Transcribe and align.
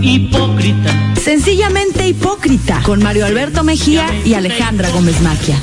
hipócrita. 0.00 1.14
Sencillamente 1.22 2.08
hipócrita, 2.08 2.82
con 2.82 3.02
Mario 3.02 3.26
Alberto 3.26 3.62
Mejía 3.62 4.06
y 4.24 4.34
Alejandra 4.34 4.90
Gómez 4.90 5.20
Maquia. 5.20 5.56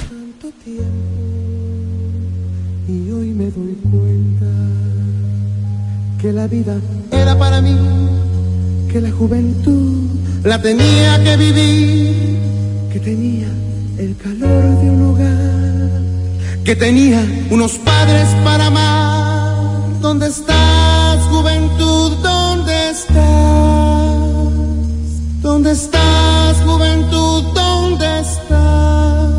Y 2.87 3.11
hoy 3.11 3.27
me 3.27 3.45
doy 3.45 3.75
cuenta 3.91 4.45
que 6.21 6.31
la 6.31 6.47
vida 6.47 6.79
era 7.11 7.37
para 7.37 7.61
mí, 7.61 7.75
que 8.91 9.01
la 9.01 9.11
juventud 9.11 10.07
la 10.43 10.61
tenía 10.61 11.23
que 11.23 11.37
vivir, 11.37 12.37
que 12.91 12.99
tenía 12.99 13.47
el 13.97 14.15
calor 14.15 14.81
de 14.81 14.89
un 14.89 15.01
hogar, 15.09 16.01
que 16.63 16.75
tenía 16.75 17.25
unos 17.49 17.73
padres 17.73 18.27
para 18.43 18.67
amar. 18.67 20.01
¿Dónde 20.01 20.27
estás, 20.27 20.86
¿Dónde 25.47 25.71
estás, 25.71 26.57
juventud? 26.65 27.41
¿Dónde 27.53 28.19
estás? 28.19 29.29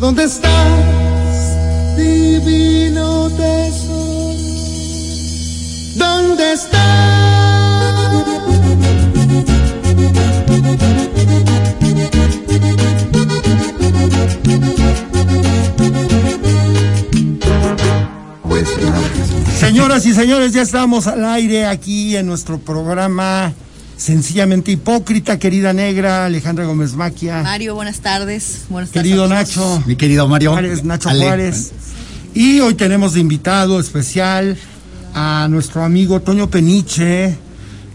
¿Dónde 0.00 0.24
estás, 0.24 1.96
divino 1.96 3.30
tesoro? 3.30 4.34
¿Dónde 5.94 6.56
Señoras 19.56 20.04
y 20.04 20.14
señores, 20.14 20.52
ya 20.52 20.62
estamos 20.62 21.06
al 21.06 21.24
aire 21.24 21.64
aquí 21.66 22.16
en 22.16 22.26
nuestro 22.26 22.58
programa 22.58 23.54
Sencillamente 23.98 24.70
Hipócrita, 24.70 25.40
querida 25.40 25.72
negra 25.72 26.24
Alejandra 26.26 26.64
Gómez 26.64 26.94
Maquia. 26.94 27.42
Mario, 27.42 27.74
buenas 27.74 27.98
tardes. 27.98 28.66
Buenas 28.68 28.90
tardes 28.90 29.02
Querido 29.02 29.24
todos. 29.24 29.30
Nacho. 29.30 29.82
Mi 29.86 29.96
querido 29.96 30.28
Mario. 30.28 30.52
Juárez, 30.52 30.84
Nacho 30.84 31.08
Ale. 31.08 31.24
Juárez. 31.24 31.72
Y 32.32 32.60
hoy 32.60 32.74
tenemos 32.74 33.14
de 33.14 33.20
invitado 33.20 33.80
especial 33.80 34.56
a 35.14 35.48
nuestro 35.50 35.82
amigo 35.82 36.20
Toño 36.20 36.48
Peniche. 36.48 37.36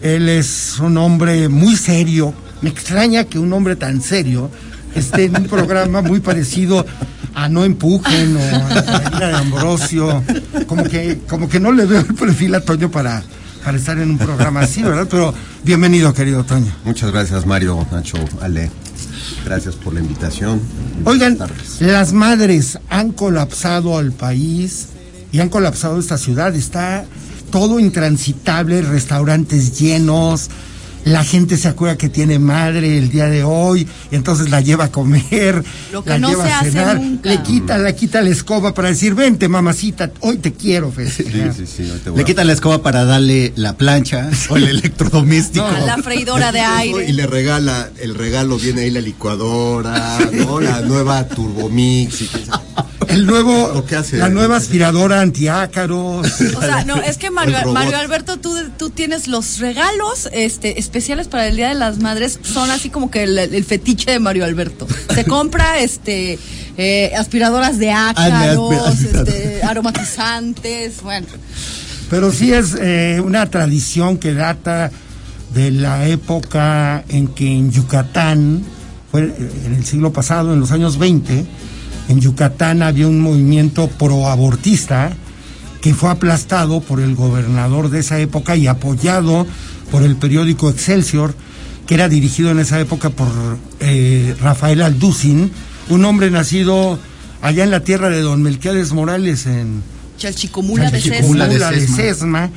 Él 0.01 0.27
es 0.27 0.77
un 0.79 0.97
hombre 0.97 1.47
muy 1.47 1.77
serio. 1.77 2.33
Me 2.61 2.69
extraña 2.69 3.23
que 3.23 3.39
un 3.39 3.53
hombre 3.53 3.77
tan 3.77 4.01
serio 4.01 4.51
esté 4.95 5.25
en 5.25 5.37
un 5.37 5.45
programa 5.45 6.01
muy 6.01 6.19
parecido 6.19 6.85
a 7.33 7.47
No 7.47 7.63
Empujen 7.63 8.35
o 8.35 8.41
a 8.41 8.99
Marina 8.99 9.27
de 9.27 9.35
Ambrosio. 9.35 10.21
Como 10.67 10.83
que, 10.83 11.19
como 11.29 11.47
que 11.47 11.61
no 11.61 11.71
le 11.71 11.85
veo 11.85 12.01
el 12.01 12.13
perfil 12.13 12.55
a 12.55 12.59
Toño 12.59 12.91
para, 12.91 13.23
para 13.63 13.77
estar 13.77 13.97
en 13.97 14.11
un 14.11 14.17
programa 14.17 14.61
así, 14.61 14.83
¿verdad? 14.83 15.07
Pero 15.09 15.33
bienvenido, 15.63 16.13
querido 16.13 16.43
Toño. 16.43 16.71
Muchas 16.83 17.11
gracias, 17.11 17.45
Mario, 17.45 17.85
Nacho, 17.91 18.17
Ale. 18.41 18.69
Gracias 19.45 19.75
por 19.75 19.93
la 19.93 19.99
invitación. 19.99 20.61
Oigan, 21.05 21.37
las 21.79 22.13
madres 22.13 22.79
han 22.89 23.11
colapsado 23.11 23.97
al 23.97 24.11
país 24.11 24.87
y 25.31 25.39
han 25.39 25.49
colapsado 25.49 25.99
esta 25.99 26.17
ciudad. 26.17 26.55
Está 26.55 27.05
todo 27.51 27.79
intransitable, 27.79 28.81
restaurantes 28.81 29.79
llenos. 29.79 30.49
La 31.05 31.23
gente 31.23 31.57
se 31.57 31.67
acuerda 31.67 31.97
que 31.97 32.07
tiene 32.09 32.39
madre 32.39 32.97
el 32.97 33.09
día 33.09 33.25
de 33.25 33.43
hoy 33.43 33.87
y 34.11 34.15
entonces 34.15 34.49
la 34.49 34.61
lleva 34.61 34.85
a 34.85 34.91
comer, 34.91 35.63
Lo 35.91 36.03
que 36.03 36.11
la 36.11 36.17
no 36.19 36.29
lleva 36.29 36.45
se 36.45 36.51
a 36.53 36.59
hace 36.61 36.71
cenar, 36.71 36.99
nunca. 36.99 37.29
le 37.29 37.41
quita, 37.43 37.77
le 37.77 37.93
quita 37.95 38.21
la 38.21 38.29
escoba 38.29 38.73
para 38.73 38.89
decir, 38.89 39.13
vente 39.13 39.47
mamacita, 39.49 40.11
hoy 40.21 40.37
te 40.37 40.53
quiero 40.53 40.89
Sí, 40.95 40.95
festejar. 40.95 41.53
sí, 41.53 41.65
sí. 41.67 41.83
hoy 41.91 41.99
te 41.99 42.09
voy 42.09 42.17
Le 42.17 42.23
a- 42.23 42.25
quita 42.25 42.43
la 42.45 42.53
escoba 42.53 42.81
para 42.81 43.03
darle 43.03 43.51
la 43.57 43.75
plancha 43.75 44.29
o 44.49 44.55
el 44.57 44.67
electrodoméstico. 44.69 45.65
A 45.65 45.79
la 45.81 45.97
freidora 45.97 46.51
de 46.51 46.59
aire. 46.61 47.09
Y 47.09 47.13
le 47.13 47.27
regala, 47.27 47.89
el 47.99 48.15
regalo 48.15 48.57
viene 48.57 48.81
ahí 48.83 48.91
la 48.91 49.01
licuadora, 49.01 50.17
¿no? 50.31 50.59
La 50.61 50.81
nueva 50.81 51.27
Turbomix. 51.27 52.21
Y 52.21 52.25
quién 52.27 52.45
sabe. 52.45 52.62
El 53.07 53.25
nuevo, 53.27 53.71
Lo 53.73 53.85
que 53.85 53.95
hace- 53.95 54.17
la 54.17 54.29
nueva 54.29 54.57
aspiradora 54.57 55.21
antiácaros. 55.21 56.25
O 56.55 56.61
sea, 56.61 56.83
no, 56.85 56.95
es 57.01 57.17
que 57.17 57.29
Mario. 57.29 57.57
Mario 57.71 57.97
Alberto, 57.97 58.37
tú, 58.37 58.55
tú 58.77 58.89
tienes 58.89 59.27
los 59.27 59.59
regalos 59.59 60.29
este, 60.31 60.79
especiales 60.79 61.27
para 61.27 61.47
el 61.47 61.55
Día 61.55 61.69
de 61.69 61.75
las 61.75 61.99
Madres, 61.99 62.39
son 62.41 62.71
así 62.71 62.89
como 62.89 63.11
que 63.11 63.23
el, 63.23 63.37
el 63.37 63.63
fetiche 63.65 64.09
de 64.11 64.19
Mario 64.19 64.45
Alberto. 64.45 64.87
Se 65.13 65.25
compra 65.25 65.79
este 65.79 66.39
eh, 66.77 67.11
aspiradoras 67.15 67.77
de 67.77 67.91
ácaros, 67.91 68.73
aspiradoras. 68.87 69.01
este, 69.01 69.61
aromatizantes, 69.63 71.01
bueno. 71.03 71.27
Pero 72.09 72.31
sí 72.31 72.51
es 72.53 72.75
eh, 72.79 73.21
una 73.23 73.45
tradición 73.49 74.17
que 74.17 74.33
data 74.33 74.91
de 75.53 75.71
la 75.71 76.07
época 76.07 77.03
en 77.09 77.27
que 77.27 77.45
en 77.47 77.71
Yucatán, 77.71 78.63
fue 79.11 79.21
eh, 79.23 79.51
en 79.65 79.75
el 79.75 79.85
siglo 79.85 80.11
pasado, 80.11 80.53
en 80.53 80.59
los 80.59 80.71
años 80.71 80.97
20, 80.97 81.45
en 82.09 82.19
Yucatán 82.19 82.81
había 82.81 83.07
un 83.07 83.19
movimiento 83.19 83.87
proabortista 83.87 85.13
que 85.81 85.93
fue 85.93 86.09
aplastado 86.09 86.81
por 86.81 87.01
el 87.01 87.15
gobernador 87.15 87.89
de 87.89 87.99
esa 87.99 88.19
época 88.19 88.55
y 88.55 88.67
apoyado 88.67 89.45
por 89.91 90.03
el 90.03 90.15
periódico 90.15 90.69
Excelsior, 90.69 91.35
que 91.87 91.95
era 91.95 92.07
dirigido 92.07 92.51
en 92.51 92.59
esa 92.59 92.79
época 92.79 93.09
por 93.09 93.27
eh, 93.79 94.35
Rafael 94.39 94.81
Alducin, 94.81 95.51
un 95.89 96.05
hombre 96.05 96.31
nacido 96.31 96.97
allá 97.41 97.65
en 97.65 97.71
la 97.71 97.81
tierra 97.81 98.09
de 98.09 98.21
don 98.21 98.41
Melquiades 98.41 98.93
Morales 98.93 99.45
en, 99.45 99.83
Chalchicomula 100.17 100.89
de 100.89 101.01
Chalchicomula 101.01 101.49
César. 101.49 101.73
de 101.73 101.81
de 101.81 101.87
Sesma. 101.87 101.97
Sesma. 101.97 102.49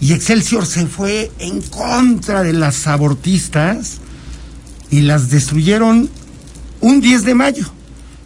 Y 0.00 0.12
Excelsior 0.12 0.66
se 0.66 0.86
fue 0.86 1.30
en 1.38 1.62
contra 1.62 2.42
de 2.42 2.52
las 2.52 2.86
abortistas 2.86 3.98
y 4.90 5.00
las 5.00 5.30
destruyeron 5.30 6.10
un 6.82 7.00
10 7.00 7.24
de 7.24 7.34
mayo, 7.34 7.72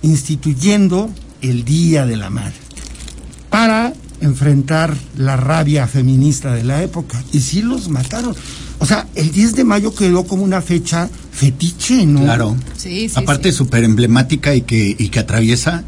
instituyendo 0.02 1.10
el 1.42 1.64
Día 1.64 2.06
de 2.06 2.16
la 2.16 2.30
Madre, 2.30 2.54
para 3.50 3.92
enfrentar 4.20 4.96
la 5.16 5.36
rabia 5.36 5.86
feminista 5.86 6.54
de 6.54 6.64
la 6.64 6.82
época. 6.82 7.22
Y 7.32 7.40
sí 7.40 7.62
los 7.62 7.88
mataron. 7.88 8.34
O 8.78 8.86
sea, 8.86 9.06
el 9.14 9.30
10 9.30 9.56
de 9.56 9.64
mayo 9.64 9.94
quedó 9.94 10.24
como 10.24 10.42
una 10.42 10.62
fecha 10.62 11.08
fetiche, 11.32 12.06
¿no? 12.06 12.22
Claro. 12.22 12.56
Sí, 12.76 13.08
sí, 13.08 13.14
Aparte 13.16 13.50
sí. 13.50 13.58
súper 13.58 13.84
emblemática 13.84 14.54
y 14.54 14.62
que, 14.62 14.94
y 14.98 15.08
que 15.08 15.18
atraviesa 15.18 15.84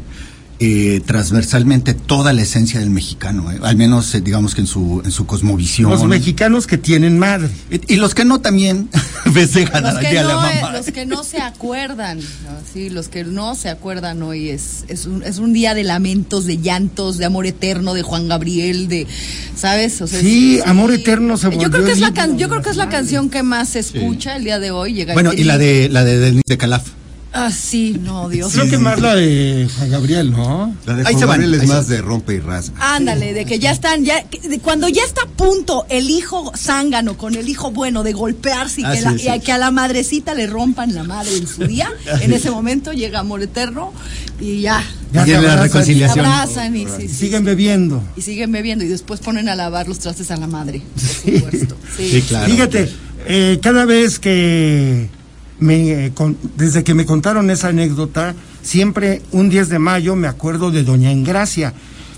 eh, 0.65 1.01
transversalmente 1.05 1.93
toda 1.93 2.31
la 2.33 2.41
esencia 2.41 2.79
del 2.79 2.89
mexicano, 2.89 3.51
eh, 3.51 3.59
al 3.63 3.75
menos 3.75 4.13
eh, 4.15 4.21
digamos 4.21 4.55
que 4.55 4.61
en 4.61 4.67
su, 4.67 5.01
en 5.03 5.11
su 5.11 5.25
cosmovisión. 5.25 5.89
Los 5.91 6.05
mexicanos 6.05 6.67
que 6.67 6.77
tienen 6.77 7.19
madre. 7.19 7.49
Y, 7.69 7.93
y 7.95 7.97
los 7.97 8.13
que 8.15 8.23
no 8.23 8.39
también 8.39 8.89
festejan 9.33 9.83
Los 9.83 9.95
que, 9.99 10.13
la 10.13 10.23
no, 10.23 10.29
eh, 10.49 10.55
mamá. 10.61 10.71
los 10.77 10.85
que 10.87 11.05
no 11.05 11.23
se 11.23 11.39
acuerdan, 11.41 12.19
¿no? 12.19 12.23
sí, 12.73 12.89
los 12.89 13.07
que 13.09 13.23
no 13.23 13.55
se 13.55 13.69
acuerdan 13.69 14.21
hoy 14.23 14.49
es, 14.49 14.85
es, 14.87 15.05
un, 15.05 15.23
es 15.23 15.37
un 15.39 15.53
día 15.53 15.73
de 15.73 15.83
lamentos, 15.83 16.45
de 16.45 16.57
llantos, 16.59 17.17
de 17.17 17.25
amor 17.25 17.45
eterno, 17.45 17.93
de 17.93 18.01
Juan 18.03 18.27
Gabriel, 18.27 18.87
de, 18.87 19.05
¿sabes? 19.55 20.01
O 20.01 20.07
sea, 20.07 20.19
Sí, 20.21 20.59
Amor 20.65 20.91
Eterno 20.93 21.37
se 21.37 21.51
Yo 21.57 21.69
creo 21.69 21.83
que 21.85 21.91
es 21.91 21.99
la 21.99 22.13
can- 22.13 22.37
yo 22.37 22.47
creo 22.49 22.61
que 22.61 22.69
es 22.69 22.77
la 22.77 22.89
canción 22.89 23.29
que 23.29 23.43
más 23.43 23.69
se 23.69 23.79
escucha 23.79 24.35
el 24.37 24.43
día 24.45 24.59
de 24.59 24.71
hoy. 24.71 24.93
Llega 24.93 25.13
Bueno, 25.13 25.31
el 25.31 25.39
y 25.39 25.43
la 25.43 25.57
de 25.57 25.89
la 25.89 26.03
de 26.03 26.17
Denise 26.19 26.43
de 26.47 26.57
Calaf. 26.57 26.87
Ah, 27.35 27.49
sí, 27.51 27.97
no, 27.99 28.29
Dios. 28.29 28.53
Creo 28.53 28.69
que 28.69 28.77
más 28.77 29.01
la 29.01 29.15
de 29.15 29.67
Juan 29.75 29.89
Gabriel, 29.89 30.31
¿no? 30.31 30.75
La 30.85 30.93
de 30.93 30.99
Ahí 31.01 31.13
Juan 31.13 31.19
se 31.19 31.25
van, 31.25 31.29
Gabriel 31.41 31.53
es 31.55 31.61
ahí 31.61 31.67
se 31.67 31.73
más 31.73 31.87
van. 31.87 31.95
de 31.95 32.01
rompe 32.03 32.33
y 32.35 32.39
rasga. 32.39 32.95
Ándale, 32.95 33.33
de 33.33 33.45
que 33.45 33.57
ya 33.57 33.71
están, 33.71 34.05
ya, 34.05 34.23
de 34.47 34.59
cuando 34.59 34.87
ya 34.87 35.01
está 35.03 35.21
a 35.23 35.27
punto 35.27 35.87
el 35.89 36.11
hijo 36.11 36.51
zángano 36.55 37.17
con 37.17 37.33
el 37.33 37.49
hijo 37.49 37.71
bueno 37.71 38.03
de 38.03 38.13
golpearse 38.13 38.81
y, 38.81 38.83
Ah, 38.85 38.91
que, 38.91 38.97
sí, 38.99 39.03
la- 39.03 39.11
sí. 39.17 39.23
y 39.23 39.27
a, 39.29 39.39
que 39.39 39.51
a 39.51 39.57
la 39.57 39.71
madrecita 39.71 40.35
le 40.35 40.45
rompan 40.45 40.93
la 40.93 41.03
madre 41.03 41.35
en 41.35 41.47
su 41.47 41.65
día, 41.65 41.89
en 42.21 42.33
ese 42.33 42.51
momento 42.51 42.93
llega 42.93 43.19
amor 43.21 43.41
eterno 43.41 43.91
y 44.39 44.61
ya. 44.61 44.83
Ya 45.11 45.25
la 45.25 45.37
abrazan. 45.37 45.57
Se 45.57 45.63
reconciliación. 45.63 46.25
abrazan 46.25 46.75
y, 46.75 46.85
sí, 46.85 46.91
Y 46.99 47.07
sí, 47.07 47.15
siguen 47.15 47.39
sí. 47.41 47.45
bebiendo. 47.45 48.03
y 48.15 48.21
siguen 48.21 48.51
bebiendo 48.51 48.85
y 48.85 48.87
después 48.89 49.19
ponen 49.21 49.49
a 49.49 49.55
lavar 49.55 49.87
los 49.87 49.97
trastes 49.97 50.29
a 50.29 50.37
la 50.37 50.45
madre, 50.47 50.81
por 50.93 51.33
supuesto. 51.33 51.77
Sí. 51.97 52.09
Sí, 52.11 52.21
claro. 52.21 52.45
Fíjate, 52.51 52.89
eh, 53.25 53.59
cada 53.61 53.85
vez 53.85 54.19
que 54.19 55.09
me, 55.59 56.05
eh, 56.07 56.11
con- 56.13 56.37
desde 56.57 56.83
que 56.83 56.93
me 56.93 57.05
contaron 57.05 57.49
esa 57.49 57.69
anécdota, 57.69 58.33
siempre 58.61 59.21
un 59.31 59.49
10 59.49 59.69
de 59.69 59.79
mayo 59.79 60.15
me 60.15 60.27
acuerdo 60.27 60.71
de 60.71 60.83
Doña 60.83 61.11
Engracia, 61.11 61.73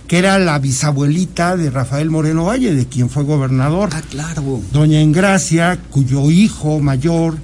que 0.07 0.17
era 0.19 0.37
la 0.39 0.59
bisabuelita 0.59 1.57
de 1.57 1.69
Rafael 1.71 2.09
Moreno 2.11 2.45
Valle, 2.45 2.75
de 2.75 2.85
quien 2.85 3.09
fue 3.09 3.23
gobernador. 3.23 3.89
Ah, 3.91 4.01
claro. 4.09 4.61
Doña 4.71 5.01
Engracia, 5.01 5.79
cuyo 5.89 6.29
hijo 6.29 6.79
mayor 6.79 7.37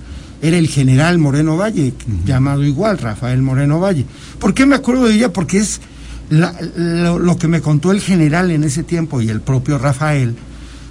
era 0.43 0.57
el 0.57 0.67
general 0.67 1.17
Moreno 1.17 1.57
Valle, 1.57 1.93
llamado 2.25 2.63
igual, 2.63 2.97
Rafael 2.99 3.41
Moreno 3.41 3.79
Valle. 3.79 4.05
¿Por 4.39 4.53
qué 4.53 4.65
me 4.65 4.75
acuerdo 4.75 5.05
de 5.07 5.15
ella? 5.15 5.33
Porque 5.33 5.57
es 5.57 5.81
la- 6.29 6.55
lo, 6.75 7.19
lo 7.19 7.37
que 7.37 7.47
me 7.47 7.61
contó 7.61 7.91
el 7.91 7.99
general 8.01 8.51
en 8.51 8.63
ese 8.63 8.83
tiempo 8.83 9.21
y 9.21 9.29
el 9.29 9.41
propio 9.41 9.77
Rafael, 9.77 10.35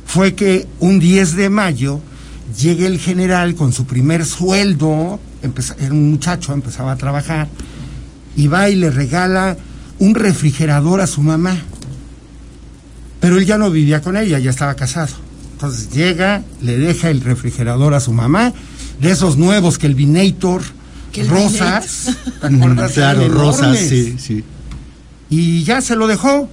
fue 0.06 0.34
que 0.34 0.66
un 0.80 0.98
10 0.98 1.36
de 1.36 1.50
mayo 1.50 2.00
llega 2.58 2.86
el 2.86 2.98
general 2.98 3.54
con 3.54 3.72
su 3.72 3.84
primer 3.86 4.24
sueldo, 4.24 5.20
empeza- 5.42 5.76
era 5.78 5.92
un 5.92 6.10
muchacho, 6.10 6.52
empezaba 6.52 6.92
a 6.92 6.96
trabajar, 6.96 7.48
y 8.36 8.46
va 8.46 8.68
y 8.70 8.76
le 8.76 8.90
regala 8.90 9.56
un 9.98 10.14
refrigerador 10.14 11.00
a 11.00 11.06
su 11.06 11.22
mamá. 11.22 11.56
Pero 13.20 13.36
él 13.38 13.44
ya 13.46 13.58
no 13.58 13.70
vivía 13.70 14.00
con 14.00 14.16
ella, 14.16 14.38
ya 14.38 14.50
estaba 14.50 14.74
casado. 14.74 15.14
Entonces 15.52 15.90
llega, 15.90 16.42
le 16.62 16.78
deja 16.78 17.10
el 17.10 17.20
refrigerador 17.20 17.92
a 17.94 18.00
su 18.00 18.12
mamá, 18.12 18.52
de 19.00 19.10
esos 19.10 19.36
nuevos 19.36 19.78
que 19.78 19.86
el 19.86 19.94
Vinator, 19.94 20.62
rosas, 21.28 22.16
¿te 22.40 22.46
acuerdas? 22.46 22.92
Claro, 22.92 23.28
rosas, 23.28 23.78
sí, 23.78 24.16
sí. 24.18 24.44
Y 25.28 25.64
ya 25.64 25.80
se 25.82 25.96
lo 25.96 26.06
dejó. 26.06 26.48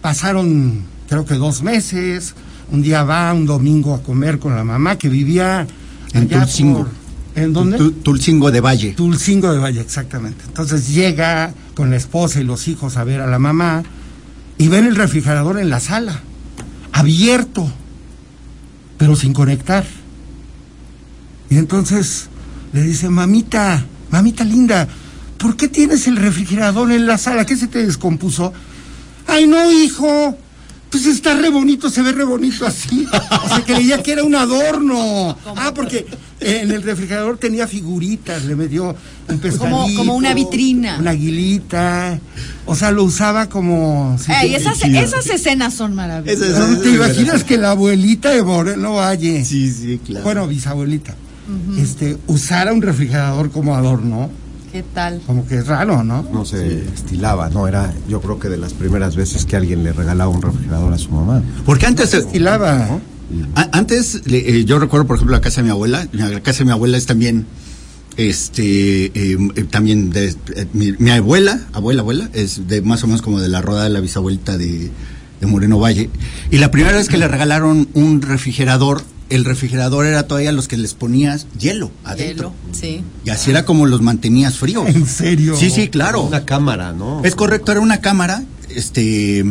Pasaron, 0.00 0.84
creo 1.08 1.26
que 1.26 1.34
dos 1.34 1.62
meses. 1.62 2.34
Un 2.72 2.82
día 2.82 3.02
va 3.04 3.32
un 3.32 3.46
domingo 3.46 3.94
a 3.94 4.02
comer 4.02 4.38
con 4.38 4.54
la 4.54 4.62
mamá 4.64 4.96
que 4.96 5.08
vivía 5.08 5.66
En 6.12 6.28
Tulcingo. 6.28 6.78
por- 6.84 7.00
¿En 7.34 7.52
dónde? 7.52 7.78
Tu- 7.78 7.92
Tulcingo 7.92 8.50
de 8.50 8.60
Valle. 8.60 8.92
Tulcingo 8.92 9.52
de 9.52 9.58
Valle, 9.58 9.80
exactamente. 9.80 10.44
Entonces 10.46 10.88
llega 10.88 11.52
con 11.74 11.90
la 11.90 11.96
esposa 11.96 12.40
y 12.40 12.44
los 12.44 12.66
hijos 12.68 12.96
a 12.96 13.04
ver 13.04 13.20
a 13.20 13.26
la 13.26 13.38
mamá 13.38 13.82
y 14.58 14.68
ven 14.68 14.84
el 14.86 14.96
refrigerador 14.96 15.58
en 15.58 15.70
la 15.70 15.80
sala, 15.80 16.20
abierto, 16.92 17.70
pero 18.98 19.16
sin 19.16 19.32
conectar. 19.32 19.84
Y 21.48 21.56
entonces 21.56 22.28
le 22.72 22.82
dice, 22.82 23.08
mamita, 23.08 23.84
mamita 24.10 24.44
linda, 24.44 24.86
¿por 25.38 25.56
qué 25.56 25.68
tienes 25.68 26.06
el 26.08 26.16
refrigerador 26.16 26.90
en 26.92 27.06
la 27.06 27.16
sala? 27.18 27.46
¿Qué 27.46 27.56
se 27.56 27.68
te 27.68 27.84
descompuso? 27.86 28.52
Ay, 29.26 29.46
no, 29.46 29.70
hijo. 29.72 30.36
Pues 30.90 31.06
está 31.06 31.34
re 31.34 31.50
bonito, 31.50 31.88
se 31.88 32.02
ve 32.02 32.10
re 32.12 32.24
bonito 32.24 32.66
así. 32.66 33.06
O 33.44 33.48
sea, 33.48 33.62
creía 33.64 34.02
que 34.02 34.10
era 34.12 34.24
un 34.24 34.34
adorno. 34.34 35.36
Ah, 35.56 35.72
porque 35.74 36.04
en 36.40 36.70
el 36.72 36.82
refrigerador 36.82 37.38
tenía 37.38 37.68
figuritas, 37.68 38.44
le 38.44 38.56
metió 38.56 38.96
un 39.28 39.38
pescadito. 39.38 39.96
como 39.96 40.14
una 40.16 40.34
vitrina. 40.34 40.96
Una 40.98 41.12
aguilita. 41.12 42.18
O 42.66 42.74
sea, 42.74 42.90
lo 42.90 43.04
usaba 43.04 43.48
como... 43.48 44.18
sí, 44.18 44.32
Ey, 44.32 44.48
sí, 44.50 44.54
esas, 44.96 45.26
escenas 45.28 45.74
son 45.74 45.94
maravillosas. 45.94 46.48
Esas- 46.48 46.70
¿No 46.70 46.78
¿Te 46.78 46.90
imaginas 46.90 47.44
que 47.44 47.56
la 47.56 47.70
abuelita 47.70 48.30
de 48.30 48.42
Moreno 48.42 48.94
Valle, 48.94 49.44
Sí, 49.44 49.70
sí, 49.70 50.00
claro. 50.04 50.24
bueno, 50.24 50.48
bisabuelita, 50.48 51.14
este, 51.78 52.16
usara 52.26 52.72
un 52.72 52.82
refrigerador 52.82 53.50
como 53.50 53.76
adorno? 53.76 54.30
¿Qué 54.72 54.84
tal? 54.94 55.20
Como 55.26 55.46
que 55.46 55.56
es 55.56 55.66
raro, 55.66 56.04
¿no? 56.04 56.22
No 56.32 56.44
se 56.44 56.84
estilaba, 56.94 57.50
¿no? 57.50 57.66
Era, 57.66 57.92
yo 58.08 58.20
creo 58.20 58.38
que 58.38 58.48
de 58.48 58.56
las 58.56 58.72
primeras 58.72 59.16
veces 59.16 59.44
que 59.44 59.56
alguien 59.56 59.82
le 59.82 59.92
regalaba 59.92 60.30
un 60.30 60.40
refrigerador 60.42 60.92
a 60.92 60.98
su 60.98 61.10
mamá. 61.10 61.42
Porque 61.66 61.86
antes, 61.86 62.14
Estilaba. 62.14 63.00
a- 63.56 63.68
antes 63.72 64.22
le- 64.26 64.48
eh, 64.60 64.64
yo 64.64 64.78
recuerdo, 64.78 65.08
por 65.08 65.16
ejemplo, 65.16 65.34
la 65.36 65.40
casa 65.40 65.60
de 65.60 65.64
mi 65.64 65.70
abuela. 65.70 66.06
La 66.12 66.40
casa 66.40 66.60
de 66.60 66.66
mi 66.66 66.70
abuela 66.70 66.96
es 66.98 67.06
también, 67.06 67.46
este, 68.16 69.06
eh, 69.06 69.38
eh, 69.56 69.64
también 69.68 70.10
de, 70.10 70.28
eh, 70.54 70.66
mi, 70.72 70.92
mi 70.98 71.10
abuela, 71.10 71.60
abuela, 71.72 72.02
abuela, 72.02 72.30
es 72.32 72.68
de 72.68 72.80
más 72.80 73.02
o 73.02 73.08
menos 73.08 73.22
como 73.22 73.40
de 73.40 73.48
la 73.48 73.62
roda 73.62 73.82
de 73.84 73.90
la 73.90 73.98
bisabuelita 74.00 74.56
de, 74.56 74.88
de 75.40 75.46
Moreno 75.48 75.80
Valle. 75.80 76.10
Y 76.52 76.58
la 76.58 76.70
primera 76.70 76.96
vez 76.96 77.08
que 77.08 77.18
le 77.18 77.26
regalaron 77.26 77.88
un 77.94 78.22
refrigerador, 78.22 79.02
el 79.30 79.44
refrigerador 79.44 80.06
era 80.06 80.24
todavía 80.24 80.52
los 80.52 80.68
que 80.68 80.76
les 80.76 80.94
ponías 80.94 81.46
hielo 81.58 81.90
adentro. 82.04 82.52
Hielo, 82.52 82.78
sí. 82.78 83.02
Y 83.24 83.30
así 83.30 83.50
era 83.50 83.64
como 83.64 83.86
los 83.86 84.02
mantenías 84.02 84.58
fríos. 84.58 84.88
¿En 84.88 85.06
serio? 85.06 85.56
Sí, 85.56 85.70
sí, 85.70 85.88
claro. 85.88 86.22
Una 86.22 86.44
cámara, 86.44 86.92
¿no? 86.92 87.24
Es 87.24 87.34
correcto, 87.34 87.72
era 87.72 87.80
una 87.80 88.00
cámara, 88.00 88.42
este, 88.68 89.44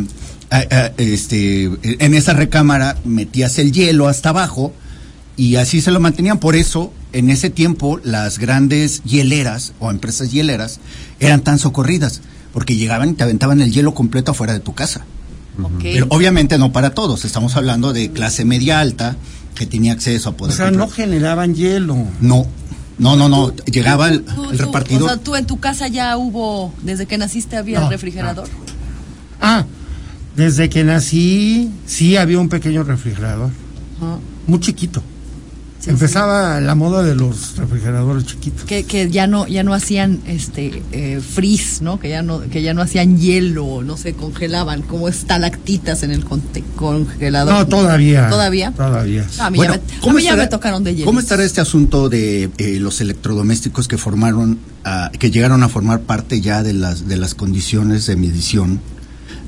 este, 0.98 1.64
en 1.82 2.14
esa 2.14 2.34
recámara 2.34 2.96
metías 3.04 3.58
el 3.58 3.72
hielo 3.72 4.08
hasta 4.08 4.30
abajo 4.30 4.72
y 5.36 5.56
así 5.56 5.80
se 5.80 5.90
lo 5.90 6.00
mantenían. 6.00 6.38
Por 6.38 6.56
eso, 6.56 6.92
en 7.12 7.30
ese 7.30 7.50
tiempo, 7.50 8.00
las 8.04 8.38
grandes 8.38 9.02
hieleras 9.04 9.72
o 9.80 9.90
empresas 9.90 10.30
hieleras 10.30 10.80
eran 11.18 11.40
tan 11.40 11.58
socorridas, 11.58 12.20
porque 12.52 12.76
llegaban 12.76 13.10
y 13.10 13.14
te 13.14 13.22
aventaban 13.22 13.62
el 13.62 13.72
hielo 13.72 13.94
completo 13.94 14.32
afuera 14.32 14.52
de 14.52 14.60
tu 14.60 14.74
casa. 14.74 15.06
Pero 15.80 16.06
obviamente 16.10 16.56
no 16.58 16.72
para 16.72 16.90
todos, 16.94 17.24
estamos 17.24 17.56
hablando 17.56 17.92
de 17.92 18.10
clase 18.10 18.44
media 18.44 18.80
alta 18.80 19.16
que 19.54 19.66
tenía 19.66 19.92
acceso 19.92 20.30
a 20.30 20.32
O 20.32 20.36
poder 20.36 20.54
sea, 20.56 20.70
no 20.70 20.88
generaban 20.88 21.54
hielo. 21.54 21.96
no, 22.20 22.46
no, 22.98 23.16
no, 23.16 23.28
no, 23.28 23.54
llegaba 23.66 24.08
el, 24.08 24.22
Tú- 24.22 24.50
el 24.50 24.56
tú- 24.58 24.64
repartidor. 24.64 25.02
O 25.02 25.06
sea, 25.08 25.16
tú 25.18 25.36
en 25.36 25.46
tu 25.46 25.58
casa 25.60 25.88
ya 25.88 26.16
hubo, 26.16 26.72
desde 26.82 27.06
que 27.06 27.18
naciste 27.18 27.56
había 27.56 27.80
No, 27.80 27.90
refrigerador. 27.90 28.48
Ah, 29.40 29.64
desde 30.36 30.68
que 30.68 30.84
nací, 30.84 31.70
sí 31.86 32.16
había 32.16 32.38
un 32.38 32.48
pequeño 32.48 32.82
refrigerador, 32.84 33.50
Ajá. 33.98 34.18
muy 34.46 34.60
chiquito. 34.60 35.02
Sí, 35.80 35.88
Empezaba 35.88 36.60
la 36.60 36.74
moda 36.74 37.02
de 37.02 37.14
los 37.14 37.56
refrigeradores 37.56 38.26
chiquitos. 38.26 38.64
Que, 38.64 38.84
que 38.84 39.10
ya 39.10 39.26
no 39.26 39.46
ya 39.46 39.62
no 39.62 39.72
hacían 39.72 40.20
este 40.26 40.82
eh, 40.92 41.20
freeze, 41.20 41.82
¿no? 41.82 41.98
Que 41.98 42.10
ya 42.10 42.22
no 42.22 42.42
que 42.42 42.60
ya 42.60 42.74
no 42.74 42.82
hacían 42.82 43.18
hielo, 43.18 43.82
no 43.82 43.96
se 43.96 44.12
congelaban 44.12 44.82
como 44.82 45.08
estalactitas 45.08 46.02
en 46.02 46.10
el 46.10 46.24
congelador. 46.24 47.54
No, 47.54 47.66
todavía. 47.66 48.28
Todavía. 48.28 48.72
Todavía. 48.72 49.26
A 49.38 49.48
mí, 49.48 49.56
Bueno, 49.56 49.74
ya, 49.74 49.80
me, 50.02 50.10
a 50.10 50.12
mí 50.12 50.22
ya 50.22 50.36
me 50.36 50.46
tocaron 50.48 50.84
de 50.84 50.94
hielo. 50.94 51.06
¿Cómo 51.06 51.20
estará 51.20 51.44
este 51.44 51.62
asunto 51.62 52.10
de 52.10 52.50
eh, 52.58 52.78
los 52.78 53.00
electrodomésticos 53.00 53.88
que 53.88 53.96
formaron, 53.96 54.58
ah, 54.84 55.10
que 55.18 55.30
llegaron 55.30 55.62
a 55.62 55.70
formar 55.70 56.02
parte 56.02 56.42
ya 56.42 56.62
de 56.62 56.74
las 56.74 57.08
de 57.08 57.16
las 57.16 57.34
condiciones 57.34 58.04
de 58.04 58.16
medición 58.16 58.80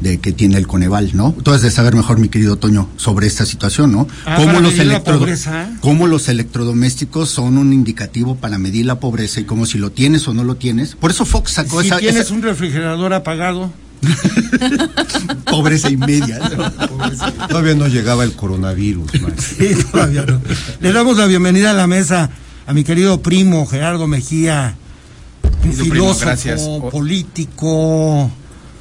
de 0.02 0.18
que 0.18 0.32
tiene 0.32 0.56
el 0.56 0.66
Coneval, 0.66 1.10
¿no? 1.14 1.34
Tú 1.42 1.52
has 1.52 1.62
de 1.62 1.70
saber 1.70 1.94
mejor, 1.94 2.18
mi 2.18 2.28
querido 2.28 2.56
Toño, 2.56 2.88
sobre 2.96 3.26
esta 3.26 3.46
situación, 3.46 3.92
¿no? 3.92 4.08
Ah, 4.26 4.36
cómo 5.80 6.06
los 6.06 6.28
electrodomésticos 6.28 7.30
son 7.30 7.56
un 7.58 7.72
indicativo 7.72 8.36
para 8.36 8.58
medir 8.58 8.86
la 8.86 9.00
pobreza 9.00 9.40
y 9.40 9.44
cómo 9.44 9.66
si 9.66 9.78
lo 9.78 9.92
tienes 9.92 10.26
o 10.28 10.34
no 10.34 10.44
lo 10.44 10.56
tienes. 10.56 10.96
Por 10.96 11.10
eso 11.10 11.24
Fox 11.24 11.52
sacó 11.52 11.80
Si 11.80 11.88
esa, 11.88 11.98
tienes 11.98 12.26
esa 12.26 12.34
un 12.34 12.42
refrigerador 12.42 13.12
apagado, 13.14 13.70
pobreza 15.50 15.90
y 15.90 15.96
media. 15.96 16.38
Todavía 17.48 17.74
no 17.74 17.86
llegaba 17.86 18.24
el 18.24 18.32
coronavirus. 18.32 19.10
Sí, 19.38 19.76
todavía 19.92 20.24
no. 20.26 20.40
Le 20.80 20.92
damos 20.92 21.16
la 21.16 21.26
bienvenida 21.26 21.70
a 21.70 21.74
la 21.74 21.86
mesa 21.86 22.30
a 22.66 22.72
mi 22.72 22.84
querido 22.84 23.22
primo 23.22 23.66
Gerardo 23.66 24.06
Mejía, 24.06 24.74
un 25.64 25.70
primo, 25.70 26.14
filósofo, 26.14 26.90
político. 26.90 28.30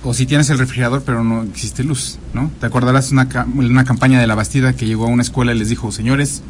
O 0.04 0.14
si 0.14 0.26
tienes 0.26 0.50
el 0.50 0.58
refrigerador 0.58 1.04
pero 1.06 1.24
no 1.24 1.44
existe 1.44 1.84
luz, 1.84 2.18
¿no? 2.34 2.52
¿Te 2.60 2.66
acordarás 2.66 3.12
una, 3.12 3.28
una 3.56 3.84
campaña 3.86 4.20
de 4.20 4.28
la 4.28 4.36
Bastida 4.36 4.74
que 4.74 4.86
llegó 4.88 5.06
a 5.06 5.10
una 5.10 5.22
escuela 5.22 5.54
y 5.54 5.60
les 5.60 5.70
dijo, 5.70 5.92
señores, 5.92 6.42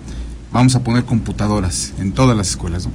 vamos 0.54 0.76
a 0.76 0.84
poner 0.84 1.04
computadoras 1.04 1.94
en 2.00 2.14
todas 2.14 2.38
las 2.38 2.50
escuelas, 2.50 2.86
¿no? 2.86 2.92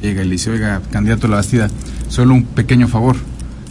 Llega 0.00 0.22
y 0.22 0.24
le 0.24 0.32
dice, 0.32 0.50
oiga, 0.50 0.82
candidato 0.90 1.28
a 1.28 1.30
la 1.30 1.36
Bastida, 1.36 1.70
solo 2.08 2.34
un 2.34 2.42
pequeño 2.44 2.88
favor, 2.88 3.16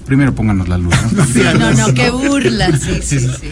primero 0.06 0.34
pónganos 0.34 0.70
la 0.70 0.78
luz, 0.78 0.94
¿no? 1.12 1.26
Sí, 1.34 1.42
no, 1.60 1.72
no, 1.74 1.94
qué 1.94 2.10
burla, 2.10 2.78
sí, 2.78 3.00
sí, 3.02 3.20
sí. 3.20 3.52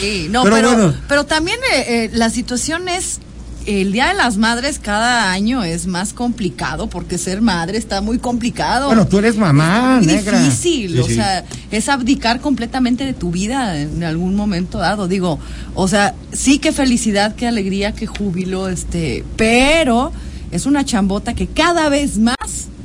Sí, 0.00 0.28
no, 0.30 0.44
Pero 0.44 0.54
pero, 0.56 0.70
pero, 0.76 0.94
bueno. 1.08 1.26
también 1.26 1.58
eh, 1.74 2.04
eh, 2.04 2.10
la 2.12 2.30
situación 2.30 2.88
es, 2.88 3.18
el 3.66 3.92
Día 3.92 4.08
de 4.08 4.14
las 4.14 4.36
Madres 4.36 4.78
cada 4.78 5.30
año 5.32 5.62
es 5.64 5.86
más 5.86 6.12
complicado 6.12 6.88
porque 6.88 7.18
ser 7.18 7.40
madre 7.42 7.78
está 7.78 8.00
muy 8.00 8.18
complicado. 8.18 8.86
Bueno, 8.86 9.06
tú 9.06 9.18
eres 9.18 9.36
mamá, 9.36 9.96
muy 9.98 10.06
negra. 10.06 10.38
difícil, 10.42 10.92
Sí, 10.94 10.98
o 10.98 11.06
sí. 11.06 11.14
sea, 11.14 11.44
es 11.70 11.88
abdicar 11.88 12.40
completamente 12.40 13.04
de 13.04 13.12
tu 13.12 13.30
vida 13.30 13.80
en 13.80 14.02
algún 14.04 14.34
momento 14.34 14.78
dado. 14.78 15.08
Digo, 15.08 15.38
o 15.74 15.88
sea, 15.88 16.14
sí 16.32 16.58
que 16.58 16.72
felicidad, 16.72 17.34
qué 17.34 17.46
alegría, 17.46 17.92
qué 17.92 18.06
júbilo, 18.06 18.68
este, 18.68 19.24
pero 19.36 20.12
es 20.50 20.66
una 20.66 20.84
chambota 20.84 21.34
que 21.34 21.46
cada 21.46 21.88
vez 21.88 22.18
más 22.18 22.36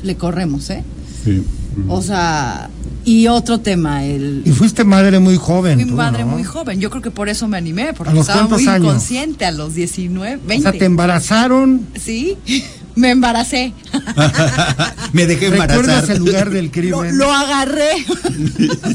le 0.04 0.16
corremos, 0.18 0.70
¿eh? 0.70 0.84
O 1.88 2.02
sea, 2.02 2.70
y 3.04 3.28
otro 3.28 3.60
tema, 3.60 4.04
el 4.04 4.42
Y 4.46 4.52
fuiste 4.52 4.84
madre 4.84 5.20
muy 5.20 5.36
joven. 5.36 5.80
Fui 5.80 5.90
tú, 5.90 5.96
madre 5.96 6.24
¿no? 6.24 6.32
muy 6.32 6.44
joven, 6.44 6.80
yo 6.80 6.90
creo 6.90 7.02
que 7.02 7.12
por 7.12 7.30
eso 7.30 7.48
me 7.48 7.58
animé, 7.58 7.94
porque 7.94 8.12
¿A 8.12 8.16
los 8.16 8.28
estaba 8.30 8.48
muy 8.48 8.66
años? 8.68 8.86
inconsciente 8.86 9.46
a 9.46 9.52
los 9.52 9.76
19, 9.76 10.36
O 10.44 10.48
20. 10.48 10.62
sea, 10.64 10.72
te 10.80 10.86
embarazaron. 10.86 11.82
Sí, 12.00 12.38
me 12.96 13.12
embaracé. 13.12 13.74
Me 15.14 15.26
dejé 15.26 15.50
¿Recuerdas 15.50 15.78
embarazar. 15.80 16.16
el 16.18 16.24
lugar 16.26 16.50
del 16.50 16.66
Lo, 16.66 16.72
crimen? 16.72 17.18
lo 17.18 17.32
agarré. 17.32 17.92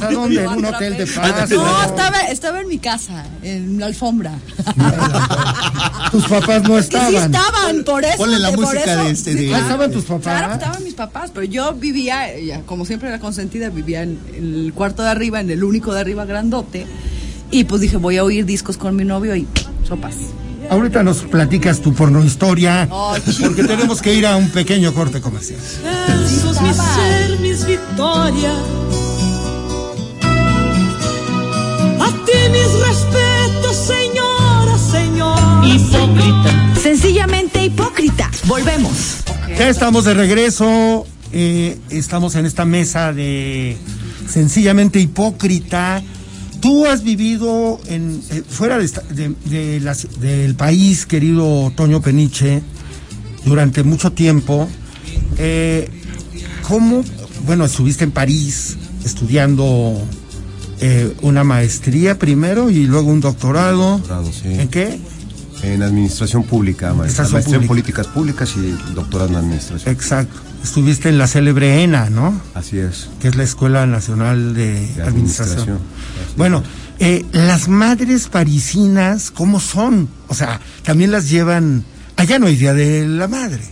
¿A 0.03 0.11
dónde? 0.11 0.43
¿En 0.45 0.49
un 0.51 0.65
hotel 0.67 0.97
de 0.99 1.07
paz? 1.07 1.51
No, 1.51 1.83
estaba, 1.85 2.21
estaba 2.31 2.61
en 2.61 2.69
mi 2.69 2.79
casa, 2.79 3.25
en 3.43 3.79
la 3.81 3.87
alfombra. 3.87 4.33
Tus 6.11 6.25
papás 6.27 6.63
no 6.65 6.75
sí 6.75 6.81
estaban. 6.81 7.35
estaban, 7.35 7.85
por 7.85 8.05
eso. 8.05 8.17
Ponle 8.19 8.39
la 8.39 8.51
música 8.51 8.85
eso- 8.93 9.05
de 9.05 9.11
este 9.11 9.35
de- 9.35 9.47
claro. 9.47 9.63
Ah, 9.63 9.67
¿estaban 9.67 9.91
tus 9.93 10.05
papás? 10.05 10.23
Claro, 10.39 10.53
estaban 10.55 10.85
mis 10.85 10.95
papás, 10.95 11.31
pero 11.33 11.45
yo 11.45 11.73
vivía, 11.75 12.39
ya, 12.39 12.61
como 12.63 12.85
siempre 12.85 13.09
era 13.09 13.19
consentida, 13.19 13.71
vivía 13.71 14.03
en 14.03 14.19
el 14.37 14.73
cuarto 14.75 15.03
de 15.03 15.09
arriba, 15.11 15.41
en 15.41 15.51
el 15.51 15.65
único 15.65 15.95
de 15.95 16.01
arriba 16.01 16.25
grandote. 16.27 16.87
Y 17.51 17.65
pues 17.65 17.81
dije, 17.81 17.97
voy 17.97 18.17
a 18.19 18.25
oír 18.25 18.45
discos 18.45 18.77
con 18.77 18.95
mi 18.97 19.05
novio 19.05 19.35
y 19.37 19.47
sopas. 19.87 20.17
Ahorita 20.71 21.03
nos 21.03 21.23
platicas 21.23 21.81
tu 21.81 21.93
porno 21.93 22.25
historia, 22.25 22.89
porque 22.89 23.65
tenemos 23.65 24.01
que 24.01 24.15
ir 24.15 24.25
a 24.25 24.37
un 24.37 24.49
pequeño 24.51 24.95
corte 24.95 25.21
comercial. 25.21 25.59
Sos 25.61 26.61
mi 26.63 26.73
ser, 26.73 27.41
mis 27.41 27.67
victorias. 27.67 28.55
A 31.99 32.09
ti 32.25 32.39
mis 32.53 32.87
respetos, 32.87 33.77
señora, 33.77 34.79
señor. 34.79 35.67
Hipócrita. 35.67 36.81
Sencillamente 36.81 37.65
hipócrita. 37.65 38.31
Volvemos. 38.45 39.17
Ya 39.59 39.69
estamos 39.69 40.05
de 40.05 40.15
regreso. 40.15 41.05
eh, 41.33 41.79
estamos 41.91 42.37
en 42.37 42.47
esta 42.47 42.65
mesa 42.65 43.13
de 43.13 43.77
sencillamente 44.29 45.01
hipócrita. 45.01 46.01
Tú 46.61 46.85
has 46.87 47.03
vivido 47.03 47.81
en, 47.87 48.21
eh, 48.31 48.43
fuera 48.49 48.79
de 48.79 48.85
esta- 48.85 49.03
de- 49.03 49.35
de 49.47 49.81
las- 49.81 50.07
del 50.21 50.55
país, 50.55 51.07
querido 51.07 51.73
Toño 51.75 52.01
Peniche, 52.03 52.63
durante 53.45 53.83
mucho 53.83 54.13
tiempo. 54.13 54.69
Eh, 55.39 55.89
¿Cómo? 56.69 57.03
Bueno, 57.47 57.65
estuviste 57.65 58.05
en 58.05 58.11
París 58.13 58.77
estudiando 59.05 60.01
eh, 60.83 61.15
una 61.21 61.45
maestría 61.45 62.19
primero 62.19 62.71
y 62.71 62.87
luego 62.87 63.11
un 63.11 63.21
doctorado. 63.21 63.99
Doctorado, 63.99 64.31
sí. 64.33 64.49
¿En 64.49 64.69
qué? 64.69 64.99
En 65.63 65.83
administración 65.83 66.43
pública, 66.45 66.95
maestra. 66.95 67.25
Administración 67.25 67.33
Maestría 67.35 67.57
en 67.61 67.67
políticas 67.69 68.07
públicas 68.07 68.55
y 68.57 68.95
doctorado 68.95 69.29
en 69.31 69.37
administración. 69.37 69.93
Exacto. 69.95 70.41
Estuviste 70.65 71.11
en 71.11 71.19
la 71.19 71.27
célebre 71.27 71.83
ENA, 71.83 72.09
¿no? 72.09 72.41
Así 72.55 72.79
es. 72.79 73.09
que 73.21 73.29
es 73.29 73.37
la 73.37 73.43
Escuela 73.45 73.87
Nacional 73.87 74.55
de, 74.55 74.73
De 74.73 75.03
Administración. 75.03 75.09
Administración. 75.09 75.79
Bueno, 76.37 76.63
eh, 76.99 77.25
las 77.33 77.69
madres 77.69 78.29
parisinas, 78.29 79.31
¿cómo 79.31 79.61
son? 79.61 80.09
O 80.29 80.35
sea, 80.35 80.61
también 80.83 81.11
las 81.11 81.31
llevan... 81.31 81.85
Allá 82.17 82.39
no 82.39 82.47
hay 82.47 82.57
Día 82.57 82.75
de 82.75 83.07
la 83.07 83.29
Madre. 83.29 83.63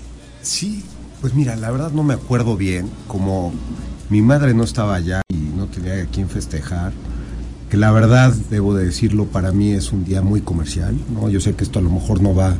Sí, 0.42 0.82
pues 1.20 1.34
mira, 1.34 1.56
la 1.56 1.70
verdad 1.70 1.90
no 1.92 2.02
me 2.02 2.14
acuerdo 2.14 2.56
bien, 2.56 2.88
como 3.06 3.52
mi 4.08 4.22
madre 4.22 4.54
no 4.54 4.64
estaba 4.64 4.94
allá 4.94 5.20
y 5.28 5.36
no 5.36 5.66
tenía 5.66 6.02
a 6.02 6.06
quién 6.06 6.28
festejar, 6.28 6.92
que 7.68 7.76
la 7.76 7.92
verdad, 7.92 8.32
debo 8.48 8.74
de 8.74 8.86
decirlo, 8.86 9.26
para 9.26 9.52
mí 9.52 9.72
es 9.72 9.92
un 9.92 10.04
día 10.04 10.22
muy 10.22 10.40
comercial, 10.40 10.96
¿no? 11.12 11.28
Yo 11.28 11.40
sé 11.40 11.54
que 11.54 11.64
esto 11.64 11.78
a 11.78 11.82
lo 11.82 11.90
mejor 11.90 12.22
no 12.22 12.34
va 12.34 12.56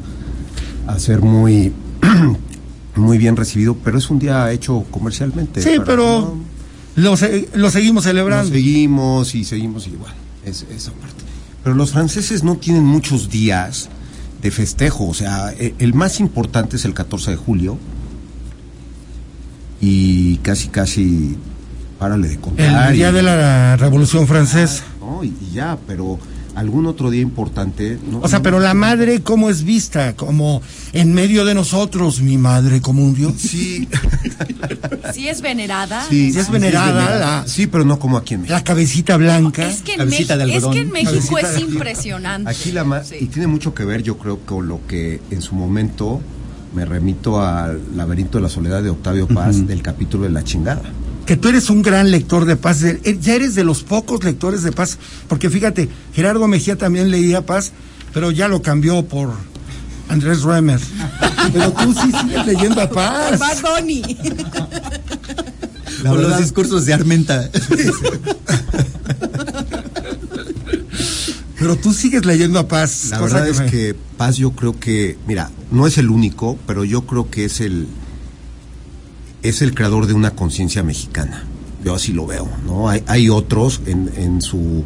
a 0.87 0.99
ser 0.99 1.23
muy, 1.23 1.73
muy 2.97 3.17
bien 3.17 3.37
recibido, 3.37 3.77
pero 3.83 3.97
es 3.97 4.11
un 4.11 4.19
día 4.19 4.51
hecho 4.53 4.85
comercialmente. 4.91 5.63
Sí, 5.63 5.79
pero 5.87 6.37
lo, 6.99 7.15
lo 7.55 7.71
seguimos 7.71 8.05
celebrando. 8.05 8.51
seguimos 8.53 9.35
y 9.35 9.45
seguimos 9.45 9.89
bueno, 9.99 10.15
es, 10.45 10.65
esa 10.71 10.93
parte. 10.93 11.25
Pero 11.65 11.75
los 11.77 11.93
franceses 11.93 12.45
no 12.45 12.57
tienen 12.57 12.85
muchos 12.85 13.29
días 13.31 13.89
de 14.43 14.51
festejo, 14.51 15.09
o 15.09 15.15
sea, 15.15 15.53
e- 15.53 15.75
el 15.79 15.95
más 15.95 16.21
importante 16.21 16.77
es 16.77 16.85
el 16.85 16.95
14 16.95 17.33
de 17.33 17.37
julio 17.37 17.77
y 19.81 20.37
casi 20.39 20.69
casi 20.69 21.37
párale 21.99 22.29
de 22.29 22.39
contar. 22.39 22.91
El 22.91 22.97
Día 22.97 23.11
y- 23.11 23.13
de 23.13 23.23
la 23.23 23.77
Revolución 23.77 24.27
Francesa. 24.27 24.85
¿no? 25.01 25.23
y, 25.25 25.29
y 25.29 25.55
ya, 25.55 25.79
pero 25.87 26.19
algún 26.59 26.87
otro 26.87 27.11
día 27.11 27.23
importante. 27.23 27.99
no- 28.11 28.21
O 28.21 28.29
sea, 28.29 28.43
pero 28.43 28.59
la 28.61 28.75
madre, 28.75 29.23
¿cómo 29.23 29.49
es 29.51 29.63
vista? 29.63 30.15
Como 30.17 30.61
en 30.93 31.15
medio 31.15 31.45
de 31.45 31.55
nosotros, 31.55 32.21
mi 32.21 32.37
madre 32.39 32.81
como 32.81 33.05
un 33.05 33.15
dios. 33.15 33.35
Sí, 33.39 33.89
Sí 35.15 35.29
es 35.29 35.41
venerada. 35.41 36.05
sí, 36.09 36.33
Sí 36.33 36.39
es 36.39 36.47
sí, 36.47 36.53
venerada 36.53 37.19
la- 37.19 37.45
Sí, 37.47 37.67
pero 37.67 37.85
no 37.85 37.99
como 37.99 38.17
aquí 38.17 38.35
en 38.35 38.43
México. 38.43 38.57
La 38.57 38.65
cabecita 38.65 39.17
blanca. 39.17 39.69
Es 39.69 39.83
que, 39.83 39.97
Cabecita 39.97 40.37
de 40.37 40.55
es 40.57 40.65
que 40.67 40.81
en 40.81 40.91
México 40.91 41.13
Cabecita 41.35 41.55
es 41.57 41.61
impresionante. 41.63 42.51
Aquí 42.51 42.73
la 42.73 42.85
más, 42.85 43.09
Sí. 43.09 43.17
y 43.21 43.27
tiene 43.27 43.47
mucho 43.47 43.75
que 43.75 43.85
ver, 43.85 44.03
yo 44.03 44.19
creo, 44.19 44.41
con 44.41 44.69
lo 44.69 44.81
que 44.87 45.21
en 45.31 45.41
su 45.43 45.55
momento 45.55 46.21
me 46.75 46.85
remito 46.85 47.41
al 47.41 47.81
laberinto 47.97 48.39
de 48.39 48.43
la 48.43 48.49
soledad 48.51 48.83
de 48.83 48.91
Octavio 48.91 49.27
Paz 49.27 49.67
del 49.67 49.81
capítulo 49.83 50.25
de 50.25 50.31
la 50.31 50.45
chingada. 50.45 50.83
Que 51.29 51.37
tú 51.37 51.49
eres 51.51 51.69
un 51.69 51.83
gran 51.83 52.11
lector 52.11 52.47
de 52.47 52.57
Paz, 52.57 52.83
eh, 52.85 53.19
ya 53.21 53.35
eres 53.35 53.55
de 53.55 53.63
los 53.63 53.83
pocos 53.83 54.25
lectores 54.25 54.63
de 54.63 54.73
Paz, 54.73 54.97
porque 55.29 55.51
fíjate, 55.51 55.91
Gerardo 56.15 56.49
Mejía 56.49 56.77
también 56.77 57.11
leía 57.11 57.45
Paz, 57.45 57.73
pero 58.15 58.31
ya 58.31 58.49
lo 58.49 58.63
cambió 58.63 59.05
por 59.05 59.35
Andrés 60.09 60.41
Remer. 60.41 60.81
Pero 61.53 61.71
tú 61.73 61.93
sí 61.93 62.11
sigues 62.19 62.47
leyendo 62.47 62.81
a 62.81 62.89
Paz. 62.89 63.39
Por 66.03 66.19
los 66.19 66.39
discursos 66.39 66.87
de 66.87 66.95
Armenta. 66.95 67.51
Pero 71.59 71.77
tú 71.77 71.93
sigues 71.93 72.25
leyendo 72.25 72.59
a 72.59 72.69
Paz. 72.69 73.09
La 73.11 73.21
verdad 73.21 73.47
es 73.49 73.61
me- 73.61 73.67
que 73.67 73.95
Paz 74.17 74.37
yo 74.37 74.53
creo 74.53 74.81
que, 74.81 75.19
mira, 75.27 75.51
no 75.71 75.87
es 75.87 75.99
el 75.99 76.09
único, 76.09 76.59
pero 76.67 76.85
yo 76.85 77.03
creo 77.03 77.31
que 77.31 77.45
es 77.45 77.61
el 77.61 77.87
es 79.43 79.63
el 79.63 79.75
creador 79.75 80.07
de 80.07 80.15
una 80.15 80.31
conciencia 80.33 80.83
mexicana. 80.83 81.45
Yo 81.85 81.95
así 81.95 82.13
lo 82.13 82.27
veo, 82.27 82.49
¿no? 82.67 82.89
Hay, 82.89 83.03
hay 83.07 83.29
otros 83.29 83.81
en, 83.87 84.11
en 84.17 84.41
su 84.43 84.85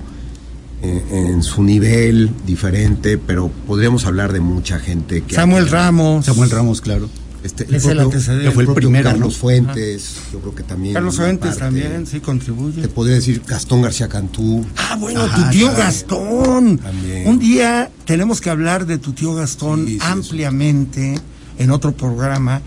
en, 0.82 1.02
en 1.11 1.42
su 1.42 1.62
nivel 1.62 2.30
diferente, 2.47 3.16
pero 3.18 3.50
podríamos 3.66 4.04
hablar 4.04 4.32
de 4.32 4.40
mucha 4.40 4.78
gente 4.78 5.23
que 5.23 5.35
Samuel 5.35 5.68
Ramos. 5.68 6.26
Samuel 6.26 6.50
Ramos, 6.50 6.80
claro. 6.80 7.09
Este, 7.44 7.66
Es 7.75 7.87
el 7.87 7.99
antecedente. 7.99 8.44
que 8.44 8.50
fue 8.52 8.62
el 8.64 8.73
primero, 8.73 9.11
Carlos 9.11 9.32
¿no? 9.35 9.38
Fuentes, 9.40 10.14
yo 10.32 10.38
creo 10.40 10.54
que 10.54 10.62
también. 10.62 10.94
Carlos 10.94 11.16
Fuentes 11.16 11.56
parte. 11.56 11.61
también, 11.61 12.06
sí, 12.06 12.21
contribuye. 12.21 12.82
Te 12.82 12.88
podría 12.88 13.16
decir 13.16 13.42
Gastón 13.47 13.82
García 13.82 14.09
Cantú. 14.09 14.64
Ah, 14.76 14.97
bueno, 15.00 15.23
Ajá, 15.23 15.44
tu 15.47 15.50
tío. 15.50 15.73
Gastón. 15.75 16.78
También. 16.78 17.26
Un 17.26 17.38
día 17.40 17.90
tenemos 18.04 18.40
que 18.40 18.50
hablar 18.50 18.87
de 18.87 18.99
tu 18.99 19.12
tío 19.12 19.35
Gastón 19.35 19.87
Sí, 19.87 19.94
sí, 19.94 19.99
ampliamente 20.02 21.18
en 21.59 21.71
otro 21.73 21.92
programa, 21.92 22.61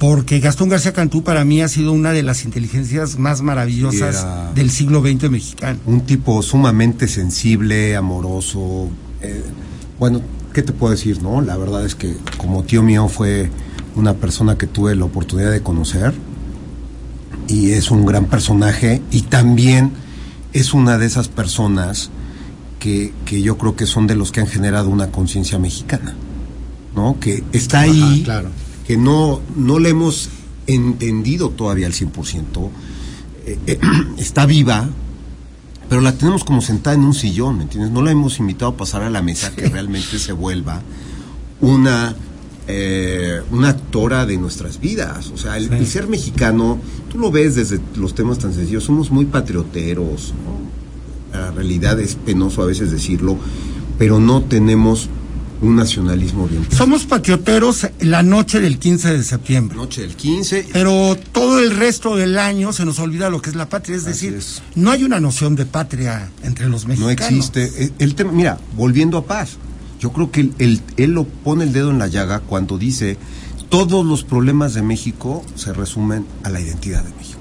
porque 0.00 0.40
Gastón 0.40 0.70
García 0.70 0.92
Cantú 0.94 1.22
para 1.22 1.44
mí 1.44 1.60
ha 1.60 1.68
sido 1.68 1.92
una 1.92 2.12
de 2.12 2.22
las 2.22 2.44
inteligencias 2.46 3.18
más 3.18 3.42
maravillosas 3.42 4.16
era- 4.20 4.50
del 4.54 4.70
siglo 4.70 5.02
XX 5.02 5.30
mexicano. 5.30 5.78
Un 5.86 6.00
tipo 6.00 6.42
sumamente 6.42 7.06
sensible, 7.06 7.94
amoroso. 7.94 8.88
eh, 9.22 9.44
bueno, 9.98 10.22
¿qué 10.54 10.62
te 10.62 10.72
puedo 10.72 10.92
decir, 10.92 11.22
no? 11.22 11.42
La 11.42 11.58
verdad 11.58 11.84
es 11.84 11.94
que 11.94 12.16
como 12.38 12.62
tío 12.64 12.82
mío 12.82 13.06
fue 13.08 13.50
una 13.94 14.14
persona 14.14 14.56
que 14.56 14.66
tuve 14.66 14.96
la 14.96 15.04
oportunidad 15.04 15.50
de 15.52 15.60
conocer 15.62 16.14
y 17.46 17.72
es 17.72 17.90
un 17.90 18.06
gran 18.06 18.24
personaje 18.24 19.02
y 19.10 19.22
también 19.22 19.92
es 20.54 20.72
una 20.72 20.96
de 20.96 21.04
esas 21.04 21.28
personas 21.28 22.10
que, 22.78 23.12
que 23.26 23.42
yo 23.42 23.58
creo 23.58 23.76
que 23.76 23.84
son 23.84 24.06
de 24.06 24.14
los 24.14 24.32
que 24.32 24.40
han 24.40 24.46
generado 24.46 24.88
una 24.88 25.08
conciencia 25.10 25.58
mexicana, 25.58 26.14
¿no? 26.96 27.18
Que 27.20 27.44
está 27.52 27.80
ahí, 27.80 28.22
claro. 28.24 28.48
Que 28.90 28.96
no, 28.96 29.40
no 29.54 29.78
le 29.78 29.90
hemos 29.90 30.30
entendido 30.66 31.50
todavía 31.50 31.86
al 31.86 31.92
100%, 31.92 32.70
eh, 33.46 33.56
eh, 33.68 33.78
está 34.18 34.46
viva, 34.46 34.88
pero 35.88 36.00
la 36.00 36.10
tenemos 36.10 36.42
como 36.42 36.60
sentada 36.60 36.96
en 36.96 37.04
un 37.04 37.14
sillón, 37.14 37.58
¿me 37.58 37.62
entiendes? 37.62 37.92
No 37.92 38.02
la 38.02 38.10
hemos 38.10 38.40
invitado 38.40 38.72
a 38.72 38.76
pasar 38.76 39.02
a 39.02 39.10
la 39.10 39.22
mesa 39.22 39.54
que 39.54 39.68
realmente 39.68 40.18
se 40.18 40.32
vuelva 40.32 40.82
una 41.60 42.16
eh, 42.66 43.40
una 43.52 43.68
actora 43.68 44.26
de 44.26 44.36
nuestras 44.38 44.80
vidas. 44.80 45.30
O 45.30 45.36
sea, 45.36 45.56
el, 45.56 45.72
el 45.72 45.86
ser 45.86 46.08
mexicano, 46.08 46.80
tú 47.12 47.18
lo 47.20 47.30
ves 47.30 47.54
desde 47.54 47.78
los 47.94 48.16
temas 48.16 48.40
tan 48.40 48.52
sencillos, 48.52 48.82
somos 48.82 49.12
muy 49.12 49.26
patrioteros, 49.26 50.34
¿no? 51.32 51.38
La 51.38 51.52
realidad 51.52 52.00
es 52.00 52.16
penoso 52.16 52.60
a 52.60 52.66
veces 52.66 52.90
decirlo, 52.90 53.36
pero 53.98 54.18
no 54.18 54.42
tenemos 54.42 55.08
un 55.62 55.76
nacionalismo 55.76 56.46
bien. 56.48 56.66
Somos 56.70 57.04
patrioteros 57.04 57.86
la 58.00 58.22
noche 58.22 58.60
del 58.60 58.78
15 58.78 59.12
de 59.18 59.22
septiembre. 59.22 59.76
Noche 59.76 60.02
del 60.02 60.14
15, 60.16 60.68
Pero 60.72 61.16
todo 61.32 61.58
el 61.60 61.76
resto 61.76 62.16
del 62.16 62.38
año 62.38 62.72
se 62.72 62.84
nos 62.84 62.98
olvida 62.98 63.28
lo 63.30 63.42
que 63.42 63.50
es 63.50 63.56
la 63.56 63.68
patria, 63.68 63.96
es 63.96 64.02
Así 64.06 64.26
decir, 64.28 64.34
es. 64.34 64.62
no 64.74 64.90
hay 64.90 65.04
una 65.04 65.20
noción 65.20 65.56
de 65.56 65.66
patria 65.66 66.30
entre 66.42 66.68
los 66.68 66.84
no 66.84 66.88
mexicanos. 66.88 67.20
existe. 67.50 67.84
El, 67.84 67.92
el 67.98 68.14
tema, 68.14 68.32
mira, 68.32 68.58
volviendo 68.76 69.18
a 69.18 69.24
paz, 69.26 69.58
yo 70.00 70.12
creo 70.12 70.30
que 70.30 70.48
él 70.58 70.80
lo 71.12 71.24
pone 71.24 71.64
el 71.64 71.72
dedo 71.74 71.90
en 71.90 71.98
la 71.98 72.06
llaga 72.06 72.40
cuando 72.40 72.78
dice 72.78 73.18
todos 73.68 74.04
los 74.04 74.24
problemas 74.24 74.72
de 74.74 74.82
México 74.82 75.44
se 75.54 75.72
resumen 75.74 76.26
a 76.42 76.48
la 76.48 76.60
identidad 76.60 77.04
de 77.04 77.14
México. 77.14 77.38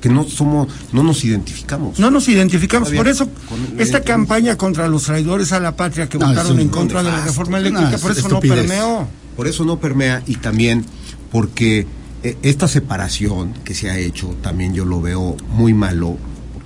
Que 0.00 0.08
no 0.08 0.24
somos, 0.24 0.68
no 0.92 1.02
nos 1.02 1.24
identificamos. 1.24 1.98
No 1.98 2.10
nos 2.10 2.28
identificamos, 2.28 2.90
por 2.90 3.08
eso 3.08 3.28
Con- 3.48 3.80
esta 3.80 3.98
eh, 3.98 4.02
campaña 4.02 4.56
contra 4.56 4.86
los 4.86 5.04
traidores 5.04 5.52
a 5.52 5.58
la 5.58 5.74
patria 5.74 6.08
que 6.08 6.18
No, 6.18 6.28
votaron 6.28 6.60
en 6.60 6.68
contra 6.68 7.02
de 7.02 7.10
la 7.10 7.24
reforma 7.24 7.58
eléctrica, 7.58 7.98
por 7.98 8.12
eso 8.12 8.28
no 8.28 8.40
permeó. 8.40 9.08
Por 9.36 9.46
eso 9.46 9.64
no 9.64 9.78
permea 9.78 10.22
y 10.26 10.36
también 10.36 10.84
porque 11.30 11.86
eh, 12.22 12.36
esta 12.42 12.66
separación 12.66 13.54
que 13.64 13.74
se 13.74 13.90
ha 13.90 13.98
hecho, 13.98 14.34
también 14.42 14.74
yo 14.74 14.84
lo 14.84 15.00
veo 15.00 15.36
muy 15.50 15.74
malo. 15.74 16.16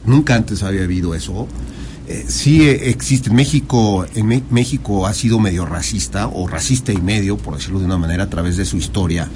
Nunca 0.07 0.35
antes 0.35 0.63
había 0.63 0.85
habido 0.85 1.15
eso. 1.15 1.47
Eh, 2.09 2.25
sí 2.27 2.63
eh, 2.63 2.91
existe. 2.91 3.31
México, 3.31 4.07
en 4.15 4.45
México 4.51 5.07
ha 5.07 5.15
sido 5.15 5.39
medio 5.39 5.67
racista 5.67 6.29
o 6.29 6.47
racista 6.47 6.93
y 6.93 7.01
medio, 7.01 7.37
por 7.37 7.57
decirlo 7.57 7.79
de 7.79 7.85
una 7.85 7.99
manera, 7.99 8.25
a 8.25 8.31
través 8.31 8.57
de 8.57 8.65
su 8.65 8.77
historia. 8.77 9.29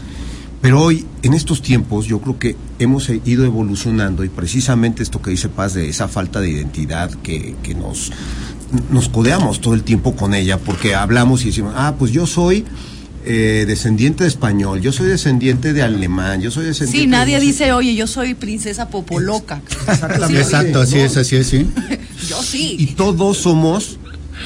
Pero 0.61 0.81
hoy, 0.81 1.05
en 1.23 1.35
estos 1.35 1.63
tiempos, 1.63 2.07
yo 2.07 2.21
creo 2.21 2.39
que 2.39 2.57
hemos 2.79 3.09
eh, 3.09 3.21
ido 3.25 3.45
evolucionando 3.45 4.25
y 4.25 4.29
precisamente 4.29 5.03
esto 5.03 5.23
que 5.23 5.31
dice 5.31 5.49
Paz 5.49 5.75
de 5.75 5.89
esa 5.89 6.09
falta 6.09 6.41
de 6.41 6.51
identidad 6.51 7.11
que, 7.23 7.55
que 7.63 7.75
nos, 7.75 8.11
nos 8.91 9.09
codeamos 9.09 9.61
todo 9.61 9.75
el 9.75 9.83
tiempo 9.83 10.17
con 10.17 10.35
ella, 10.35 10.59
porque 10.59 10.95
hablamos 10.95 11.43
y 11.43 11.47
decimos, 11.47 11.75
ah, 11.77 11.95
pues 11.99 12.11
yo 12.11 12.27
soy 12.27 12.65
eh, 13.29 13.65
descendiente 13.67 14.23
de 14.23 14.29
español, 14.29 14.81
yo 14.81 14.93
soy 14.93 15.09
descendiente 15.09 15.73
de 15.73 15.83
alemán, 15.83 16.41
yo 16.41 16.53
soy 16.53 16.67
descendiente 16.67 17.01
Sí, 17.03 17.07
nadie 17.09 17.41
dice, 17.41 17.73
oye, 17.73 17.95
yo 17.97 18.07
soy 18.07 18.35
princesa 18.35 18.89
popoloca. 18.89 19.61
Exactamente. 19.89 20.41
Exacto, 20.41 20.81
así 20.81 20.99
es, 20.99 21.17
así 21.17 21.37
es, 21.37 21.49
sí. 21.49 21.69
Yo 22.29 22.41
Y 22.41 22.45
sí. 22.45 22.95
todos 22.97 23.37
somos 23.37 23.99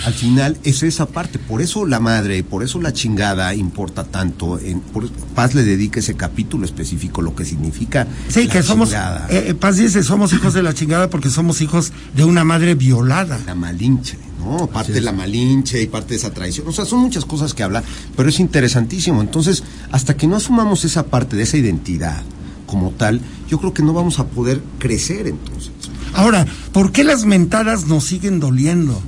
Al 0.05 0.15
final 0.15 0.57
es 0.65 0.83
esa 0.83 1.07
parte, 1.07 1.39
por 1.39 1.61
eso 1.61 1.85
la 1.87 2.01
madre, 2.01 2.43
por 2.43 2.63
eso 2.63 2.81
la 2.81 2.93
chingada 2.93 3.55
importa 3.55 4.05
tanto. 4.05 4.59
En, 4.59 4.81
por, 4.81 5.11
Paz 5.35 5.55
le 5.55 5.63
dedica 5.63 6.01
ese 6.01 6.15
capítulo 6.15 6.65
específico, 6.65 7.23
lo 7.23 7.35
que 7.35 7.45
significa. 7.45 8.07
Sí, 8.29 8.47
la 8.47 8.53
que 8.53 8.63
somos, 8.63 8.93
eh, 8.93 8.99
eh, 9.31 9.55
Paz 9.55 9.77
dice, 9.77 10.03
somos 10.03 10.33
hijos 10.33 10.55
de 10.55 10.63
la 10.63 10.75
chingada 10.75 11.11
porque 11.11 11.31
somos 11.31 11.61
hijos 11.61 11.93
de 12.15 12.25
una 12.25 12.45
madre 12.45 12.75
violada. 12.75 13.39
la 13.47 13.55
malinche, 13.55 14.17
¿no? 14.39 14.67
Parte 14.69 14.93
de 14.93 15.01
la 15.01 15.13
malinche 15.13 15.83
y 15.83 15.87
parte 15.87 16.11
de 16.11 16.17
esa 16.17 16.31
traición. 16.31 16.67
O 16.69 16.73
sea, 16.73 16.85
son 16.85 17.01
muchas 17.01 17.25
cosas 17.25 17.55
que 17.55 17.63
habla, 17.63 17.83
pero 18.17 18.29
es 18.29 18.41
interesantísimo. 18.41 19.21
Entonces, 19.21 19.63
hasta 19.93 20.17
que 20.17 20.27
no 20.27 20.37
asumamos 20.37 20.85
esa 20.85 21.07
parte 21.07 21.37
de 21.37 21.43
esa 21.43 21.57
identidad 21.57 22.23
como 22.67 22.91
tal, 22.93 23.21
yo 23.49 23.59
creo 23.59 23.75
que 23.75 23.83
no 23.83 23.93
vamos 23.93 24.19
a 24.19 24.27
poder 24.27 24.63
crecer 24.79 25.27
entonces. 25.27 25.73
Ahora, 26.15 26.47
¿por 26.73 26.93
qué 26.93 27.05
las 27.05 27.25
mentadas 27.25 27.87
nos 27.87 28.05
siguen 28.05 28.41
doliendo? 28.41 29.01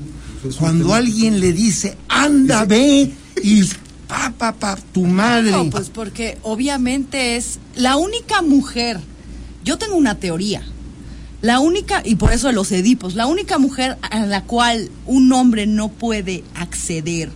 Cuando 0.58 0.94
alguien 0.94 1.40
le 1.40 1.52
dice, 1.52 1.96
anda, 2.08 2.64
ve, 2.64 3.12
y 3.42 3.64
pa, 4.08 4.32
pa, 4.36 4.52
pa, 4.52 4.76
tu 4.92 5.04
madre. 5.04 5.50
No, 5.52 5.70
pues 5.70 5.88
porque 5.90 6.38
obviamente 6.42 7.36
es 7.36 7.58
la 7.76 7.96
única 7.96 8.42
mujer. 8.42 8.98
Yo 9.64 9.78
tengo 9.78 9.94
una 9.96 10.16
teoría. 10.16 10.62
La 11.40 11.58
única, 11.60 12.02
y 12.04 12.14
por 12.16 12.32
eso 12.32 12.50
los 12.52 12.70
edipos, 12.72 13.14
la 13.14 13.26
única 13.26 13.58
mujer 13.58 13.98
a 14.02 14.26
la 14.26 14.44
cual 14.44 14.90
un 15.06 15.32
hombre 15.32 15.66
no 15.66 15.88
puede 15.88 16.44
acceder 16.54 17.30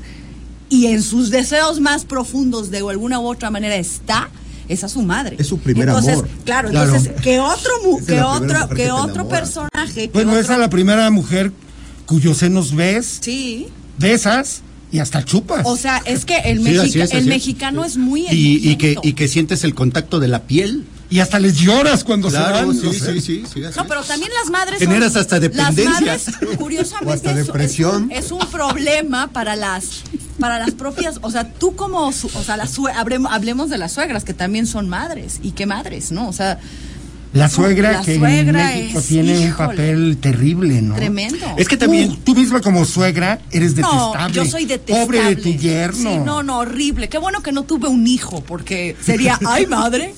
y 0.68 0.86
en 0.86 1.02
sus 1.02 1.30
deseos 1.30 1.80
más 1.80 2.04
profundos 2.04 2.70
de 2.70 2.78
alguna 2.78 3.18
u 3.20 3.26
otra 3.26 3.50
manera 3.50 3.74
está, 3.76 4.30
es 4.68 4.84
a 4.84 4.88
su 4.88 5.02
madre. 5.02 5.36
Es 5.38 5.46
su 5.48 5.58
primer 5.58 5.88
entonces, 5.88 6.14
amor. 6.14 6.28
Claro, 6.44 6.70
Claro. 6.70 6.94
entonces 6.94 7.20
que 7.20 7.40
otro 7.40 7.70
que 8.06 8.20
otro 8.22 8.40
mujer 8.58 8.68
que 8.68 8.74
que 8.76 8.90
otro 8.92 9.28
personaje, 9.28 10.10
otro- 10.12 10.38
esa 10.38 10.52
es 10.54 10.58
la 10.60 10.70
primera 10.70 11.10
mujer 11.10 11.52
cuyos 12.06 12.38
senos 12.38 12.74
ves, 12.74 13.18
Sí. 13.20 13.66
besas 13.98 14.62
y 14.92 14.98
hasta 15.00 15.24
chupas. 15.24 15.62
O 15.64 15.76
sea, 15.76 16.00
es 16.04 16.24
que 16.24 16.36
el, 16.38 16.58
Sí, 16.58 16.64
mexica- 16.64 16.82
así 16.84 17.00
es, 17.00 17.10
el 17.12 17.18
así 17.18 17.28
mexicano 17.28 17.84
es 17.84 17.96
muy 17.96 18.22
Y, 18.30 18.70
y 18.70 18.76
que, 18.76 18.96
y 19.02 19.12
que 19.14 19.28
sientes 19.28 19.64
el 19.64 19.74
contacto 19.74 20.20
de 20.20 20.28
la 20.28 20.42
piel. 20.44 20.84
y 21.08 21.20
hasta 21.20 21.38
les 21.38 21.58
lloras 21.58 22.02
cuando 22.02 22.30
se 22.30 22.36
van. 22.38 22.72
sí, 22.74 22.86
o 22.86 22.92
sea. 22.92 23.12
sí, 23.14 23.20
sí, 23.20 23.44
sí, 23.52 23.60
No, 23.76 23.86
pero 23.86 24.02
también 24.02 24.30
las 24.42 24.50
madres. 24.50 24.80
Generas 24.80 25.12
son- 25.12 25.22
hasta 25.22 25.38
dependencia. 25.38 25.84
Las 26.00 26.26
madres, 26.26 26.56
curiosamente, 26.58 27.10
O 27.10 27.14
hasta 27.14 27.30
es- 27.30 27.46
depresión. 27.46 28.10
Es, 28.10 28.32
un, 28.32 28.38
es 28.40 28.44
un 28.44 28.50
problema 28.50 29.28
para 29.28 29.54
las 29.54 29.84
para 30.40 30.58
las 30.58 30.72
propias. 30.72 31.18
O 31.22 31.30
sea, 31.30 31.52
tú 31.52 31.76
como. 31.76 32.10
su- 32.12 32.26
o 32.34 32.42
sea, 32.42 32.56
las 32.56 32.76
hablemos 33.30 33.70
de 33.70 33.78
las 33.78 33.92
suegras, 33.92 34.24
que 34.24 34.34
también 34.34 34.66
son 34.66 34.88
madres. 34.88 35.38
¿Y 35.42 35.52
qué 35.52 35.64
madres, 35.66 36.10
no? 36.10 36.28
O 36.28 36.32
sea, 36.32 36.58
La 37.36 37.48
suegra 37.48 37.92
La 37.92 38.02
que 38.02 38.16
suegra 38.18 38.72
en 38.72 38.78
México 38.82 38.98
es, 39.00 39.06
tiene 39.06 39.38
un 39.38 39.52
papel 39.54 40.18
terrible, 40.20 40.80
¿no? 40.82 40.94
tremendo. 40.94 41.46
Es 41.56 41.68
que 41.68 41.76
también- 41.76 42.08
Tú, 42.16 42.32
tú 42.32 42.34
misma 42.36 42.60
como 42.60 42.84
suegra 42.84 43.40
eres 43.50 43.76
No, 43.76 43.88
detestable. 44.12 44.34
yo 44.34 44.44
soy 44.46 44.64
detestable. 44.64 45.04
Pobre 45.18 45.34
de 45.34 45.36
tu 45.42 45.50
yerno. 45.52 46.10
Sí, 46.10 46.18
no, 46.24 46.42
no, 46.42 46.58
horrible. 46.58 47.08
Qué 47.08 47.18
bueno 47.18 47.42
que 47.42 47.52
no 47.52 47.64
tuve 47.64 47.88
un 47.88 48.06
hijo, 48.06 48.42
porque 48.42 48.96
sería, 49.02 49.38
ay, 49.46 49.66
madre. 49.66 50.14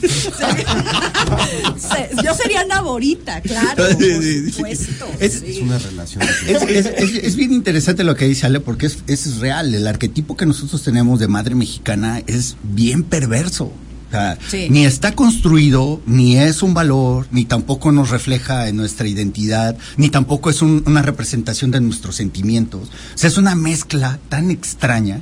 Sería- 1.76 2.22
yo 2.22 2.34
sería 2.34 2.64
Naborita, 2.64 3.40
claro, 3.40 3.76
por 3.76 3.92
supuesto. 4.52 5.06
Es- 5.18 5.40
sí. 5.40 5.56
Es 5.56 5.62
una 5.62 5.78
relación. 5.78 6.22
Es, 6.46 6.62
es- 6.62 6.86
es- 6.86 7.14
es 7.24 7.36
bien 7.36 7.52
interesante 7.52 8.04
lo 8.04 8.14
que 8.16 8.26
dice 8.26 8.46
Ale 8.46 8.60
porque 8.60 8.86
es, 8.86 8.98
es 9.06 9.38
real. 9.38 9.74
El 9.74 9.86
arquetipo 9.86 10.36
que 10.36 10.46
nosotros 10.46 10.82
tenemos 10.82 11.18
de 11.20 11.28
madre 11.28 11.54
mexicana 11.54 12.22
es 12.26 12.56
bien 12.62 13.02
perverso. 13.02 13.72
O 14.08 14.10
sea, 14.10 14.38
Sí. 14.48 14.68
Ni 14.70 14.84
está 14.86 15.12
construido, 15.14 16.00
ni 16.06 16.36
es 16.38 16.62
un 16.62 16.72
valor, 16.74 17.26
ni 17.30 17.44
tampoco 17.44 17.92
nos 17.92 18.10
refleja 18.10 18.68
en 18.68 18.76
nuestra 18.76 19.06
identidad, 19.06 19.76
ni 19.96 20.08
tampoco 20.08 20.48
es 20.50 20.62
un- 20.62 20.82
una 20.86 21.02
representación 21.02 21.70
de 21.70 21.80
nuestros 21.80 22.16
sentimientos. 22.16 22.88
O 22.88 23.18
sea, 23.18 23.28
es 23.28 23.36
una 23.36 23.54
mezcla 23.54 24.18
tan 24.28 24.50
extraña 24.50 25.20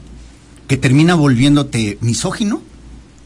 que 0.69 0.77
termina 0.77 1.15
volviéndote 1.15 1.99
misógino 2.01 2.63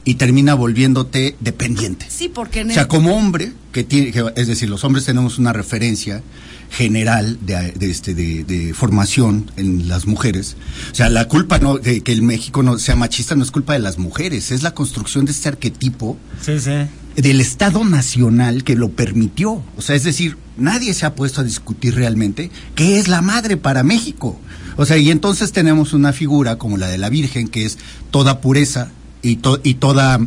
y 0.05 0.15
termina 0.15 0.55
volviéndote 0.55 1.37
dependiente. 1.41 2.07
Sí, 2.09 2.29
porque 2.29 2.61
en 2.61 2.71
O 2.71 2.75
sea, 2.75 2.89
como 2.89 3.15
hombre, 3.17 3.53
que 3.73 3.85
tiene, 3.85 4.13
que- 4.13 4.33
es 4.37 4.47
decir, 4.49 4.69
los 4.71 4.83
hombres 4.85 5.05
tenemos 5.05 5.39
una 5.39 5.53
referencia 5.53 6.23
general 6.71 7.39
de, 7.45 7.73
de 7.73 7.91
este, 7.91 8.15
de, 8.15 8.45
de 8.45 8.73
formación 8.75 9.51
en 9.57 9.89
las 9.89 10.07
mujeres. 10.07 10.57
O 10.93 10.95
sea, 10.95 11.09
la 11.11 11.27
culpa 11.27 11.59
no 11.59 11.79
de 11.79 12.01
que 12.03 12.13
el 12.13 12.23
México 12.23 12.63
no 12.63 12.79
sea 12.79 12.95
machista 12.97 13.35
no 13.35 13.43
es 13.43 13.51
culpa 13.51 13.73
de 13.75 13.81
las 13.81 13.99
mujeres, 13.99 14.51
es 14.53 14.63
la 14.63 14.73
construcción 14.73 15.25
de 15.25 15.33
este 15.33 15.49
arquetipo 15.49 16.17
Sí, 16.41 16.61
sí. 16.61 16.71
del 17.17 17.41
Estado 17.41 17.85
Nacional 17.85 18.63
que 18.65 18.77
lo 18.77 18.91
permitió. 18.93 19.63
O 19.77 19.83
sea, 19.83 19.97
es 19.97 20.05
decir, 20.05 20.37
nadie 20.57 20.95
se 20.95 21.07
ha 21.07 21.15
puesto 21.17 21.41
a 21.41 21.45
discutir 21.45 21.95
realmente 21.97 22.51
qué 22.77 22.99
es 22.99 23.09
la 23.09 23.21
madre 23.21 23.57
para 23.57 23.83
México. 23.83 24.39
O 24.77 24.87
sea, 24.87 24.97
y 24.97 25.11
entonces 25.11 25.51
tenemos 25.53 25.93
una 25.93 26.13
figura 26.13 26.57
como 26.57 26.77
la 26.79 26.87
de 26.87 26.99
la 26.99 27.09
Virgen, 27.11 27.49
que 27.49 27.65
es 27.67 27.79
toda 28.13 28.41
pureza 28.41 28.93
y, 29.23 29.37
to- 29.37 29.61
y 29.65 29.75
toda 29.75 30.21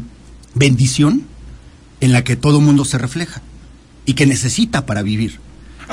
bendición 0.56 1.24
en 2.02 2.12
la 2.12 2.24
que 2.24 2.36
todo 2.36 2.60
mundo 2.60 2.84
se 2.86 2.98
refleja 2.98 3.42
y 4.06 4.14
que 4.14 4.26
necesita 4.28 4.86
para 4.86 5.02
vivir. 5.04 5.40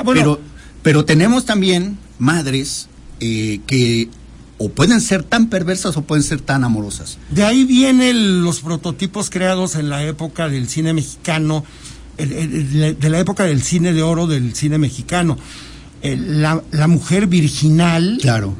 Ah, 0.01 0.03
bueno. 0.03 0.21
Pero, 0.21 0.39
pero 0.83 1.05
tenemos 1.05 1.45
también 1.45 1.97
madres 2.19 2.87
eh, 3.19 3.59
que 3.67 4.09
o 4.57 4.69
pueden 4.69 5.01
ser 5.01 5.23
tan 5.23 5.49
perversas 5.49 5.97
o 5.97 6.03
pueden 6.03 6.23
ser 6.23 6.39
tan 6.41 6.63
amorosas. 6.63 7.17
De 7.31 7.43
ahí 7.43 7.63
vienen 7.65 8.43
los 8.43 8.59
prototipos 8.61 9.29
creados 9.29 9.75
en 9.75 9.89
la 9.89 10.03
época 10.05 10.49
del 10.49 10.67
cine 10.67 10.93
mexicano, 10.93 11.63
el- 12.17 12.31
el- 12.31 12.53
el- 12.83 12.99
de 12.99 13.09
la 13.09 13.19
época 13.19 13.43
del 13.45 13.61
cine 13.63 13.91
de 13.93 14.03
oro 14.03 14.27
del 14.27 14.53
cine 14.55 14.77
mexicano. 14.77 15.37
El- 16.03 16.41
La, 16.41 16.61
la 16.71 16.87
mujer 16.87 17.25
virginal, 17.27 18.17
Claro, 18.21 18.55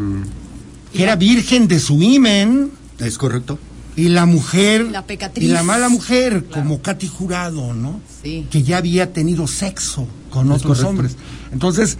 que 0.93 1.03
era 1.03 1.15
virgen 1.15 1.67
de 1.67 1.79
su 1.79 2.01
imen, 2.01 2.71
es 2.99 3.17
correcto. 3.17 3.57
y 3.95 4.09
la 4.09 4.25
mujer, 4.25 4.89
La 4.91 5.05
pecatriz. 5.05 5.47
y 5.49 5.51
la 5.51 5.63
mala 5.63 5.89
mujer, 5.89 6.45
como 6.51 6.81
Katy 6.81 7.07
Jurado, 7.07 7.73
¿no? 7.73 7.99
Sí. 8.23 8.45
Que 8.51 8.63
ya 8.63 8.77
había 8.77 9.11
tenido 9.13 9.47
sexo 9.47 10.07
con 10.31 10.51
otros 10.51 10.79
hombres. 10.89 11.15
Entonces, 11.53 11.97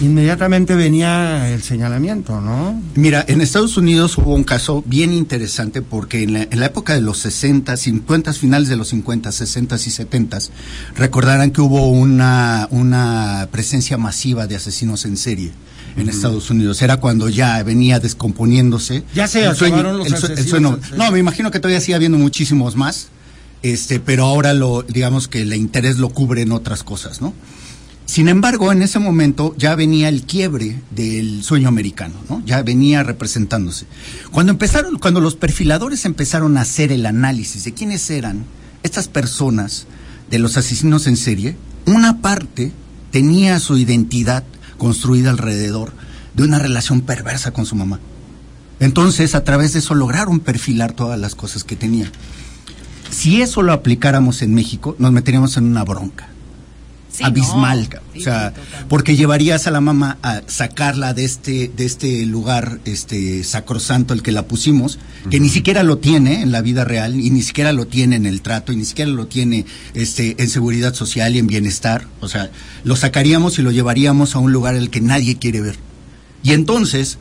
inmediatamente 0.00 0.74
venía 0.74 1.50
el 1.52 1.62
señalamiento, 1.62 2.40
¿no? 2.40 2.80
Mira, 2.94 3.24
en 3.28 3.40
Estados 3.40 3.76
Unidos 3.76 4.16
hubo 4.16 4.34
un 4.34 4.44
caso 4.44 4.82
bien 4.86 5.12
interesante 5.12 5.82
porque 5.82 6.22
en 6.22 6.32
la, 6.32 6.42
en 6.50 6.60
la 6.60 6.66
época 6.66 6.94
de 6.94 7.00
los 7.02 7.18
60, 7.18 7.76
50, 7.76 8.32
finales 8.32 8.68
de 8.68 8.76
los 8.76 8.88
50, 8.88 9.30
60 9.32 9.74
y 9.76 9.78
70, 9.78 10.38
recordarán 10.96 11.50
que 11.50 11.60
hubo 11.60 11.88
una, 11.88 12.66
una 12.70 13.48
presencia 13.52 13.98
masiva 13.98 14.46
de 14.46 14.56
asesinos 14.56 15.04
en 15.04 15.16
serie 15.16 15.52
en 15.96 16.08
Estados 16.08 16.48
Unidos. 16.50 16.80
Era 16.82 16.98
cuando 16.98 17.28
ya 17.28 17.62
venía 17.62 17.98
descomponiéndose. 18.00 19.02
Ya 19.14 19.26
se 19.26 19.44
el 19.44 19.56
sueño- 19.56 19.82
los 19.92 20.06
el 20.30 20.48
sueño-. 20.48 20.78
No, 20.96 21.10
me 21.10 21.18
imagino 21.18 21.50
que 21.50 21.58
todavía 21.60 21.80
sigue 21.80 21.96
habiendo 21.96 22.16
muchísimos 22.16 22.74
más, 22.76 23.08
este, 23.62 24.00
pero 24.00 24.24
ahora 24.24 24.54
lo, 24.54 24.82
digamos 24.82 25.28
que 25.28 25.42
el 25.42 25.52
interés 25.52 25.98
lo 25.98 26.08
cubre 26.08 26.40
en 26.42 26.52
otras 26.52 26.84
cosas, 26.84 27.20
¿no? 27.20 27.34
Sin 28.10 28.28
embargo, 28.28 28.72
en 28.72 28.82
ese 28.82 28.98
momento 28.98 29.54
ya 29.56 29.76
venía 29.76 30.08
el 30.08 30.24
quiebre 30.24 30.82
del 30.90 31.44
sueño 31.44 31.68
americano, 31.68 32.16
¿no? 32.28 32.42
Ya 32.44 32.60
venía 32.60 33.04
representándose. 33.04 33.86
Cuando 34.32 34.50
empezaron, 34.50 34.98
cuando 34.98 35.20
los 35.20 35.36
perfiladores 35.36 36.04
empezaron 36.04 36.56
a 36.56 36.62
hacer 36.62 36.90
el 36.90 37.06
análisis 37.06 37.62
de 37.62 37.72
quiénes 37.72 38.10
eran 38.10 38.46
estas 38.82 39.06
personas 39.06 39.86
de 40.28 40.40
los 40.40 40.56
asesinos 40.56 41.06
en 41.06 41.16
serie, 41.16 41.54
una 41.86 42.20
parte 42.20 42.72
tenía 43.12 43.60
su 43.60 43.78
identidad 43.78 44.42
construida 44.76 45.30
alrededor 45.30 45.92
de 46.34 46.42
una 46.42 46.58
relación 46.58 47.02
perversa 47.02 47.52
con 47.52 47.64
su 47.64 47.76
mamá. 47.76 48.00
Entonces, 48.80 49.36
a 49.36 49.44
través 49.44 49.72
de 49.72 49.78
eso 49.78 49.94
lograron 49.94 50.40
perfilar 50.40 50.94
todas 50.94 51.20
las 51.20 51.36
cosas 51.36 51.62
que 51.62 51.76
tenía. 51.76 52.10
Si 53.08 53.40
eso 53.40 53.62
lo 53.62 53.72
aplicáramos 53.72 54.42
en 54.42 54.52
México, 54.52 54.96
nos 54.98 55.12
meteríamos 55.12 55.56
en 55.56 55.66
una 55.66 55.84
bronca 55.84 56.29
Sí, 57.20 57.26
abismal, 57.26 57.82
no. 57.82 57.88
ca- 57.90 58.02
Sí, 58.12 58.20
o 58.20 58.22
sea, 58.22 58.52
sí, 58.54 58.84
porque 58.88 59.14
llevarías 59.16 59.66
a 59.66 59.70
la 59.70 59.80
mamá 59.80 60.18
a 60.22 60.42
sacarla 60.46 61.14
de 61.14 61.24
este 61.24 61.70
de 61.76 61.84
este 61.86 62.26
lugar 62.26 62.80
este 62.84 63.44
sacrosanto 63.44 64.14
el 64.14 64.22
que 64.22 64.32
la 64.32 64.46
pusimos, 64.48 64.98
que 65.30 65.38
ni 65.38 65.48
siquiera 65.48 65.82
lo 65.82 65.98
tiene 65.98 66.42
en 66.42 66.50
la 66.50 66.60
vida 66.62 66.84
real 66.84 67.20
y 67.20 67.30
ni 67.30 67.42
siquiera 67.42 67.72
lo 67.72 67.86
tiene 67.86 68.16
en 68.16 68.26
el 68.26 68.40
trato 68.42 68.72
y 68.72 68.76
ni 68.76 68.84
siquiera 68.84 69.10
lo 69.10 69.26
tiene 69.26 69.64
este 69.94 70.42
en 70.42 70.48
seguridad 70.48 70.94
social 70.94 71.34
y 71.36 71.38
en 71.38 71.46
bienestar, 71.46 72.06
o 72.20 72.28
sea, 72.28 72.50
lo 72.84 72.96
sacaríamos 72.96 73.58
y 73.58 73.62
lo 73.62 73.70
llevaríamos 73.70 74.34
a 74.34 74.38
un 74.38 74.52
lugar 74.52 74.74
al 74.74 74.90
que 74.90 75.00
nadie 75.00 75.36
quiere 75.38 75.60
ver. 75.60 75.76
Y 76.42 76.52
entonces 76.52 77.18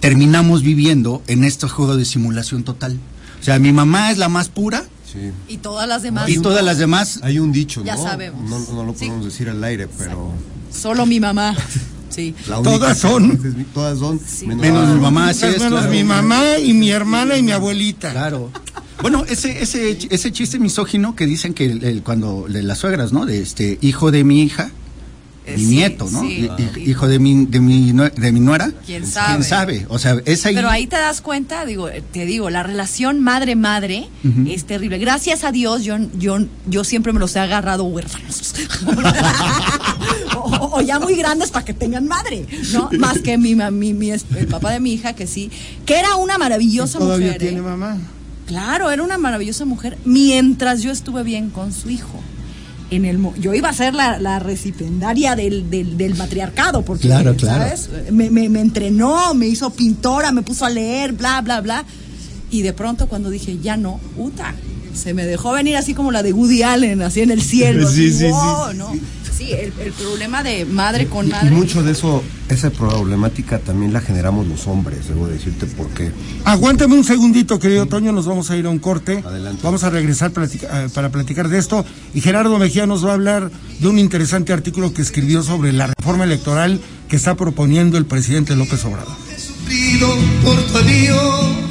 terminamos 0.00 0.62
viviendo 0.62 1.22
en 1.26 1.44
este 1.44 1.68
juego 1.68 1.96
de 1.96 2.04
simulación 2.04 2.64
total. 2.64 2.98
O 3.40 3.44
sea, 3.44 3.58
mi 3.58 3.72
mamá 3.72 4.10
es 4.10 4.18
la 4.18 4.28
más 4.28 4.48
pura 4.48 4.84
Sí. 5.14 5.30
Y 5.48 5.56
todas 5.58 5.88
las 5.88 6.02
demás. 6.02 6.28
y 6.28 6.38
todas 6.38 6.62
las 6.64 6.76
demás 6.78 7.20
Hay 7.22 7.38
un 7.38 7.52
dicho, 7.52 7.80
¿no? 7.80 7.86
Ya 7.86 7.96
sabemos. 7.96 8.50
No, 8.50 8.58
no 8.74 8.84
lo 8.84 8.92
Sí. 8.92 9.06
podemos 9.06 9.24
decir 9.26 9.48
al 9.48 9.62
aire, 9.64 9.88
pero. 9.96 10.32
Solo 10.72 11.06
mi 11.06 11.20
mamá. 11.20 11.54
Sí. 12.10 12.34
la 12.48 12.62
Todas 12.62 12.98
son. 12.98 13.40
Todas 13.74 13.98
son. 13.98 14.20
menos 14.46 14.88
mi 14.94 15.00
mamá, 15.00 15.30
es. 15.30 15.40
Menos 15.42 15.66
claro. 15.68 15.90
mi 15.90 16.04
mamá 16.04 16.58
y 16.58 16.72
mi 16.72 16.90
hermana 16.90 17.36
y 17.36 17.42
mi 17.42 17.52
abuelita. 17.52 18.10
Claro. 18.12 18.50
Bueno, 19.02 19.24
ese, 19.28 19.62
ese, 19.62 19.98
ese 20.10 20.32
chiste 20.32 20.58
misógino 20.58 21.16
que 21.16 21.26
dicen 21.26 21.54
que 21.54 21.66
el- 21.66 21.82
el- 21.84 22.02
cuando 22.02 22.46
de 22.48 22.62
las 22.62 22.78
suegras, 22.78 23.12
¿no? 23.12 23.26
De 23.26 23.40
este 23.42 23.78
hijo 23.82 24.10
de 24.12 24.22
mi 24.24 24.42
hija, 24.42 24.70
Eh, 25.46 25.56
mi 25.58 25.64
nieto, 25.66 26.08
¿no? 26.10 26.22
sí. 26.22 26.48
I- 26.58 26.80
i- 26.80 26.90
hijo 26.90 27.06
de 27.06 27.18
mi, 27.18 27.44
de 27.44 27.60
mi, 27.60 27.92
de 27.92 28.32
mi 28.32 28.40
nuera. 28.40 28.72
¿Quién 28.86 29.06
sabe? 29.06 29.26
¿Quién 29.34 29.44
sabe? 29.44 29.86
O 29.90 29.98
sea, 29.98 30.16
es 30.24 30.46
ahí. 30.46 30.54
Pero 30.54 30.70
ahí 30.70 30.86
te 30.86 30.96
das 30.96 31.20
cuenta, 31.20 31.66
digo, 31.66 31.88
eh, 31.90 32.02
te 32.12 32.24
digo, 32.24 32.48
la 32.48 32.62
relación 32.62 33.20
madre-madre 33.20 34.08
es 34.48 34.64
terrible. 34.64 34.98
Gracias 34.98 35.44
a 35.44 35.52
Dios, 35.52 35.84
yo, 35.84 35.96
yo, 36.18 36.38
yo 36.66 36.82
siempre 36.84 37.12
me 37.12 37.20
los 37.20 37.36
he 37.36 37.40
agarrado 37.40 37.84
huérfanos. 37.84 38.54
o, 40.36 40.78
o 40.78 40.80
ya 40.80 40.98
muy 40.98 41.14
grandes 41.14 41.50
para 41.50 41.64
que 41.64 41.74
tengan 41.74 42.06
madre, 42.06 42.46
¿no? 42.72 42.88
Más 42.98 43.18
que 43.20 43.36
mi, 43.38 43.54
mi, 43.54 43.92
mi 43.94 44.10
el 44.10 44.20
papá 44.50 44.70
de 44.72 44.80
mi 44.80 44.92
hija, 44.94 45.12
que 45.14 45.26
sí, 45.26 45.50
que 45.86 45.98
era 45.98 46.16
una 46.16 46.38
maravillosa 46.38 46.98
Todavía 46.98 47.26
mujer. 47.26 47.40
tiene 47.40 47.58
¿eh? 47.58 47.62
mamá. 47.62 47.98
Claro, 48.46 48.90
era 48.90 49.02
una 49.02 49.16
maravillosa 49.18 49.64
mujer 49.64 49.96
mientras 50.04 50.82
yo 50.82 50.90
estuve 50.90 51.22
bien 51.22 51.50
con 51.50 51.72
su 51.72 51.88
hijo. 51.90 52.20
En 52.90 53.04
el, 53.04 53.18
yo 53.40 53.54
iba 53.54 53.70
a 53.70 53.72
ser 53.72 53.94
la, 53.94 54.18
la 54.18 54.38
recipendaria 54.38 55.34
del, 55.34 55.70
del, 55.70 55.96
del 55.96 56.14
matriarcado, 56.16 56.82
porque, 56.82 57.08
Claro, 57.08 57.34
claro. 57.34 57.64
¿sabes? 57.64 57.88
Me, 58.12 58.30
me, 58.30 58.48
me 58.48 58.60
entrenó, 58.60 59.34
me 59.34 59.46
hizo 59.48 59.70
pintora, 59.70 60.30
me 60.32 60.42
puso 60.42 60.64
a 60.64 60.70
leer, 60.70 61.12
bla, 61.12 61.40
bla, 61.40 61.60
bla. 61.60 61.84
Y 62.50 62.62
de 62.62 62.72
pronto 62.72 63.08
cuando 63.08 63.30
dije, 63.30 63.58
ya 63.60 63.76
no, 63.76 63.98
Uta, 64.16 64.54
se 64.94 65.12
me 65.14 65.24
dejó 65.26 65.52
venir 65.52 65.76
así 65.76 65.94
como 65.94 66.12
la 66.12 66.22
de 66.22 66.32
Woody 66.32 66.62
Allen, 66.62 67.02
así 67.02 67.20
en 67.22 67.30
el 67.30 67.42
cielo. 67.42 67.88
Sí, 67.90 68.08
así, 68.08 68.12
sí, 68.12 68.18
sí. 68.26 68.76
¿no? 68.76 68.92
Sí, 69.36 69.50
el, 69.52 69.72
el 69.80 69.92
problema 69.92 70.42
de 70.42 70.64
madre 70.64 71.06
con 71.06 71.28
madre. 71.28 71.48
Y 71.48 71.50
mucho 71.50 71.82
de 71.82 71.92
eso, 71.92 72.22
esa 72.48 72.70
problemática 72.70 73.58
también 73.58 73.92
la 73.92 74.00
generamos 74.00 74.46
los 74.46 74.66
hombres, 74.68 75.08
debo 75.08 75.26
decirte 75.26 75.66
por 75.66 75.88
qué. 75.88 76.12
Aguántame 76.44 76.94
un 76.94 77.02
segundito, 77.04 77.58
querido 77.58 77.86
Toño, 77.86 78.12
nos 78.12 78.26
vamos 78.26 78.50
a 78.50 78.56
ir 78.56 78.66
a 78.66 78.70
un 78.70 78.78
corte. 78.78 79.22
Adelante. 79.26 79.60
Vamos 79.64 79.82
a 79.82 79.90
regresar 79.90 80.30
platica- 80.30 80.84
eh, 80.84 80.88
para 80.94 81.10
platicar 81.10 81.48
de 81.48 81.58
esto. 81.58 81.84
Y 82.14 82.20
Gerardo 82.20 82.56
Mejía 82.58 82.86
nos 82.86 83.04
va 83.04 83.10
a 83.10 83.14
hablar 83.14 83.50
de 83.80 83.88
un 83.88 83.98
interesante 83.98 84.52
artículo 84.52 84.94
que 84.94 85.02
escribió 85.02 85.42
sobre 85.42 85.72
la 85.72 85.88
reforma 85.88 86.24
electoral 86.24 86.80
que 87.08 87.16
está 87.16 87.34
proponiendo 87.34 87.98
el 87.98 88.06
presidente 88.06 88.54
López 88.54 88.84
Obrador. 88.84 89.16
sufrido 89.36 90.08
por 90.44 90.62
tu 90.62 90.78
adiós. 90.78 91.63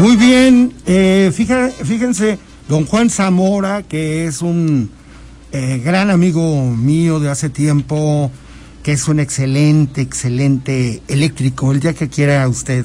Muy 0.00 0.16
bien, 0.16 0.72
eh, 0.86 1.32
fija- 1.34 1.70
fíjense, 1.70 2.38
don 2.68 2.86
Juan 2.86 3.10
Zamora, 3.10 3.82
que 3.82 4.26
es 4.26 4.42
un 4.42 4.90
eh, 5.50 5.80
gran 5.84 6.10
amigo 6.10 6.64
mío 6.70 7.18
de 7.20 7.30
hace 7.30 7.48
tiempo, 7.50 8.30
que 8.82 8.92
es 8.92 9.08
un 9.08 9.18
excelente, 9.18 10.00
excelente 10.02 11.02
eléctrico. 11.08 11.72
El 11.72 11.80
día 11.80 11.94
que 11.94 12.08
quiera 12.08 12.46
usted 12.48 12.84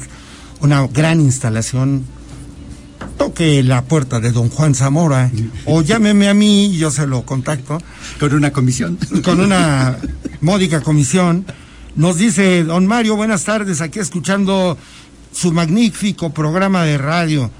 una 0.61 0.87
gran 0.87 1.21
instalación, 1.21 2.03
toque 3.17 3.61
la 3.63 3.83
puerta 3.83 4.19
de 4.19 4.31
don 4.31 4.49
Juan 4.49 4.73
Zamora 4.73 5.29
o 5.65 5.81
llámeme 5.81 6.29
a 6.29 6.33
mí 6.33 6.75
yo 6.77 6.89
se 6.89 7.05
lo 7.05 7.23
contacto 7.25 7.77
Con 8.19 8.33
una 8.33 8.51
comisión. 8.51 8.97
con 9.23 9.39
una 9.39 9.97
módica 10.41 10.81
comisión. 10.81 11.45
Nos 11.95 12.17
dice 12.17 12.63
don 12.63 12.87
Mario, 12.87 13.15
buenas 13.15 13.43
tardes, 13.43 13.81
aquí 13.81 13.99
escuchando 13.99 14.77
su 15.33 15.51
magnífico 15.51 16.29
programa 16.31 16.83
de 16.83 16.97
radio. 16.97 17.51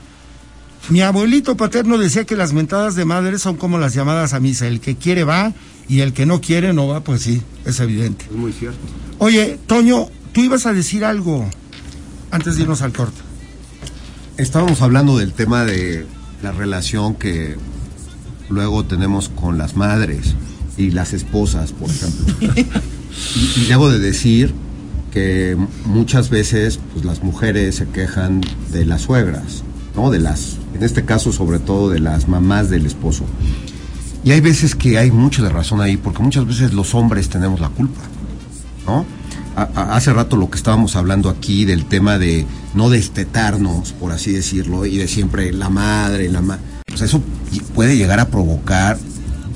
Mi 0.90 1.02
abuelito 1.02 1.58
paterno 1.58 1.98
decía 1.98 2.26
que 2.26 2.36
las 2.36 2.54
mentadas 2.54 2.96
de 2.96 3.06
madre 3.06 3.40
son 3.40 3.56
como 3.56 3.78
las 3.78 3.94
llamadas 3.94 4.34
a 4.34 4.40
misa. 4.40 4.68
El 4.68 4.80
que 4.80 4.96
quiere 4.96 5.24
va 5.24 5.54
y 5.88 6.02
el 6.02 6.14
que 6.14 6.26
no 6.26 6.42
quiere 6.42 6.74
no 6.74 6.88
va, 6.88 7.04
pues 7.04 7.22
sí, 7.22 7.42
es 7.66 7.80
evidente. 7.80 8.26
Es 8.26 8.36
muy 8.36 8.52
cierto. 8.52 8.80
Oye, 9.20 9.60
Toño, 9.66 10.08
tú 10.34 10.44
ibas 10.44 10.66
a 10.66 10.74
decir 10.74 11.06
algo 11.06 11.50
antes 12.32 12.56
de 12.56 12.64
irnos 12.64 12.82
al 12.82 12.92
corte. 12.92 13.20
Estábamos 14.38 14.82
hablando 14.82 15.18
del 15.18 15.34
tema 15.34 15.64
de 15.64 16.06
la 16.42 16.52
relación 16.52 17.16
que 17.16 17.56
luego 18.50 18.84
tenemos 18.84 19.30
con 19.30 19.58
las 19.58 19.76
madres 19.76 20.36
y 20.78 20.92
las 20.92 21.14
esposas, 21.14 21.72
por 21.72 21.90
ejemplo. 21.90 22.26
y, 23.36 23.62
y 23.62 23.66
debo 23.66 23.90
de 23.90 24.00
decir 24.00 24.54
que 25.13 25.56
muchas 25.86 26.32
veces 26.32 26.80
pues, 26.91 27.06
las 27.06 27.21
mujeres 27.23 27.76
se 27.76 27.88
quejan 27.88 28.41
de 28.71 28.84
las 28.84 29.04
suegras, 29.04 29.63
¿no? 29.95 30.10
De 30.10 30.19
las, 30.19 30.58
en 30.73 30.82
este 30.82 31.06
caso 31.06 31.32
sobre 31.32 31.60
todo 31.60 31.91
de 31.91 31.99
las 31.99 32.28
mamás 32.28 32.71
del 32.71 32.88
esposo. 32.88 33.23
Y 34.23 34.32
hay 34.32 34.41
veces 34.41 34.76
que 34.76 34.97
hay 34.97 35.12
mucho 35.12 35.43
de 35.43 35.49
razón 35.49 35.82
ahí, 35.82 35.97
porque 35.97 36.23
muchas 36.23 36.47
veces 36.47 36.73
los 36.73 36.95
hombres 36.95 37.30
tenemos 37.30 37.60
la 37.60 37.69
culpa. 37.69 38.02
¿no? 38.88 39.06
Hace 39.56 40.12
rato 40.13 40.36
lo 40.36 40.49
que 40.49 40.58
estábamos 40.58 40.95
hablando 40.95 41.30
aquí 41.30 41.63
del 41.63 41.86
tema 41.86 42.17
de 42.17 42.47
no 42.73 42.89
destetarnos, 42.89 43.93
por 43.93 44.12
así 44.12 44.32
decirlo, 44.32 44.86
y 44.88 44.97
de 44.97 45.08
siempre 45.08 45.54
la 45.54 45.69
madre, 45.69 46.28
la 46.30 46.41
madre. 46.41 46.63
Pues 46.88 47.02
eso 47.02 47.21
puede 47.76 47.97
llegar 47.97 48.19
a 48.19 48.30
provocar 48.30 48.97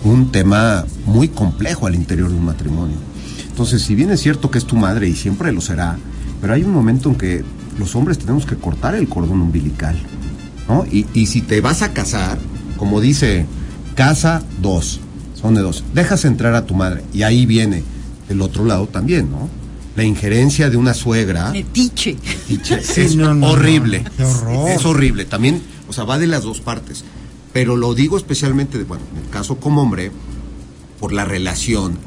un 0.03 0.31
tema 0.31 0.85
muy 1.05 1.29
complejo 1.29 1.87
al 1.87 1.95
interior 1.95 2.29
de 2.29 2.35
un 2.35 2.45
matrimonio. 2.45 2.97
Entonces, 3.57 3.81
si 3.81 3.95
bien 3.95 4.11
es 4.11 4.19
cierto 4.21 4.51
que 4.51 4.59
es 4.59 4.65
tu 4.65 4.75
madre 4.75 5.09
y 5.09 5.15
siempre 5.15 5.51
lo 5.51 5.61
será, 5.61 5.97
pero 6.39 6.53
hay 6.53 6.61
un 6.61 6.69
momento 6.69 7.09
en 7.09 7.15
que 7.15 7.43
los 7.79 7.95
hombres 7.95 8.19
tenemos 8.19 8.45
que 8.45 8.55
cortar 8.55 8.93
el 8.93 9.09
cordón 9.09 9.41
umbilical, 9.41 9.97
¿no? 10.69 10.85
Y, 10.91 11.07
y 11.15 11.25
si 11.25 11.41
te 11.41 11.59
vas 11.59 11.81
a 11.81 11.91
casar, 11.91 12.37
como 12.77 13.01
dice, 13.01 13.47
casa 13.95 14.43
dos, 14.61 14.99
son 15.33 15.55
de 15.55 15.61
dos, 15.61 15.83
dejas 15.95 16.23
entrar 16.25 16.53
a 16.53 16.67
tu 16.67 16.75
madre 16.75 17.01
y 17.15 17.23
ahí 17.23 17.47
viene 17.47 17.81
el 18.29 18.43
otro 18.43 18.63
lado 18.63 18.85
también, 18.85 19.31
¿no? 19.31 19.49
La 19.95 20.03
injerencia 20.03 20.69
de 20.69 20.77
una 20.77 20.93
suegra 20.93 21.49
Metiche. 21.49 22.15
Tiche, 22.47 22.83
Sí, 22.83 23.01
es 23.01 23.15
no, 23.15 23.33
no, 23.33 23.47
horrible. 23.53 24.03
no, 24.03 24.11
qué 24.17 24.23
horror. 24.23 24.69
Es 24.69 24.85
horrible. 24.85 25.25
También, 25.25 25.63
o 25.89 25.93
sea, 25.93 26.03
va 26.03 26.19
de 26.19 26.27
las 26.27 26.43
dos 26.43 26.61
partes. 26.61 27.03
Pero 27.53 27.75
lo 27.75 27.95
digo 27.95 28.17
especialmente, 28.17 28.77
de, 28.77 28.83
bueno, 28.83 29.03
en 29.17 29.23
el 29.23 29.29
caso 29.31 29.57
como 29.57 29.81
hombre, 29.81 30.11
por 30.99 31.11
la 31.11 31.25
relación 31.25 31.97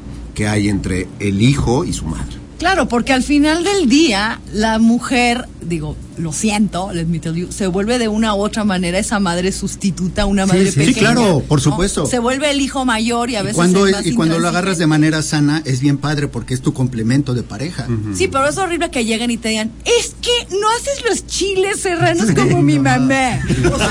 que 0.41 0.49
hay 0.49 0.71
entre 0.71 1.07
el 1.19 1.43
hijo 1.43 1.85
y 1.85 1.93
su 1.93 2.07
madre. 2.07 2.39
Claro, 2.59 2.89
porque 2.89 3.13
al 3.13 3.23
final 3.23 3.63
del 3.63 3.91
día, 3.91 4.41
la 4.55 4.79
mujer, 4.79 5.47
digo, 5.61 5.97
lo 6.21 6.33
siento, 6.33 6.93
let 6.93 7.07
me 7.07 7.19
tell 7.19 7.35
you, 7.35 7.51
se 7.53 7.67
vuelve 7.67 7.99
de 7.99 8.09
una 8.09 8.35
u 8.35 8.43
otra 8.43 8.65
manera 8.65 8.99
esa 8.99 9.19
madre 9.21 9.53
sustituta, 9.53 10.27
una 10.27 10.47
madre 10.47 10.67
sí, 10.67 10.73
sí, 10.73 10.79
pequeña. 10.93 10.99
claro, 11.15 11.43
por 11.49 11.59
¿no? 11.59 11.65
supuesto. 11.65 12.07
Se 12.07 12.19
vuelve 12.19 12.51
el 12.51 12.61
hijo 12.61 12.85
mayor 12.85 13.31
y 13.31 13.37
a 13.37 13.41
Y 13.41 13.43
veces 13.43 13.57
cuando, 13.57 13.87
más 13.91 14.07
y 14.07 14.15
cuando 14.15 14.39
lo 14.39 14.49
agarras 14.49 14.79
de 14.79 14.87
manera 14.87 15.23
sana, 15.23 15.63
es 15.65 15.81
bien 15.81 15.99
padre 15.99 16.29
porque 16.29 16.55
es 16.55 16.61
tu 16.61 16.73
complemento 16.73 17.35
de 17.35 17.43
pareja. 17.43 17.87
Sí, 18.15 18.29
pero 18.29 18.49
es 18.49 18.57
horrible 18.59 18.91
que 18.91 19.05
lleguen 19.05 19.31
y 19.31 19.37
te 19.37 19.49
digan, 19.51 19.73
es 19.85 20.15
que 20.21 20.55
no 20.57 20.69
haces 20.71 21.05
los 21.09 21.27
chiles 21.27 21.81
serranos 21.81 22.31
como 22.33 22.63
mi 22.63 22.79
mamá. 22.79 23.41
O 23.73 23.79
sea, 23.79 23.91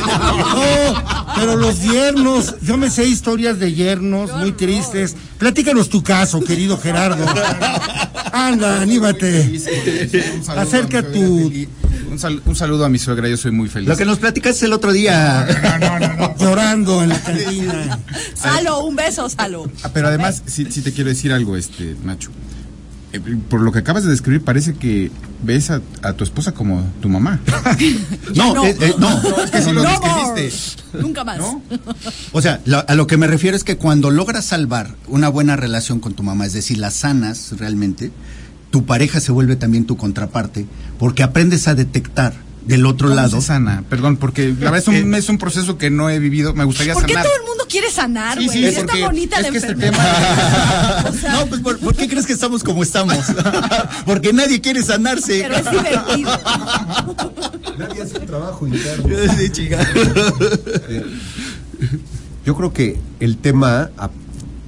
Oh, 0.62 0.94
pero 1.36 1.56
los 1.56 1.82
yernos, 1.82 2.56
yo 2.62 2.78
me 2.78 2.90
sé 2.90 3.06
historias 3.06 3.60
de 3.60 3.74
yernos 3.74 4.36
muy 4.38 4.52
tristes. 4.52 5.16
Platícanos 5.38 5.90
tu 5.90 6.04
caso, 6.04 6.42
querido 6.42 6.78
Gerardo. 6.78 7.26
Anda, 8.34 8.82
anímate. 8.82 9.60
Acerca 10.56 11.02
tu-. 11.12 11.52
Un, 12.10 12.18
sal- 12.20 12.42
un 12.46 12.56
saludo 12.56 12.86
a 12.86 12.90
mi 12.90 12.98
suegra, 13.00 13.28
yo 13.30 13.38
soy 13.38 13.52
muy 13.52 13.70
feliz. 13.70 13.88
Lo 13.90 13.96
que 13.98 14.06
nos 14.06 14.20
platicaste 14.20 14.66
el 14.66 14.74
otro 14.74 14.92
día. 14.92 15.46
Llorando 16.40 17.04
en 17.04 17.10
la 17.10 17.22
cantina. 17.22 18.00
Salo, 18.34 18.80
un 18.86 18.96
beso, 18.96 19.30
Salo. 19.30 19.70
Ah, 19.84 19.90
Pero 19.94 20.08
además, 20.08 20.42
sí, 20.46 20.68
sí 20.72 20.82
te 20.82 20.92
quiero 20.92 21.10
decir 21.10 21.32
algo, 21.34 21.56
este, 21.56 21.96
Nacho. 22.04 22.30
Eh, 23.12 23.20
por 23.50 23.62
lo 23.62 23.72
que 23.72 23.80
acabas 23.80 24.04
de 24.04 24.12
describir, 24.12 24.44
parece 24.44 24.76
que 24.76 25.10
ves 25.44 25.72
a, 25.72 25.82
a 26.04 26.14
tu 26.14 26.24
esposa 26.24 26.52
como 26.52 26.84
tu 27.02 27.10
mamá. 27.10 27.40
No, 28.36 28.54
no. 28.54 28.66
eh, 28.66 28.76
eh, 28.80 28.94
no. 29.00 29.22
No, 29.24 29.44
es 29.44 29.50
que 29.52 29.62
sí 29.62 29.72
lo 29.72 29.82
No 29.84 29.90
describiste. 29.90 30.52
Nunca 31.00 31.24
más. 31.24 31.40
¿No? 31.40 31.62
O 32.32 32.42
sea, 32.42 32.60
lo- 32.66 32.86
a 32.88 32.96
lo 32.96 33.08
que 33.08 33.18
me 33.18 33.26
refiero 33.28 33.58
es 33.58 33.64
que 33.64 33.78
cuando 33.78 34.12
logras 34.12 34.46
salvar 34.46 34.96
una 35.08 35.30
buena 35.30 35.56
relación 35.56 36.00
con 36.00 36.14
tu 36.14 36.22
mamá, 36.24 36.46
es 36.46 36.54
decir, 36.54 36.78
la 36.78 36.92
sanas 36.92 37.54
realmente, 37.58 38.12
tu 38.72 38.86
pareja 38.86 39.20
se 39.20 39.32
vuelve 39.32 39.56
también 39.56 39.86
tu 39.86 39.98
contraparte, 39.98 40.66
porque 40.98 41.24
aprendes 41.24 41.68
a 41.68 41.76
detectar 41.76 42.34
del 42.66 42.86
otro 42.86 43.08
¿Cómo 43.08 43.16
lado. 43.16 43.42
se 43.42 43.48
sana? 43.48 43.84
Perdón, 43.90 44.18
porque 44.18 44.50
la 44.50 44.70
verdad 44.70 44.78
es 44.80 44.88
un, 44.88 45.14
es 45.16 45.28
un 45.30 45.38
proceso 45.40 45.78
que 45.80 45.90
no 45.90 46.10
he 46.10 46.20
vivido. 46.20 46.54
Me 46.54 46.64
gustaría 46.66 46.94
¿Por 46.94 47.06
qué 47.06 47.14
sanar. 47.14 47.26
todo 47.26 47.36
el 47.42 47.48
mundo 47.48 47.64
quiere 47.68 47.90
sanar, 47.90 48.36
güey? 48.36 48.50
sí, 48.50 48.64
Está 48.66 48.82
porque 48.84 49.04
bonita 49.06 49.38
es 49.38 49.44
la 49.44 49.50
que 49.52 49.58
este 49.58 49.72
enfermedad. 49.72 51.06
O 51.10 51.14
sea, 51.14 51.34
No, 51.34 51.46
pues 51.48 51.62
¿por, 51.62 51.80
por 51.80 51.96
qué 51.96 52.08
crees 52.08 52.28
que 52.28 52.34
estamos 52.34 52.64
como 52.64 52.84
estamos? 52.84 53.18
porque 54.06 54.34
nadie 54.34 54.62
quiere 54.62 54.84
sanarse. 54.84 55.40
pero 55.42 55.56
es 55.58 55.72
divertido. 55.72 56.32
Nadie 57.80 58.02
hace 58.04 58.18
el 58.18 58.26
trabajo 58.28 58.68
interno. 58.68 59.16
Sí, 59.38 59.50
chica. 59.50 59.80
Yo 62.46 62.56
creo 62.56 62.74
que 62.74 63.00
el 63.20 63.38
tema, 63.38 63.90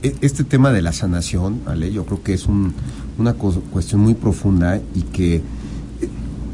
e- 0.04 0.16
este 0.22 0.44
tema 0.44 0.72
de 0.72 0.82
la 0.82 0.94
sanación, 0.94 1.62
¿vale? 1.66 1.92
Yo 1.92 2.06
creo 2.06 2.24
que 2.24 2.34
es 2.34 2.46
un- 2.46 2.74
una 3.18 3.34
cuestión 3.34 4.02
muy 4.02 4.14
profunda 4.14 4.80
y 4.96 5.02
que 5.02 5.36
eh, 5.36 5.42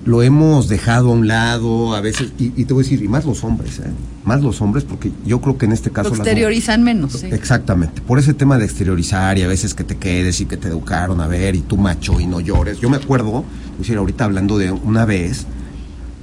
lo 0.06 0.24
hemos 0.24 0.68
dejado 0.68 1.10
a 1.10 1.14
un 1.14 1.28
lado 1.28 1.96
a 1.96 2.02
veces, 2.02 2.34
y, 2.40 2.54
y 2.56 2.66
te 2.66 2.74
voy 2.74 2.82
a 2.82 2.84
decir, 2.84 3.04
y 3.04 3.08
más 3.08 3.26
los 3.26 3.44
hombres, 3.44 3.80
¿eh? 3.80 3.92
más 4.26 4.42
los 4.42 4.62
hombres, 4.62 4.84
porque 4.84 5.12
yo 5.26 5.40
creo 5.40 5.58
que 5.58 5.66
en 5.66 5.72
este 5.72 5.90
caso... 5.90 6.10
Lo 6.10 6.16
las 6.16 6.28
exteriorizan 6.28 6.84
menos, 6.84 7.14
sí. 7.14 7.28
Exactamente, 7.28 8.02
por 8.02 8.20
ese 8.20 8.34
tema 8.34 8.58
de 8.58 8.66
exteriorizar 8.66 9.38
y 9.38 9.44
a 9.44 9.48
veces 9.48 9.74
que 9.74 9.86
te 9.86 9.96
quedes 9.96 10.42
y 10.42 10.46
que 10.46 10.58
te 10.58 10.68
educaron 10.68 11.22
a 11.22 11.28
ver 11.28 11.56
y 11.56 11.62
tú 11.62 11.78
macho 11.78 12.20
y 12.20 12.26
no 12.26 12.42
llores. 12.42 12.80
Yo 12.82 12.90
me 12.90 12.98
acuerdo, 12.98 13.32
voy 13.32 13.44
a 13.44 13.78
decir, 13.80 13.98
ahorita 13.98 14.26
hablando 14.26 14.58
de 14.58 14.72
una 14.72 15.06
vez, 15.06 15.46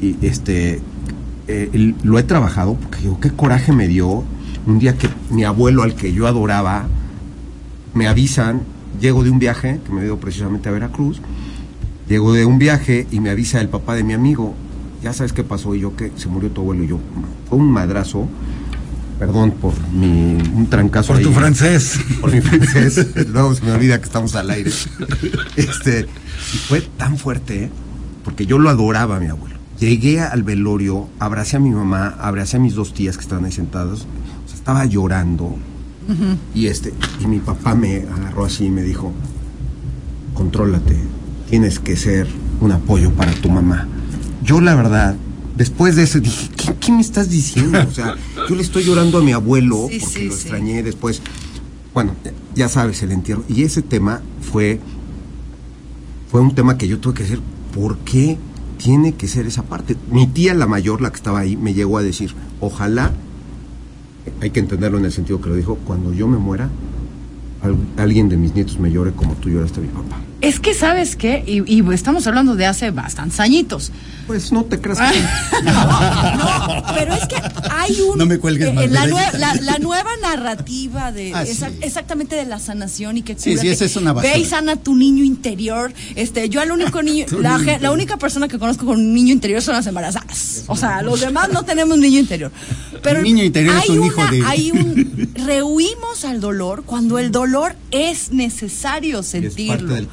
y 0.00 0.16
este, 0.20 0.82
eh, 1.48 1.94
lo 2.02 2.18
he 2.18 2.22
trabajado 2.22 2.74
porque 2.74 2.98
digo, 3.00 3.18
qué 3.20 3.30
coraje 3.30 3.72
me 3.72 3.88
dio 3.88 4.24
un 4.66 4.78
día 4.78 4.96
que 4.96 5.08
mi 5.30 5.44
abuelo 5.44 5.82
al 5.82 5.94
que 5.94 6.12
yo 6.12 6.26
adoraba, 6.26 6.86
me 7.94 8.08
avisan, 8.08 8.62
llego 9.00 9.24
de 9.24 9.30
un 9.30 9.38
viaje, 9.38 9.80
que 9.84 9.92
me 9.92 10.02
dio 10.02 10.18
precisamente 10.18 10.68
a 10.68 10.72
Veracruz, 10.72 11.20
llego 12.08 12.32
de 12.32 12.44
un 12.44 12.58
viaje 12.58 13.06
y 13.10 13.20
me 13.20 13.30
avisa 13.30 13.60
el 13.60 13.68
papá 13.68 13.94
de 13.94 14.04
mi 14.04 14.12
amigo, 14.12 14.54
ya 15.02 15.12
sabes 15.12 15.32
qué 15.32 15.44
pasó 15.44 15.74
y 15.74 15.80
yo 15.80 15.96
que 15.96 16.12
se 16.16 16.28
murió 16.28 16.50
tu 16.50 16.62
abuelo 16.62 16.84
y 16.84 16.88
yo, 16.88 16.98
fue 17.48 17.58
un 17.58 17.70
madrazo, 17.70 18.28
perdón 19.18 19.52
por 19.52 19.72
mi, 19.92 20.36
un 20.54 20.66
trancazo 20.68 21.08
Por 21.08 21.18
ahí. 21.18 21.22
tu 21.22 21.32
francés. 21.32 22.00
Por 22.20 22.32
mi 22.32 22.40
francés, 22.40 23.06
luego 23.28 23.54
se 23.54 23.64
me 23.64 23.72
olvida 23.72 23.98
que 23.98 24.04
estamos 24.04 24.34
al 24.34 24.50
aire. 24.50 24.70
Este, 25.56 26.06
y 26.52 26.56
fue 26.56 26.80
tan 26.80 27.16
fuerte, 27.16 27.64
¿eh? 27.64 27.70
porque 28.24 28.46
yo 28.46 28.58
lo 28.58 28.70
adoraba 28.70 29.16
a 29.16 29.20
mi 29.20 29.26
abuelo. 29.26 29.56
Llegué 29.78 30.20
al 30.20 30.42
velorio, 30.42 31.08
abracé 31.18 31.56
a 31.56 31.60
mi 31.60 31.70
mamá, 31.70 32.16
abracé 32.20 32.56
a 32.56 32.60
mis 32.60 32.74
dos 32.74 32.94
tías 32.94 33.16
que 33.16 33.22
estaban 33.22 33.44
ahí 33.44 33.52
sentadas, 33.52 34.06
o 34.44 34.48
sea, 34.48 34.56
estaba 34.56 34.84
llorando. 34.86 35.56
Y 36.54 36.66
este, 36.66 36.92
y 37.20 37.26
mi 37.26 37.38
papá 37.38 37.74
me 37.74 38.02
agarró 38.02 38.44
así 38.44 38.66
y 38.66 38.70
me 38.70 38.82
dijo, 38.82 39.12
contrólate, 40.34 40.96
tienes 41.48 41.78
que 41.78 41.96
ser 41.96 42.26
un 42.60 42.72
apoyo 42.72 43.10
para 43.12 43.32
tu 43.32 43.48
mamá. 43.50 43.88
Yo 44.42 44.60
la 44.60 44.74
verdad, 44.74 45.16
después 45.56 45.96
de 45.96 46.02
eso 46.02 46.20
dije, 46.20 46.50
¿qué, 46.56 46.74
qué 46.78 46.92
me 46.92 47.00
estás 47.00 47.30
diciendo? 47.30 47.78
O 47.88 47.90
sea, 47.92 48.14
yo 48.48 48.54
le 48.54 48.62
estoy 48.62 48.84
llorando 48.84 49.18
a 49.18 49.22
mi 49.22 49.32
abuelo 49.32 49.86
Sí, 49.90 49.98
porque 50.00 50.18
sí, 50.18 50.24
lo 50.26 50.32
sí. 50.34 50.40
extrañé 50.42 50.82
después. 50.82 51.22
Bueno, 51.94 52.14
ya 52.54 52.68
sabes, 52.68 53.02
el 53.02 53.12
entierro. 53.12 53.44
Y 53.48 53.62
ese 53.62 53.80
tema 53.82 54.20
fue, 54.40 54.80
fue 56.30 56.40
un 56.40 56.54
tema 56.54 56.76
que 56.76 56.88
yo 56.88 56.98
tuve 56.98 57.14
que 57.14 57.22
decir, 57.22 57.40
¿por 57.74 57.98
qué 57.98 58.36
tiene 58.78 59.14
que 59.14 59.28
ser 59.28 59.46
esa 59.46 59.62
parte? 59.62 59.96
Mi 60.10 60.26
tía, 60.26 60.54
la 60.54 60.66
mayor, 60.66 61.00
la 61.00 61.10
que 61.10 61.16
estaba 61.16 61.38
ahí, 61.38 61.56
me 61.56 61.72
llegó 61.72 61.98
a 61.98 62.02
decir, 62.02 62.34
ojalá, 62.60 63.12
hay 64.40 64.50
que 64.50 64.60
entenderlo 64.60 64.98
en 64.98 65.04
el 65.04 65.12
sentido 65.12 65.40
que 65.40 65.48
lo 65.48 65.54
dijo, 65.56 65.76
cuando 65.86 66.12
yo 66.12 66.26
me 66.28 66.38
muera, 66.38 66.68
al- 67.62 67.76
alguien 67.96 68.28
de 68.28 68.36
mis 68.36 68.54
nietos 68.54 68.78
me 68.78 68.90
llore 68.90 69.12
como 69.12 69.34
tú 69.34 69.48
lloraste 69.50 69.80
a 69.80 69.82
mi 69.82 69.88
papá. 69.88 70.20
Es 70.46 70.60
que, 70.60 70.74
¿sabes 70.74 71.16
qué? 71.16 71.42
Y, 71.46 71.62
y 71.72 71.84
estamos 71.92 72.26
hablando 72.26 72.54
de 72.54 72.66
hace 72.66 72.90
bastantes 72.90 73.40
añitos. 73.40 73.90
Pues 74.26 74.52
no 74.52 74.64
te 74.64 74.80
creas 74.80 74.98
que... 75.12 75.20
no, 75.64 76.82
pero 76.94 77.14
es 77.14 77.26
que 77.26 77.36
hay 77.70 78.00
un... 78.00 78.16
No 78.18 78.24
me 78.26 78.38
cuelgues 78.38 78.68
eh, 78.68 78.72
más, 78.72 78.90
la, 78.90 79.06
nue- 79.06 79.32
la- 79.38 79.54
la 79.56 79.78
nueva 79.78 80.08
narrativa 80.22 81.12
de 81.12 81.32
Ah, 81.34 81.42
esa- 81.42 81.68
sí. 81.68 81.76
exactamente 81.82 82.34
de 82.36 82.46
la 82.46 82.58
sanación 82.58 83.18
y 83.18 83.22
que 83.22 83.34
Sí, 83.38 83.50
cura, 83.50 83.60
sí, 83.62 83.66
que 83.68 83.72
esa 83.74 83.84
es 83.84 83.96
una 83.96 84.12
basura. 84.14 84.32
Ve 84.34 84.40
y 84.40 84.44
sana 84.46 84.76
tu 84.76 84.94
niño 84.96 85.24
interior. 85.24 85.92
Este, 86.14 86.48
yo 86.48 86.60
al 86.62 86.70
único 86.70 87.02
niño, 87.02 87.26
la, 87.40 87.90
única 87.92 88.16
persona 88.16 88.48
que 88.48 88.58
conozco 88.58 88.86
con 88.86 88.96
un 88.98 89.12
niño 89.12 89.32
interior 89.32 89.60
son 89.60 89.74
las 89.74 89.86
embarazadas. 89.86 90.64
O 90.68 90.76
sea, 90.76 91.02
los 91.02 91.20
demás 91.20 91.50
no 91.52 91.62
tenemos 91.64 91.98
niño 91.98 92.18
interior. 92.20 92.50
Pero 93.02 93.18
El 93.18 93.24
niño 93.24 93.44
interior 93.44 93.76
es 93.76 93.90
hay 93.90 93.98
un 93.98 94.04
hijo 94.06 94.20
una- 94.22 94.30
de- 94.30 94.42
Hay 94.46 94.70
un 94.70 95.32
rehuimos 95.46 96.24
al 96.24 96.40
dolor 96.40 96.84
cuando 96.86 97.18
el 97.18 97.30
dolor 97.30 97.76
es 97.94 98.32
necesario 98.32 99.20
Es 99.20 99.26
parte 99.26 99.46
sentirlo 99.48 99.94
del 99.94 100.08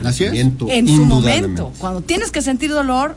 en 0.69 0.87
su 0.87 1.03
momento. 1.05 1.71
Cuando 1.79 2.01
tienes 2.01 2.31
que 2.31 2.41
sentir 2.41 2.69
dolor, 2.71 3.15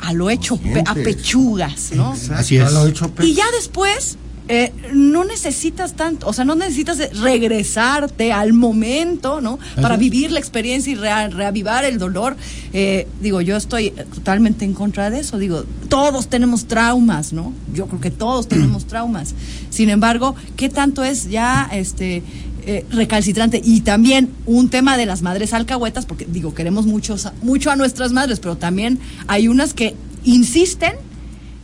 a 0.00 0.12
lo 0.12 0.30
hecho, 0.30 0.56
pe- 0.58 0.82
a 0.86 0.94
pechugas, 0.94 1.92
¿no? 1.94 2.14
Así 2.34 2.56
es. 2.56 2.64
A 2.66 2.70
lo 2.70 2.86
hecho 2.86 3.08
pe- 3.10 3.24
Y 3.26 3.34
ya 3.34 3.44
después, 3.56 4.18
eh, 4.48 4.72
no 4.92 5.24
necesitas 5.24 5.94
tanto, 5.94 6.26
o 6.26 6.32
sea, 6.32 6.44
no 6.44 6.56
necesitas 6.56 6.98
regresarte 7.20 8.32
al 8.32 8.52
momento, 8.52 9.40
¿no? 9.40 9.58
Para 9.80 9.96
vivir 9.96 10.32
la 10.32 10.40
experiencia 10.40 10.92
y 10.92 10.96
rea- 10.96 11.28
reavivar 11.28 11.84
el 11.84 11.98
dolor. 11.98 12.36
Eh, 12.72 13.06
digo, 13.20 13.40
yo 13.40 13.56
estoy 13.56 13.90
totalmente 14.14 14.64
en 14.64 14.74
contra 14.74 15.08
de 15.10 15.20
eso. 15.20 15.38
Digo, 15.38 15.64
todos 15.88 16.26
tenemos 16.28 16.66
traumas, 16.66 17.32
¿no? 17.32 17.52
Yo 17.72 17.86
creo 17.86 18.00
que 18.00 18.10
todos 18.10 18.48
tenemos 18.48 18.86
traumas. 18.86 19.34
Sin 19.70 19.88
embargo, 19.88 20.34
¿qué 20.56 20.68
tanto 20.68 21.04
es 21.04 21.28
ya 21.30 21.68
este 21.72 22.22
eh, 22.64 22.86
recalcitrante? 22.90 23.60
Y 23.62 23.80
también 23.80 24.30
un 24.46 24.68
tema 24.70 24.96
de 24.96 25.06
las 25.06 25.22
madres 25.22 25.52
alcahuetas, 25.52 26.06
porque 26.06 26.26
digo, 26.26 26.54
queremos 26.54 26.86
muchos, 26.86 27.28
mucho 27.42 27.70
a 27.70 27.76
nuestras 27.76 28.12
madres, 28.12 28.40
pero 28.40 28.56
también 28.56 28.98
hay 29.26 29.48
unas 29.48 29.74
que 29.74 29.94
insisten 30.24 30.92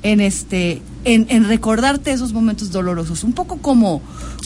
en 0.02 0.20
este 0.20 0.80
en, 1.04 1.26
en 1.28 1.48
recordarte 1.48 2.12
esos 2.12 2.32
momentos 2.32 2.70
dolorosos 2.70 3.24
un 3.24 3.32
poco 3.32 3.58
como 3.58 4.00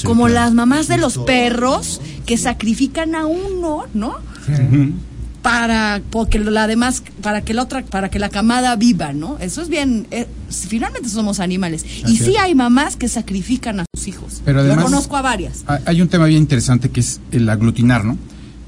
como 0.05 0.29
las 0.29 0.55
mamás 0.55 0.89
de 0.89 0.97
los 0.97 1.19
perros 1.19 2.01
que 2.25 2.39
sacrifican 2.39 3.15
a 3.15 3.27
uno 3.27 3.85
no 3.93 4.17
para 5.43 6.01
porque 6.11 6.39
la 6.39 6.67
demás 6.67 7.03
para 7.21 7.43
que 7.43 7.53
la 7.55 7.63
otra 7.63 7.85
para 7.85 8.09
que 8.11 8.19
la 8.19 8.29
camada 8.29 8.77
viva 8.77 9.13
no 9.13 9.39
eso 9.41 9.61
es 9.61 9.69
bien 9.69 10.07
eh, 10.13 10.27
finalmente 10.51 11.09
somos 11.09 11.41
animales 11.41 11.85
y 12.07 12.17
sí 12.17 12.37
hay 12.37 12.55
mamás 12.55 12.97
que 12.97 13.09
sacrifican 13.09 13.81
a 13.81 13.85
sus 13.95 14.07
hijos 14.09 14.41
Pero 14.45 14.61
yo 14.61 14.67
además- 14.67 14.85
conozco 14.85 15.17
a 15.17 15.23
varias 15.23 15.65
Ha- 15.67 15.81
Hay 15.87 16.01
un 16.01 16.09
tema 16.09 16.27
bien 16.27 16.41
interesante 16.43 16.91
que 16.91 17.01
es 17.01 17.21
el 17.33 17.49
aglutinar, 17.49 18.05
¿no? 18.05 18.17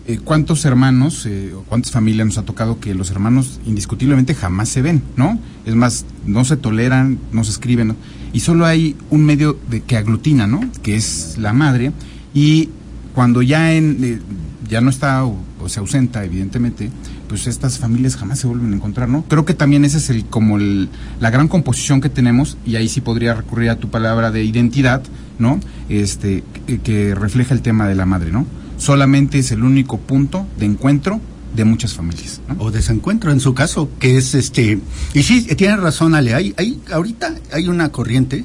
Eh, 0.07 0.19
¿Cuántos 0.23 0.65
hermanos 0.67 1.25
eh, 1.27 1.53
o 1.57 1.63
cuántas 1.63 1.91
familias 1.93 2.27
nos 2.27 2.37
ha 2.39 2.43
tocado 2.43 2.79
que 2.79 2.95
los 2.95 3.11
hermanos 3.11 3.59
indiscutiblemente 3.65 4.35
jamás 4.35 4.69
se 4.69 4.83
ven, 4.83 5.03
¿no? 5.17 5.39
Es 5.65 5.75
más, 5.77 6.05
no 6.27 6.45
se 6.45 6.57
toleran, 6.59 7.19
no 7.33 7.43
se 7.45 7.53
escriben, 7.53 7.89
¿no? 7.89 7.97
y 8.35 8.41
solo 8.41 8.67
hay 8.67 8.97
un 9.11 9.25
medio 9.25 9.59
de 9.71 9.81
que 9.81 9.97
aglutina, 9.97 10.47
¿no? 10.49 10.61
Que 10.83 10.97
es 10.97 11.37
la 11.39 11.53
madre, 11.53 11.93
y 12.35 12.69
cuando 13.15 13.41
ya 13.43 13.73
en 13.73 14.21
ya 14.69 14.81
no 14.81 14.91
está 14.91 15.25
se 15.69 15.81
ausenta, 15.81 16.25
evidentemente, 16.25 16.91
pues 17.29 17.47
estas 17.47 17.79
familias 17.79 18.17
jamás 18.17 18.39
se 18.39 18.47
vuelven 18.47 18.73
a 18.73 18.77
encontrar, 18.77 19.09
¿no? 19.09 19.25
Creo 19.29 19.45
que 19.45 19.55
también 19.55 19.85
ese 19.85 19.99
es 19.99 20.11
el 20.11 20.25
como 20.27 20.57
el- 20.59 20.89
la 21.21 21.31
gran 21.31 21.49
composición 21.49 22.01
que 22.01 22.09
tenemos 22.09 22.57
y 22.67 22.77
ahí 22.77 22.89
sí 22.89 23.01
podría 23.01 23.35
recurrir 23.35 23.71
a 23.71 23.77
tu 23.77 23.89
palabra 23.91 24.31
de 24.31 24.45
identidad, 24.45 25.03
¿no? 25.39 25.61
Este 25.89 26.43
que, 26.67 26.79
que 26.81 27.15
refleja 27.15 27.55
el 27.55 27.63
tema 27.63 27.87
de 27.89 27.95
la 27.95 28.07
madre, 28.07 28.31
¿no? 28.33 28.47
Solamente 28.79 29.39
es 29.39 29.51
el 29.53 29.63
único 29.63 29.99
punto 29.99 30.47
de 30.59 30.67
encuentro 30.67 31.21
de 31.55 31.65
muchas 31.65 31.95
familias, 31.95 32.41
¿no? 32.49 32.57
o 32.59 32.73
desencuentro 32.73 33.31
en 33.31 33.39
su 33.39 33.55
caso, 33.55 33.89
que 34.01 34.17
es 34.19 34.35
este, 34.35 34.81
y 35.15 35.23
sí, 35.23 35.43
tiene 35.57 35.77
razón 35.77 36.17
Ale, 36.17 36.35
hay, 36.35 36.53
hay, 36.57 36.81
ahorita 36.93 37.33
hay 37.53 37.69
una 37.69 37.91
corriente 37.93 38.45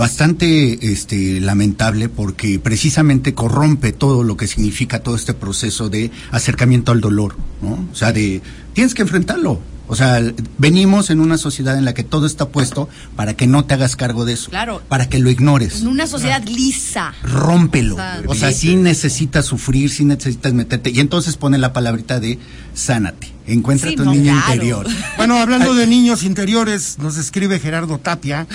bastante 0.00 0.92
este, 0.92 1.42
lamentable 1.42 2.08
porque 2.08 2.58
precisamente 2.58 3.34
corrompe 3.34 3.92
todo 3.92 4.24
lo 4.24 4.34
que 4.34 4.46
significa 4.46 5.02
todo 5.02 5.14
este 5.14 5.34
proceso 5.34 5.90
de 5.90 6.10
acercamiento 6.30 6.90
al 6.90 7.02
dolor, 7.02 7.36
¿no? 7.60 7.86
O 7.92 7.94
sea, 7.94 8.10
de, 8.10 8.40
tienes 8.72 8.94
que 8.94 9.02
enfrentarlo. 9.02 9.60
O 9.92 9.96
sea, 9.96 10.22
venimos 10.56 11.10
en 11.10 11.18
una 11.18 11.36
sociedad 11.36 11.76
en 11.76 11.84
la 11.84 11.94
que 11.94 12.04
todo 12.04 12.24
está 12.24 12.48
puesto 12.48 12.88
para 13.16 13.34
que 13.34 13.48
no 13.48 13.64
te 13.64 13.74
hagas 13.74 13.96
cargo 13.96 14.24
de 14.24 14.34
eso. 14.34 14.48
Claro. 14.48 14.80
Para 14.88 15.08
que 15.08 15.18
lo 15.18 15.30
ignores 15.30 15.80
en 15.80 15.88
una 15.88 16.06
sociedad 16.06 16.42
lisa 16.46 17.12
rómpelo. 17.24 17.94
Exacto. 17.94 18.30
O 18.30 18.34
sea, 18.36 18.52
sí 18.52 18.76
necesitas 18.76 19.46
sufrir, 19.46 19.90
sí 19.90 20.04
necesitas 20.04 20.52
meterte. 20.52 20.90
Y 20.90 21.00
entonces 21.00 21.36
pone 21.36 21.58
la 21.58 21.72
palabrita 21.72 22.20
de 22.20 22.38
sánate. 22.72 23.32
Encuentra 23.48 23.90
Sí, 23.90 23.96
tu 23.96 24.04
no, 24.04 24.12
niño 24.12 24.32
claro. 24.32 24.52
interior. 24.54 24.86
Bueno, 25.16 25.36
hablando 25.38 25.74
de 25.74 25.88
niños 25.88 26.22
interiores, 26.22 26.98
nos 26.98 27.16
escribe 27.16 27.58
Gerardo 27.58 27.98
Tapia, 27.98 28.46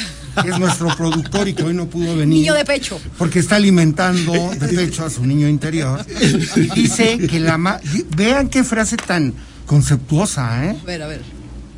que 0.41 0.49
es 0.49 0.57
nuestro 0.57 0.87
productor 0.95 1.49
y 1.49 1.53
que 1.53 1.63
hoy 1.63 1.73
no 1.73 1.87
pudo 1.87 2.15
venir. 2.15 2.39
niño 2.39 2.53
de 2.53 2.63
pecho 2.63 2.97
Porque 3.17 3.39
está 3.39 3.57
alimentando 3.57 4.31
de 4.57 4.67
pecho 4.69 5.05
a 5.05 5.09
su 5.09 5.25
niño 5.25 5.49
interior. 5.49 6.05
Dice 6.75 7.17
que 7.27 7.41
la 7.41 7.57
ma 7.57 7.79
vean 8.15 8.47
qué 8.47 8.63
frase 8.63 8.95
tan 8.95 9.33
conceptuosa, 9.65 10.65
¿eh? 10.65 10.78
a 10.82 10.86
ver 10.86 11.01
a 11.01 11.08
ver 11.08 11.21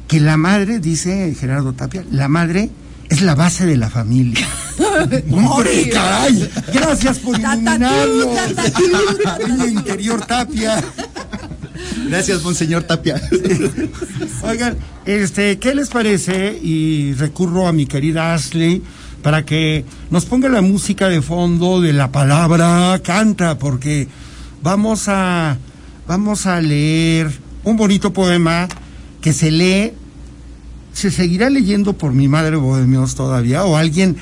Que 0.07 0.19
la 0.19 0.37
madre, 0.37 0.79
dice 0.79 1.35
Gerardo 1.39 1.73
Tapia, 1.73 2.03
la 2.11 2.27
madre 2.27 2.69
es 3.09 3.21
la 3.21 3.35
base 3.35 3.65
de 3.65 3.77
la 3.77 3.89
familia. 3.89 4.47
¡Hombre, 5.31 5.89
caray! 5.89 6.49
Gracias 6.73 7.19
por 7.19 7.39
iluminarnos. 7.39 8.27
Niño 9.47 9.67
interior 9.79 10.25
Tapia. 10.25 10.83
Gracias, 12.09 12.43
monseñor 12.43 12.83
Tapia. 12.83 13.21
Oigan, 14.43 14.77
este, 15.05 15.57
¿qué 15.59 15.75
les 15.75 15.89
parece? 15.89 16.57
Y 16.61 17.13
recurro 17.13 17.67
a 17.67 17.73
mi 17.73 17.85
querida 17.85 18.33
Ashley 18.33 18.81
para 19.21 19.45
que 19.45 19.83
nos 20.09 20.25
ponga 20.25 20.49
la 20.49 20.61
música 20.61 21.09
de 21.09 21.21
fondo 21.21 21.81
de 21.81 21.93
la 21.93 22.11
palabra 22.11 22.99
canta, 23.03 23.57
porque 23.57 24.07
vamos 24.61 25.07
a 25.07 25.57
vamos 26.07 26.45
a 26.45 26.61
leer 26.61 27.31
un 27.69 27.77
bonito 27.77 28.13
poema 28.13 28.67
que 29.21 29.33
se 29.33 29.51
lee, 29.51 29.93
se 30.93 31.11
seguirá 31.11 31.49
leyendo 31.49 31.93
por 31.93 32.13
mi 32.13 32.27
madre 32.27 32.55
Bohemios 32.55 33.15
todavía, 33.15 33.65
o 33.65 33.75
alguien 33.77 34.17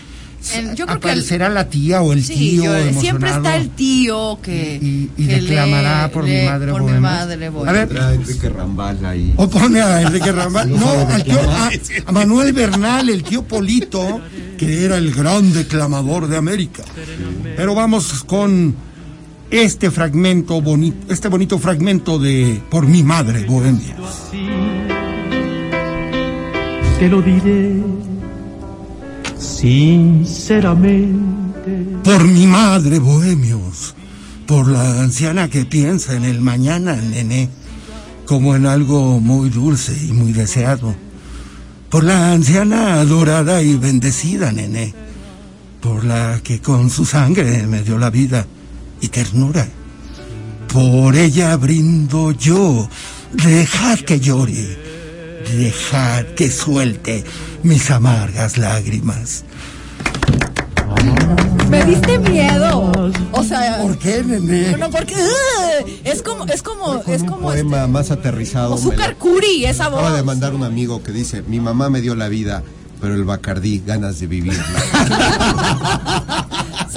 En- 0.53 0.75
yo 0.75 0.85
creo 0.85 0.99
que 0.99 1.07
el- 1.07 1.13
aparecerá 1.13 1.49
la 1.49 1.69
tía 1.69 2.01
o 2.01 2.13
el 2.13 2.23
Sí, 2.23 2.33
tío 2.35 2.63
yo- 2.91 2.99
siempre 3.01 3.29
está 3.31 3.55
el 3.57 3.69
tío 3.69 4.39
que, 4.43 4.79
y, 4.81 5.09
y 5.17 5.27
que 5.27 5.39
declamará 5.41 6.03
le- 6.07 6.09
por 6.13 6.23
le- 6.25 6.41
mi 6.41 6.47
madre 6.47 6.71
por 6.71 6.83
mi 6.83 6.99
madre. 6.99 7.45
A 7.47 7.71
ver, 7.71 7.87
Era 7.91 8.13
Enrique 8.13 8.49
Rambal 8.49 9.05
ahí. 9.05 9.33
o 9.37 9.49
pone 9.49 9.81
a 9.81 10.01
Enrique 10.01 10.31
Rambal. 10.31 10.69
No, 10.79 10.89
al 11.09 11.23
tío, 11.23 11.39
a, 11.51 11.69
a 12.07 12.11
Manuel 12.11 12.53
Bernal, 12.53 13.09
el 13.09 13.23
tío 13.23 13.43
Polito, 13.43 14.21
que 14.57 14.85
era 14.85 14.97
el 14.97 15.11
gran 15.13 15.51
declamador 15.53 16.27
de 16.27 16.37
América. 16.37 16.83
Pero 17.55 17.73
vamos 17.73 18.23
con 18.25 18.75
este 19.51 19.91
fragmento 19.91 20.61
bonito, 20.61 21.13
este 21.13 21.27
bonito 21.27 21.59
fragmento 21.59 22.17
de 22.19 22.61
Por 22.69 22.87
mi 22.87 23.03
madre, 23.03 23.45
Bohemia. 23.45 23.95
Te 26.99 27.09
lo 27.09 27.21
diré 27.21 27.83
sinceramente. 29.37 31.85
Por 32.03 32.23
mi 32.25 32.47
madre, 32.47 32.99
bohemios. 32.99 33.95
Por 34.45 34.67
la 34.67 35.01
anciana 35.01 35.49
que 35.49 35.65
piensa 35.65 36.15
en 36.15 36.23
el 36.23 36.41
mañana, 36.41 36.95
nené. 36.95 37.49
Como 38.25 38.55
en 38.55 38.65
algo 38.65 39.19
muy 39.19 39.49
dulce 39.49 39.95
y 40.07 40.13
muy 40.13 40.31
deseado. 40.31 40.95
Por 41.89 42.03
la 42.03 42.31
anciana 42.31 43.01
adorada 43.01 43.61
y 43.61 43.75
bendecida, 43.75 44.51
nené. 44.51 44.93
Por 45.81 46.05
la 46.05 46.39
que 46.43 46.61
con 46.61 46.89
su 46.89 47.05
sangre 47.05 47.67
me 47.67 47.83
dio 47.83 47.97
la 47.97 48.09
vida 48.09 48.47
y 49.01 49.07
ternura. 49.09 49.67
Por 50.71 51.15
ella 51.15 51.55
brindo 51.57 52.31
yo. 52.31 52.89
Dejad 53.33 53.99
que 53.99 54.19
llore. 54.19 54.77
Dejad 55.57 56.25
que 56.35 56.49
suelte 56.51 57.23
mis 57.63 57.91
amargas 57.91 58.57
lágrimas. 58.57 59.43
Me 61.69 61.83
diste 61.83 62.17
miedo. 62.19 62.91
O 63.31 63.43
sea, 63.43 63.79
¿Por 63.81 63.97
qué, 63.97 64.23
nené? 64.23 64.77
no, 64.77 64.89
porque 64.89 65.13
ugh, 65.15 65.89
es 66.03 66.21
como 66.21 66.45
es 66.45 66.61
como 66.61 67.01
es 67.07 67.21
un 67.21 67.27
como 67.27 67.41
poema 67.47 67.77
este, 67.79 67.91
más 67.91 68.11
aterrizado. 68.11 68.75
azúcar 68.75 69.15
curi 69.17 69.65
esa 69.65 69.85
Acaba 69.87 70.09
voz. 70.09 70.15
de 70.17 70.23
mandar 70.23 70.53
un 70.53 70.63
amigo 70.63 71.01
que 71.03 71.11
dice, 71.11 71.41
mi 71.47 71.59
mamá 71.59 71.89
me 71.89 72.01
dio 72.01 72.15
la 72.15 72.27
vida, 72.29 72.63
pero 73.01 73.15
el 73.15 73.23
Bacardí, 73.23 73.81
ganas 73.85 74.19
de 74.19 74.27
vivirla. 74.27 74.63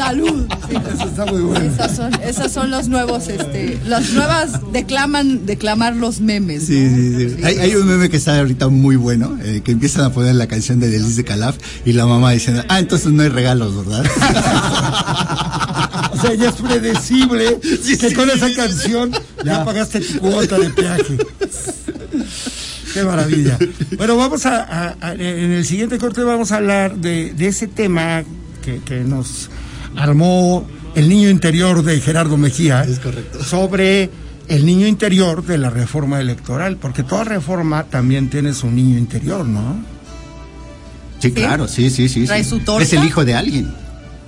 Salud. 0.08 0.46
Sí. 0.70 0.76
Eso 0.94 1.04
está 1.08 1.26
muy 1.26 1.40
bueno. 1.42 1.64
Esas 1.70 1.96
son, 1.96 2.14
esas 2.22 2.50
son 2.52 2.70
los 2.70 2.88
nuevos, 2.88 3.28
este, 3.28 3.78
las 3.86 4.10
nuevas 4.12 4.52
declaman, 4.72 5.44
declamar 5.44 5.94
los 5.96 6.20
memes. 6.20 6.64
Sí, 6.66 6.80
¿no? 6.80 6.96
sí, 6.96 7.30
sí. 7.36 7.44
Hay, 7.44 7.58
hay 7.58 7.74
un 7.74 7.86
meme 7.86 8.08
que 8.08 8.16
está 8.16 8.38
ahorita 8.38 8.68
muy 8.68 8.96
bueno, 8.96 9.36
eh, 9.42 9.60
que 9.62 9.72
empiezan 9.72 10.04
a 10.04 10.10
poner 10.12 10.34
la 10.34 10.46
canción 10.46 10.80
de 10.80 10.88
Delis 10.88 11.16
de 11.16 11.24
Calaf 11.24 11.56
y 11.84 11.92
la 11.92 12.06
mamá 12.06 12.32
diciendo, 12.32 12.64
ah, 12.68 12.78
entonces 12.78 13.12
no 13.12 13.22
hay 13.22 13.28
regalos, 13.28 13.76
¿verdad? 13.76 14.04
O 16.10 16.20
sea, 16.20 16.34
ya 16.34 16.48
es 16.48 16.54
predecible 16.56 17.58
que 18.00 18.12
con 18.14 18.28
esa 18.30 18.52
canción 18.54 19.12
ya 19.44 19.64
pagaste 19.64 20.00
tu 20.00 20.18
cuota 20.18 20.58
de 20.58 20.70
peaje. 20.70 21.16
Qué 22.92 23.04
maravilla. 23.04 23.56
Bueno, 23.96 24.16
vamos 24.16 24.44
a, 24.46 24.62
a- 24.64 24.96
a- 25.00 25.12
en 25.14 25.52
el 25.52 25.64
siguiente 25.64 25.96
corte 25.98 26.22
vamos 26.24 26.50
a 26.50 26.56
hablar 26.56 26.96
de, 26.96 27.32
de 27.34 27.46
ese 27.46 27.68
tema 27.68 28.24
que, 28.64 28.80
que 28.80 29.00
nos 29.04 29.48
armó 29.98 30.66
el 30.94 31.08
niño 31.08 31.28
interior 31.28 31.82
de 31.82 32.00
Gerardo 32.00 32.36
Mejía. 32.36 32.82
Es 32.84 32.98
correcto. 33.00 33.42
Sobre 33.44 34.10
el 34.48 34.64
niño 34.64 34.86
interior 34.86 35.44
de 35.44 35.58
la 35.58 35.70
reforma 35.70 36.20
electoral, 36.20 36.76
porque 36.78 37.02
toda 37.02 37.24
reforma 37.24 37.84
también 37.84 38.30
tiene 38.30 38.54
su 38.54 38.70
niño 38.70 38.96
interior, 38.98 39.44
¿no? 39.44 39.76
Sí, 41.20 41.32
claro, 41.32 41.66
sí, 41.68 41.90
sí, 41.90 42.08
sí. 42.08 42.24
Trae 42.26 42.44
sí. 42.44 42.50
su 42.50 42.60
torta. 42.60 42.82
Es 42.84 42.92
el 42.92 43.04
hijo 43.04 43.24
de 43.24 43.34
alguien. 43.34 43.72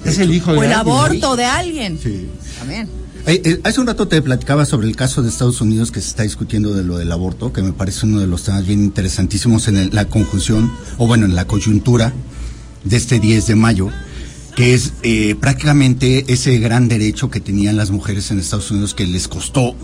Es 0.05 0.19
el 0.19 0.33
hijo 0.35 0.53
de 0.53 0.59
O 0.59 0.63
el 0.65 0.73
alguien. 0.73 0.95
aborto 0.97 1.37
de 1.37 1.45
alguien. 1.45 1.99
Sí. 2.03 2.29
También. 2.59 2.89
Eh, 3.27 3.41
eh, 3.45 3.61
hace 3.65 3.81
un 3.81 3.87
rato 3.87 4.09
te 4.09 4.21
platicaba 4.23 4.65
sobre 4.65 4.89
el 4.89 4.97
caso 4.97 5.23
de 5.23 5.29
Estados 5.29 5.61
Unidos 5.61 5.93
que 5.93 6.01
se 6.01 6.09
está 6.09 6.23
discutiendo 6.25 6.75
de 6.75 6.83
lo 6.83 6.97
del 6.99 7.13
aborto, 7.13 7.53
que 7.53 7.63
me 7.63 7.73
parece 7.73 8.07
uno 8.07 8.19
de 8.19 8.27
los 8.27 8.43
temas 8.45 8.67
bien 8.67 8.83
interesantísimos 8.83 9.69
en 9.69 9.77
el- 9.77 9.91
la 9.93 10.07
conjunción, 10.07 10.73
o 10.99 11.07
bueno, 11.07 11.27
en 11.27 11.35
la 11.37 11.45
coyuntura 11.45 12.13
de 12.83 12.97
este 12.97 13.21
10 13.21 13.47
de 13.47 13.55
mayo, 13.57 13.91
que 14.61 14.75
es 14.75 14.93
eh, 15.05 15.37
prácticamente 15.41 16.27
ese 16.31 16.59
gran 16.59 16.87
derecho 16.87 17.31
que 17.31 17.41
tenían 17.41 17.79
las 17.79 17.91
mujeres 17.91 18.31
en 18.31 18.39
Estados 18.39 18.71
Unidos 18.71 18.93
que 18.93 19.07
les 19.07 19.27
costó 19.27 19.75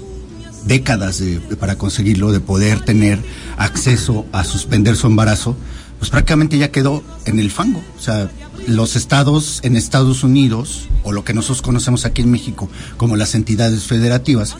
décadas 0.66 1.18
de- 1.18 1.38
para 1.58 1.78
conseguirlo, 1.78 2.30
de 2.30 2.40
poder 2.40 2.80
tener 2.80 3.18
acceso 3.56 4.26
a 4.32 4.44
suspender 4.44 4.94
su 4.96 5.06
embarazo, 5.06 5.56
pues 5.98 6.10
prácticamente 6.10 6.58
ya 6.58 6.70
quedó 6.70 7.02
en 7.24 7.38
el 7.38 7.50
fango. 7.50 7.82
O 7.96 8.02
sea, 8.02 8.30
los 8.66 8.96
estados 8.96 9.60
en 9.62 9.76
Estados 9.76 10.22
Unidos, 10.22 10.88
o 11.04 11.12
lo 11.12 11.24
que 11.24 11.32
nosotros 11.32 11.62
conocemos 11.62 12.04
aquí 12.04 12.20
en 12.20 12.30
México 12.30 12.68
como 12.98 13.16
las 13.16 13.34
entidades 13.34 13.84
federativas, 13.84 14.56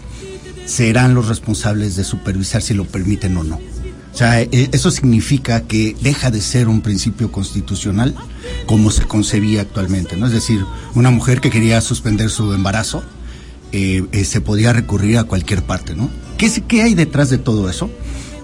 serán 0.65 1.13
los 1.15 1.29
responsables 1.29 1.95
de 1.95 2.05
supervisar 2.05 2.63
si 2.63 2.73
lo 2.73 2.87
permiten 2.87 3.37
o 3.37 3.45
no. 3.45 3.57
O 3.57 4.17
sea, 4.17 4.41
e- 4.41 4.71
eso 4.73 4.91
significa 4.91 5.61
que 5.65 5.95
deja 6.01 6.31
de 6.31 6.41
ser 6.41 6.69
un 6.69 6.81
principio 6.81 7.31
constitucional 7.31 8.15
como 8.67 8.91
se 8.91 9.05
concebía 9.05 9.63
actualmente, 9.63 10.17
¿no? 10.17 10.27
Es 10.27 10.33
decir, 10.33 10.65
una 10.95 11.11
mujer 11.11 11.41
que 11.41 11.51
quería 11.51 11.81
suspender 11.81 12.31
su 12.31 12.53
embarazo 12.53 13.03
eh, 13.73 14.05
eh, 14.13 14.25
se 14.25 14.41
podía 14.41 14.73
recurrir 14.73 15.19
a 15.19 15.25
cualquier 15.25 15.63
parte, 15.63 15.95
¿no? 15.95 16.11
¿Qué, 16.39 16.51
¿Qué 16.69 16.83
hay 16.83 16.95
detrás 16.95 17.31
de 17.31 17.39
todo 17.39 17.71
eso? 17.71 17.91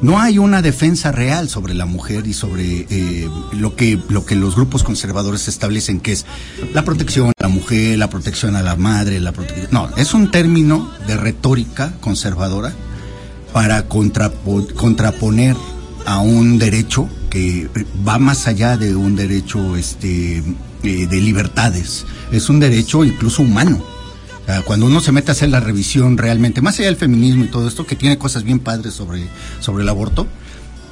No 0.01 0.19
hay 0.19 0.39
una 0.39 0.63
defensa 0.63 1.13
real 1.13 1.49
sobre 1.49 1.75
la 1.75 1.87
mujer 1.87 2.27
y 2.27 2.33
sobre 2.33 2.87
eh, 2.91 3.29
lo 3.53 3.77
que 3.77 4.01
lo 4.09 4.25
que 4.27 4.35
los 4.35 4.57
grupos 4.57 4.83
conservadores 4.83 5.47
establecen, 5.47 6.01
que 6.01 6.11
es 6.11 6.27
la 6.75 6.85
protección 6.85 7.29
a 7.29 7.33
la 7.41 7.49
mujer, 7.49 7.99
la 7.99 8.11
protección 8.11 8.57
a 8.57 8.63
la 8.63 8.75
madre, 8.75 9.21
la 9.21 9.31
protección. 9.31 9.69
No, 9.71 9.89
es 9.97 10.13
un 10.13 10.33
término 10.33 10.91
de 11.07 11.17
retórica 11.17 11.95
conservadora 12.01 12.73
para 13.53 13.89
contrapo- 13.89 14.73
contraponer 14.75 15.55
a 16.05 16.19
un 16.19 16.59
derecho 16.59 17.09
que 17.33 17.67
va 18.07 18.19
más 18.19 18.47
allá 18.47 18.77
de 18.77 18.95
un 18.95 19.17
derecho 19.17 19.75
este 19.75 20.43
eh, 20.83 21.07
de 21.07 21.17
libertades, 21.17 22.05
es 22.31 22.51
un 22.51 22.61
derecho 22.61 23.05
incluso 23.05 23.43
humano. 23.43 23.83
Cuando 24.67 24.85
uno 24.85 25.01
se 25.01 25.13
mete 25.13 25.31
a 25.31 25.33
hacer 25.33 25.49
la 25.49 25.61
revisión 25.61 26.19
realmente, 26.19 26.61
más 26.61 26.79
allá 26.79 26.89
del 26.89 26.97
feminismo 26.97 27.45
y 27.45 27.49
todo 27.49 27.67
esto, 27.67 27.87
que 27.87 27.97
tiene 27.97 28.19
cosas 28.19 28.43
bien 28.43 28.59
padres 28.59 28.93
sobre, 28.93 29.27
sobre 29.61 29.83
el 29.83 29.89
aborto, 29.89 30.27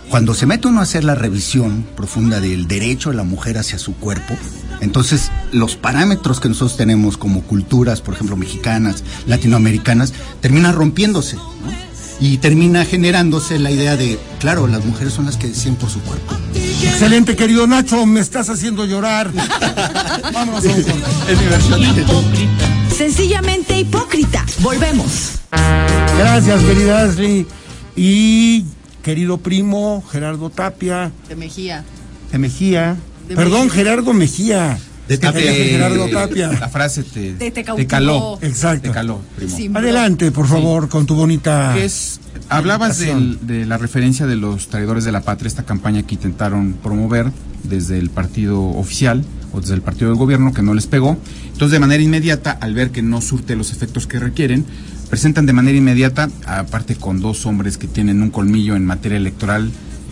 cuando 0.08 0.32
se 0.32 0.46
mete 0.46 0.68
uno 0.68 0.80
a 0.80 0.84
hacer 0.84 1.04
la 1.04 1.14
revisión 1.14 1.84
profunda 1.94 2.40
del 2.40 2.66
derecho 2.68 3.10
de 3.10 3.16
la 3.16 3.24
mujer 3.24 3.58
hacia 3.58 3.78
su 3.78 3.96
cuerpo, 3.96 4.34
entonces 4.80 5.30
los 5.52 5.76
parámetros 5.76 6.40
que 6.40 6.48
nosotros 6.48 6.78
tenemos 6.78 7.18
como 7.18 7.42
culturas, 7.42 8.00
por 8.00 8.14
ejemplo, 8.14 8.36
mexicanas, 8.36 9.04
latinoamericanas, 9.26 10.14
terminan 10.40 10.74
rompiéndose, 10.74 11.36
¿no? 11.36 11.89
Y 12.20 12.36
termina 12.38 12.84
generándose 12.84 13.58
la 13.58 13.70
idea 13.70 13.96
de, 13.96 14.18
claro, 14.40 14.66
las 14.66 14.84
mujeres 14.84 15.14
son 15.14 15.24
las 15.26 15.36
que 15.38 15.46
deciden 15.48 15.76
por 15.76 15.88
su 15.88 16.00
cuerpo. 16.00 16.34
Excelente, 16.54 17.34
querido 17.34 17.66
Nacho, 17.66 18.04
me 18.04 18.20
estás 18.20 18.50
haciendo 18.50 18.84
llorar. 18.84 19.30
Vámonos 20.32 20.64
a 20.66 20.68
un. 20.68 20.78
Es 20.80 21.38
mi 21.40 21.46
versión. 21.48 21.80
Sencillamente 22.94 23.78
hipócrita. 23.78 24.44
Volvemos. 24.58 25.32
Gracias, 26.18 26.62
querida 26.62 27.04
Ashley. 27.04 27.46
Y 27.96 28.64
querido 29.02 29.38
primo 29.38 30.04
Gerardo 30.12 30.50
Tapia 30.50 31.10
De 31.28 31.36
Mejía. 31.36 31.84
de 32.30 32.38
Mejía. 32.38 32.96
De 33.28 33.34
Perdón, 33.34 33.64
Mejía. 33.64 33.74
Gerardo 33.74 34.12
Mejía. 34.12 34.78
De 35.10 35.18
que 35.18 35.26
Tapia. 35.26 35.52
Gerardo 35.52 36.06
La 36.60 36.68
frase 36.68 37.02
te, 37.02 37.32
Te- 37.32 37.34
te 37.34 37.50
te 37.50 37.64
cautivó. 37.64 37.88
caló. 37.88 38.38
Exacto. 38.42 38.88
Te 38.88 38.94
caló, 38.94 39.20
primo. 39.36 39.56
Sí, 39.56 39.70
Adelante, 39.74 40.30
por 40.30 40.46
favor, 40.46 40.88
con 40.88 41.06
tu 41.06 41.14
bonita. 41.14 41.76
Es, 41.76 42.20
hablabas 42.48 42.98
del- 42.98 43.38
de 43.46 43.66
la 43.66 43.76
referencia 43.76 44.26
de 44.26 44.36
los 44.36 44.68
traidores 44.68 45.04
de 45.04 45.12
la 45.12 45.22
patria, 45.22 45.48
esta 45.48 45.64
campaña 45.64 46.02
que 46.04 46.14
intentaron 46.14 46.74
promover 46.74 47.32
desde 47.64 47.98
el 47.98 48.10
partido 48.10 48.60
oficial 48.62 49.24
o 49.52 49.60
desde 49.60 49.74
el 49.74 49.82
partido 49.82 50.10
del 50.10 50.18
gobierno 50.18 50.52
que 50.54 50.62
no 50.62 50.74
les 50.74 50.86
pegó. 50.86 51.16
Entonces, 51.46 51.72
de 51.72 51.80
manera 51.80 52.02
inmediata, 52.02 52.52
al 52.60 52.74
ver 52.74 52.90
que 52.90 53.02
no 53.02 53.20
surte 53.20 53.56
los 53.56 53.72
efectos 53.72 54.06
que 54.06 54.20
requieren, 54.20 54.64
presentan 55.10 55.44
de 55.44 55.52
manera 55.52 55.76
inmediata, 55.76 56.30
aparte 56.46 56.94
con 56.94 57.20
dos 57.20 57.46
hombres 57.46 57.76
que 57.78 57.88
tienen 57.88 58.22
un 58.22 58.30
colmillo 58.30 58.76
en 58.76 58.86
materia 58.86 59.18
electoral 59.18 59.70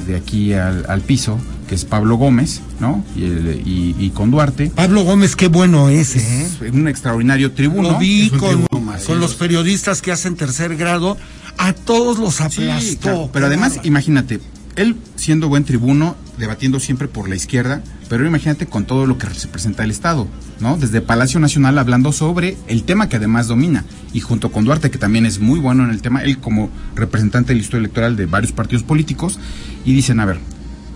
de 0.08 0.16
aquí 0.16 0.52
al, 0.54 0.84
al 0.88 1.02
piso, 1.02 1.38
que 1.68 1.74
es 1.76 1.84
Pablo 1.84 2.16
Gómez, 2.16 2.60
¿no? 2.80 3.04
Y, 3.14 3.24
el- 3.24 3.62
y- 3.64 3.94
y 3.98 4.10
con 4.10 4.30
Duarte. 4.30 4.72
Pablo 4.74 5.02
Gómez, 5.02 5.36
qué 5.36 5.48
bueno 5.48 5.88
es, 5.88 6.16
¿eh? 6.16 6.48
Un 6.72 6.88
extraordinario 6.88 7.52
tribuno. 7.52 7.92
Lo 7.92 7.98
vi 7.98 8.22
Es 8.26 8.30
con, 8.32 8.40
tribuno 8.66 9.20
los 9.20 9.34
periodistas 9.34 10.02
que 10.02 10.10
hacen 10.12 10.34
tercer 10.36 10.76
grado. 10.76 11.16
A 11.58 11.72
todos 11.72 12.18
los 12.18 12.36
Sí, 12.36 12.42
aplastó. 12.44 12.98
claro, 13.00 13.30
Pero 13.32 13.46
además, 13.46 13.80
imagínate, 13.82 14.40
él 14.76 14.96
siendo 15.16 15.48
buen 15.48 15.64
tribuno, 15.64 16.14
debatiendo 16.38 16.78
siempre 16.78 17.08
por 17.08 17.28
la 17.28 17.34
izquierda, 17.34 17.82
pero 18.08 18.24
imagínate 18.24 18.66
con 18.66 18.84
todo 18.84 19.06
lo 19.06 19.18
que 19.18 19.26
representa 19.26 19.82
el 19.82 19.90
Estado, 19.90 20.28
¿no? 20.60 20.76
Desde 20.76 21.00
Palacio 21.00 21.40
Nacional 21.40 21.76
hablando 21.78 22.12
sobre 22.12 22.56
el 22.68 22.84
tema 22.84 23.08
que 23.08 23.16
además 23.16 23.48
domina, 23.48 23.84
y 24.12 24.20
junto 24.20 24.52
con 24.52 24.64
Duarte, 24.64 24.90
que 24.92 24.98
también 24.98 25.26
es 25.26 25.40
muy 25.40 25.58
bueno 25.58 25.82
en 25.84 25.90
el 25.90 26.00
tema, 26.00 26.22
él 26.22 26.38
como 26.38 26.70
representante 26.94 27.52
del 27.52 27.60
historia 27.60 27.80
electoral 27.80 28.16
de 28.16 28.26
varios 28.26 28.52
partidos 28.52 28.84
políticos, 28.84 29.38
y 29.84 29.92
dicen, 29.94 30.20
a 30.20 30.26
ver, 30.26 30.38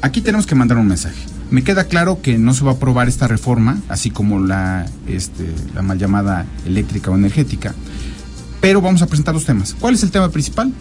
aquí 0.03 0.21
tenemos 0.21 0.47
que 0.47 0.55
mandar 0.55 0.77
un 0.77 0.89
mensaje. 0.89 1.25
Me 1.51 1.65
queda 1.65 1.85
claro 1.85 2.21
que 2.21 2.39
no 2.39 2.55
se 2.55 2.65
va 2.65 2.73
a 2.73 2.75
aprobar 2.75 3.09
esta 3.09 3.29
reforma, 3.29 3.81
así 3.89 4.11
como 4.11 4.41
la, 4.41 4.87
este, 5.07 5.47
la 5.75 5.83
mal 5.83 5.99
llamada 5.99 6.47
eléctrica 6.67 7.11
o 7.11 7.15
energética, 7.15 7.75
pero 8.61 8.81
vamos 8.81 9.03
a 9.03 9.07
presentar 9.07 9.35
los 9.35 9.45
temas. 9.45 9.75
¿Cuál 9.79 9.95
es 9.95 10.03
el 10.03 10.11
tema 10.11 10.29
principal? 10.29 10.73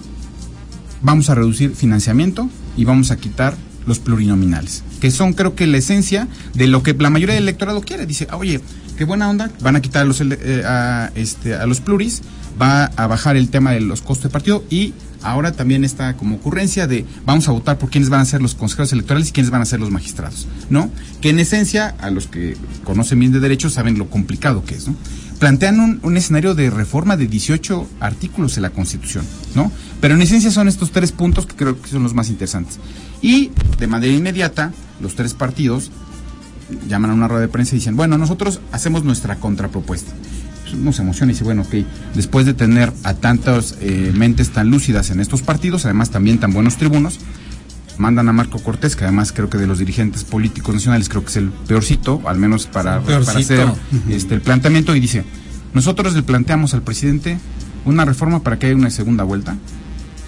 Vamos 1.01 1.29
a 1.29 1.35
reducir 1.35 1.75
financiamiento 1.75 2.49
y 2.77 2.85
vamos 2.85 3.11
a 3.11 3.17
quitar 3.17 3.55
los 3.87 3.99
plurinominales, 3.99 4.83
que 4.99 5.11
son 5.11 5.33
creo 5.33 5.55
que 5.55 5.67
la 5.67 5.77
esencia 5.77 6.27
de 6.53 6.67
lo 6.67 6.83
que 6.83 6.93
la 6.93 7.09
mayoría 7.09 7.35
del 7.35 7.43
electorado 7.43 7.81
quiere. 7.81 8.05
Dice, 8.05 8.27
"Ah, 8.29 8.37
oye, 8.37 8.61
qué 8.97 9.05
buena 9.05 9.29
onda, 9.29 9.49
van 9.61 9.75
a 9.75 9.81
quitar 9.81 10.05
los, 10.05 10.21
ele- 10.21 10.37
eh, 10.41 10.63
a, 10.65 11.11
este, 11.15 11.55
a 11.55 11.65
los 11.65 11.81
pluris, 11.81 12.21
va 12.61 12.85
a 12.85 13.07
bajar 13.07 13.35
el 13.37 13.49
tema 13.49 13.71
de 13.71 13.81
los 13.81 14.01
costos 14.01 14.25
de 14.25 14.29
partido 14.29 14.63
y 14.69 14.93
ahora 15.23 15.51
también 15.51 15.83
está 15.85 16.15
como 16.15 16.35
ocurrencia 16.35 16.85
de 16.87 17.05
vamos 17.25 17.47
a 17.47 17.51
votar 17.51 17.77
por 17.77 17.89
quiénes 17.89 18.09
van 18.09 18.21
a 18.21 18.25
ser 18.25 18.41
los 18.41 18.55
consejeros 18.55 18.91
electorales 18.93 19.29
y 19.29 19.31
quiénes 19.31 19.49
van 19.51 19.61
a 19.61 19.65
ser 19.65 19.79
los 19.79 19.89
magistrados, 19.91 20.47
¿no? 20.69 20.89
Que 21.21 21.29
en 21.29 21.39
esencia, 21.39 21.95
a 21.99 22.09
los 22.11 22.27
que 22.27 22.55
conocen 22.83 23.19
bien 23.19 23.31
de 23.31 23.39
derecho 23.39 23.69
saben 23.69 23.97
lo 23.97 24.09
complicado 24.09 24.63
que 24.65 24.75
es, 24.75 24.87
¿no? 24.87 24.95
Plantean 25.41 25.99
un, 26.03 26.17
escenario 26.17 26.53
de 26.53 26.69
reforma 26.69 27.17
de 27.17 27.25
18 27.25 27.87
artículos 27.99 28.53
de 28.53 28.61
la 28.61 28.69
Constitución, 28.69 29.25
¿no? 29.55 29.71
Pero 29.99 30.13
en 30.13 30.21
esencia 30.21 30.51
son 30.51 30.67
estos 30.67 30.91
tres 30.91 31.11
puntos 31.11 31.47
que 31.47 31.55
creo 31.55 31.81
que 31.81 31.89
son 31.89 32.03
los 32.03 32.13
más 32.13 32.29
interesantes. 32.29 32.77
Y 33.23 33.49
de 33.79 33.87
manera 33.87 34.13
inmediata, 34.13 34.71
los 35.01 35.15
tres 35.15 35.33
partidos 35.33 35.89
llaman 36.87 37.09
a 37.09 37.13
una 37.15 37.27
rueda 37.27 37.41
de 37.41 37.47
prensa 37.47 37.73
y 37.73 37.79
dicen, 37.79 37.95
bueno, 37.95 38.19
nosotros 38.19 38.61
hacemos 38.71 39.03
nuestra 39.03 39.37
contrapropuesta. 39.37 40.11
Pues 40.61 40.75
Uno 40.75 40.93
se 40.93 41.01
emociona 41.01 41.31
y 41.31 41.33
dice, 41.33 41.43
bueno, 41.43 41.63
ok, 41.63 41.73
después 42.13 42.45
de 42.45 42.53
tener 42.53 42.93
a 43.01 43.15
tantas 43.15 43.77
eh, 43.81 44.13
mentes 44.15 44.51
tan 44.51 44.69
lúcidas 44.69 45.09
en 45.09 45.19
estos 45.19 45.41
partidos, 45.41 45.85
además 45.85 46.11
también 46.11 46.37
tan 46.37 46.53
buenos 46.53 46.77
tribunos, 46.77 47.17
mandan 48.01 48.27
a 48.27 48.33
Marco 48.33 48.59
Cortés, 48.59 48.95
que 48.95 49.03
además 49.03 49.31
creo 49.31 49.49
que 49.49 49.57
de 49.59 49.67
los 49.67 49.77
dirigentes 49.79 50.23
políticos 50.23 50.73
nacionales 50.73 51.07
creo 51.07 51.23
que 51.23 51.29
es 51.29 51.37
el 51.37 51.49
peorcito, 51.49 52.21
al 52.25 52.37
menos 52.37 52.65
para, 52.65 52.99
peorcito. 53.01 53.25
para 53.25 53.39
hacer 53.39 53.69
este, 54.09 54.33
el 54.35 54.41
planteamiento, 54.41 54.95
y 54.95 54.99
dice, 54.99 55.23
nosotros 55.73 56.13
le 56.15 56.23
planteamos 56.23 56.73
al 56.73 56.81
presidente 56.81 57.37
una 57.85 58.03
reforma 58.03 58.41
para 58.41 58.57
que 58.59 58.65
haya 58.67 58.75
una 58.75 58.89
segunda 58.89 59.23
vuelta 59.23 59.55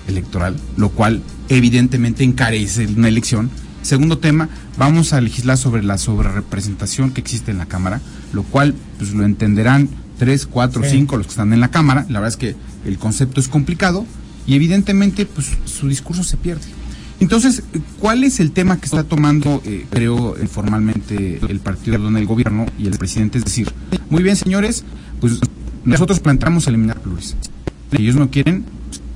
electoral, 0.07 0.55
lo 0.77 0.89
cual 0.89 1.21
evidentemente 1.49 2.23
encarece 2.23 2.85
una 2.87 3.07
elección. 3.07 3.49
Segundo 3.81 4.17
tema, 4.19 4.49
vamos 4.77 5.11
a 5.13 5.19
legislar 5.19 5.57
sobre 5.57 5.83
la 5.83 5.97
sobrerepresentación 5.97 7.11
que 7.11 7.21
existe 7.21 7.51
en 7.51 7.57
la 7.57 7.65
Cámara, 7.65 8.01
lo 8.33 8.43
cual 8.43 8.75
pues 8.97 9.13
lo 9.13 9.25
entenderán 9.25 9.89
tres, 10.19 10.45
cuatro, 10.45 10.83
Sí. 10.83 10.91
cinco 10.91 11.17
los 11.17 11.25
que 11.25 11.31
están 11.31 11.51
en 11.53 11.59
la 11.59 11.69
Cámara. 11.71 12.05
La 12.09 12.19
verdad 12.19 12.29
es 12.29 12.37
que 12.37 12.55
el 12.85 12.97
concepto 12.97 13.39
es 13.41 13.47
complicado 13.47 14.05
y 14.45 14.55
evidentemente 14.55 15.25
pues 15.25 15.47
su 15.65 15.87
discurso 15.89 16.23
se 16.23 16.37
pierde. 16.37 16.65
Entonces, 17.23 17.63
¿cuál 18.01 18.25
es 18.25 18.41
el 18.41 18.51
tema 18.51 18.77
que 18.79 18.85
está 18.85 19.05
tomando, 19.05 19.61
eh, 19.63 19.85
creo, 19.89 20.35
eh, 20.35 20.45
formalmente 20.45 21.39
el 21.47 21.61
partido 21.61 21.95
perdón, 21.95 22.17
el 22.17 22.25
gobierno 22.25 22.65
y 22.77 22.85
el 22.87 22.97
presidente? 22.97 23.37
Es 23.37 23.45
decir, 23.45 23.71
muy 24.09 24.23
bien, 24.23 24.35
señores, 24.35 24.83
pues 25.21 25.39
nosotros 25.85 26.19
planteamos 26.19 26.67
eliminar 26.67 26.99
pluris. 26.99 27.37
Si 27.91 28.01
ellos 28.01 28.17
no 28.17 28.29
quieren, 28.29 28.65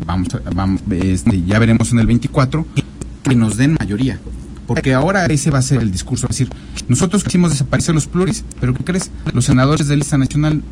vamos, 0.05 0.29
vamos 0.55 0.81
este, 0.89 1.43
ya 1.43 1.59
veremos 1.59 1.91
en 1.91 1.99
el 1.99 2.07
24 2.07 2.65
que 3.23 3.35
nos 3.35 3.57
den 3.57 3.75
mayoría. 3.77 4.21
Porque 4.67 4.93
ahora 4.93 5.25
ese 5.25 5.51
va 5.51 5.59
a 5.59 5.61
ser 5.61 5.81
el 5.81 5.91
discurso. 5.91 6.27
Es 6.27 6.37
decir, 6.37 6.49
nosotros 6.87 7.25
quisimos 7.25 7.51
desaparecer 7.51 7.93
los 7.93 8.07
pluris, 8.07 8.45
pero 8.61 8.73
¿qué 8.73 8.85
crees? 8.85 9.11
Los 9.33 9.43
senadores 9.43 9.89
de 9.89 9.97
lista 9.97 10.17
nacional 10.17 10.63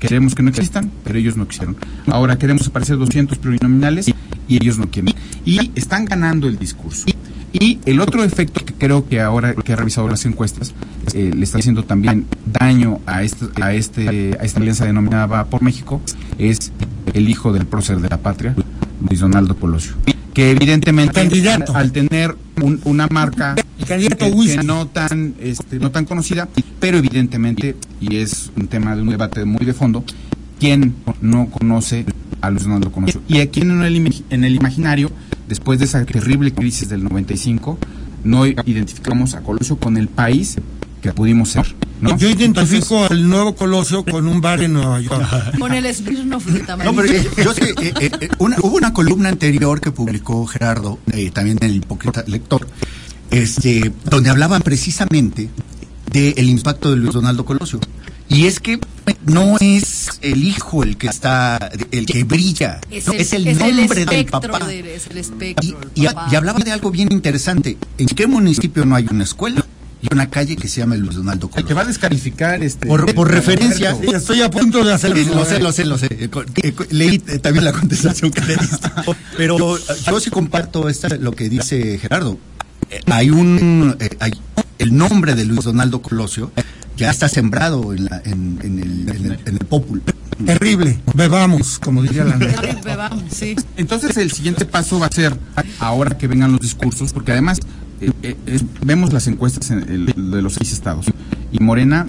queremos 0.00 0.34
que 0.34 0.42
no 0.42 0.48
existan, 0.48 0.90
pero 1.04 1.18
ellos 1.18 1.36
no 1.36 1.46
quisieron. 1.46 1.76
Ahora 2.06 2.38
queremos 2.38 2.60
desaparecer 2.60 2.96
200 2.96 3.36
plurinominales 3.36 4.08
y 4.48 4.56
ellos 4.56 4.78
no 4.78 4.90
quieren. 4.90 5.14
Y 5.44 5.70
están 5.74 6.04
ganando 6.04 6.48
el 6.48 6.58
discurso. 6.58 7.06
Y 7.52 7.78
el 7.86 8.00
otro 8.00 8.24
efecto 8.24 8.62
que 8.64 8.74
creo 8.74 9.08
que 9.08 9.20
ahora 9.20 9.54
que 9.54 9.72
he 9.72 9.76
revisado 9.76 10.06
las 10.08 10.26
encuestas 10.26 10.74
eh, 11.14 11.30
le 11.34 11.44
está 11.44 11.58
haciendo 11.58 11.82
también 11.82 12.26
daño 12.44 13.00
a 13.06 13.22
este, 13.22 13.46
a 13.62 13.72
este 13.72 14.36
a 14.38 14.44
esta 14.44 14.60
alianza 14.60 14.84
denominada 14.84 15.26
Va 15.26 15.44
por 15.46 15.62
México 15.62 16.02
es 16.38 16.72
el 17.14 17.28
hijo 17.30 17.52
del 17.54 17.64
prócer 17.64 18.00
de 18.00 18.08
la 18.10 18.18
patria, 18.18 18.54
Luis 19.08 19.20
Donaldo 19.20 19.56
Colosio, 19.56 19.94
que 20.34 20.50
evidentemente 20.50 21.14
Candidato. 21.14 21.74
al 21.74 21.90
tener 21.90 22.36
un- 22.60 22.80
una 22.84 23.06
marca 23.06 23.54
que- 23.56 24.62
no 24.62 24.86
tan 24.86 25.34
este, 25.40 25.78
no 25.78 25.90
tan 25.90 26.04
conocida, 26.04 26.48
pero 26.78 26.98
evidentemente 26.98 27.76
y 27.98 28.16
es 28.16 28.50
un 28.56 28.68
tema 28.68 28.94
de 28.94 29.00
un 29.00 29.08
debate 29.08 29.46
muy 29.46 29.64
de 29.64 29.72
fondo, 29.72 30.04
quién 30.60 30.94
no 31.22 31.46
conoce 31.48 32.04
a 32.40 32.50
Luis 32.50 32.64
Donaldo 32.64 32.90
Colosio 32.92 33.20
y 33.28 33.40
a 33.40 33.50
quién 33.50 33.70
en 33.70 33.82
el, 33.82 34.24
en 34.30 34.44
el 34.44 34.54
imaginario 34.54 35.10
después 35.48 35.78
de 35.78 35.84
esa 35.86 36.04
terrible 36.04 36.52
crisis 36.52 36.88
del 36.88 37.04
95 37.04 37.78
no 38.24 38.46
identificamos 38.46 39.34
a 39.34 39.40
Colosio 39.42 39.76
con 39.76 39.96
el 39.96 40.08
país 40.08 40.56
que 41.00 41.12
pudimos 41.12 41.50
ser, 41.50 41.76
¿no? 42.00 42.18
Yo 42.18 42.28
identifico 42.28 43.04
al 43.08 43.28
nuevo 43.28 43.54
Colosio 43.54 44.04
con 44.04 44.26
un 44.26 44.40
bar 44.40 44.60
en 44.62 44.72
Nueva 44.72 45.00
York. 45.00 45.24
Con 45.60 45.72
el 45.72 45.94
Smirnoff 45.94 46.44
de 46.46 46.60
No, 46.84 46.92
pero 46.92 47.04
eh, 47.04 47.30
yo 47.44 47.54
sé, 47.54 47.70
eh, 47.80 47.92
eh, 48.00 48.10
eh, 48.20 48.28
una- 48.40 48.56
hubo 48.62 48.76
una 48.76 48.92
columna 48.92 49.28
anterior 49.28 49.80
que 49.80 49.92
publicó 49.92 50.44
Gerardo, 50.46 50.98
eh, 51.12 51.30
también 51.30 51.56
en 51.60 51.70
el 51.70 51.76
Hipócrita 51.76 52.24
Lector, 52.26 52.66
este, 53.30 53.92
donde 54.10 54.28
hablaban 54.30 54.62
precisamente 54.62 55.48
del 56.12 56.48
impacto 56.48 56.90
de 56.90 56.96
Luis 56.96 57.12
Donaldo 57.12 57.44
Colosio. 57.44 57.78
Y 58.30 58.46
es 58.46 58.60
que 58.60 58.78
no 59.24 59.56
es 59.58 60.18
el 60.20 60.44
hijo 60.44 60.82
el 60.82 60.96
que 60.98 61.06
está, 61.06 61.70
el 61.92 62.04
que 62.04 62.24
brilla, 62.24 62.78
no, 63.06 63.12
es 63.14 63.32
el 63.32 63.44
nombre 63.58 64.04
del 64.04 64.26
papá. 64.26 64.58
de- 64.66 64.94
es 64.96 65.06
el 65.06 65.16
espectro 65.16 65.66
Y, 65.66 65.72
del 65.72 65.90
y- 65.94 66.06
papá. 66.06 66.28
y 66.30 66.34
hablaba 66.36 66.58
de 66.58 66.70
algo 66.72 66.90
bien 66.90 67.08
interesante. 67.10 67.78
¿En 67.96 68.06
qué 68.06 68.26
municipio 68.26 68.84
no 68.84 68.96
hay 68.96 69.06
una 69.10 69.24
escuela? 69.24 69.64
Y 70.00 70.12
una 70.14 70.30
calle 70.30 70.54
que 70.54 70.68
se 70.68 70.80
llama 70.80 70.94
Luis 70.94 71.16
Donaldo 71.16 71.48
que 71.48 71.54
Colosio. 71.54 71.74
va 71.74 71.82
a 71.82 71.84
descalificar 71.86 72.62
este 72.62 72.86
Por- 72.86 73.12
por 73.16 73.30
referencia. 73.32 73.96
Sí, 74.00 74.06
estoy 74.14 74.42
a 74.42 74.50
punto 74.50 74.84
de 74.84 74.92
hacerlo. 74.92 75.16
Eh, 75.16 75.24
lo 75.34 75.44
sé, 75.44 75.58
lo 75.58 75.72
sé, 75.72 75.84
lo 75.86 75.98
sé. 75.98 76.06
Eh, 76.10 76.28
eh, 76.62 76.72
leí 76.90 77.18
también 77.18 77.64
la 77.64 77.72
contestación 77.72 78.30
que 78.30 78.42
le 78.42 78.56
diste. 78.58 78.88
Pero 79.36 79.76
yo 80.06 80.20
sí 80.20 80.30
comparto 80.30 80.88
esta, 80.88 81.08
lo 81.16 81.32
que 81.32 81.48
dice 81.48 81.98
Gerardo. 81.98 82.38
Eh, 82.90 83.00
hay 83.06 83.30
un. 83.30 83.96
eh, 83.98 84.10
hay, 84.20 84.32
el 84.78 84.96
nombre 84.96 85.34
de 85.34 85.44
Luis 85.44 85.64
Donaldo 85.64 86.00
Colosio 86.00 86.52
ya 86.98 87.10
está 87.10 87.28
sembrado 87.28 87.92
en, 87.94 88.04
la, 88.06 88.20
en, 88.24 88.58
en 88.62 88.78
el, 88.78 89.08
en, 89.08 89.24
el, 89.32 89.40
en 89.46 89.54
el 89.54 89.66
pópulo. 89.66 90.02
Terrible. 90.44 91.00
Bebamos, 91.14 91.78
como 91.78 92.02
diría 92.02 92.24
la 92.24 92.36
neta. 92.36 92.60
Ay, 92.62 92.78
bebamos, 92.84 93.24
sí. 93.30 93.56
Entonces 93.76 94.16
el 94.18 94.30
siguiente 94.30 94.64
paso 94.66 94.98
va 95.00 95.06
a 95.06 95.10
ser, 95.12 95.36
ahora 95.80 96.16
que 96.18 96.28
vengan 96.28 96.52
los 96.52 96.60
discursos, 96.60 97.12
porque 97.12 97.32
además 97.32 97.58
eh, 98.00 98.12
eh, 98.22 98.60
vemos 98.84 99.12
las 99.12 99.26
encuestas 99.26 99.70
en 99.70 99.78
el- 99.88 100.06
de 100.30 100.42
los 100.42 100.54
seis 100.54 100.72
estados. 100.72 101.06
Y 101.50 101.58
Morena, 101.60 102.06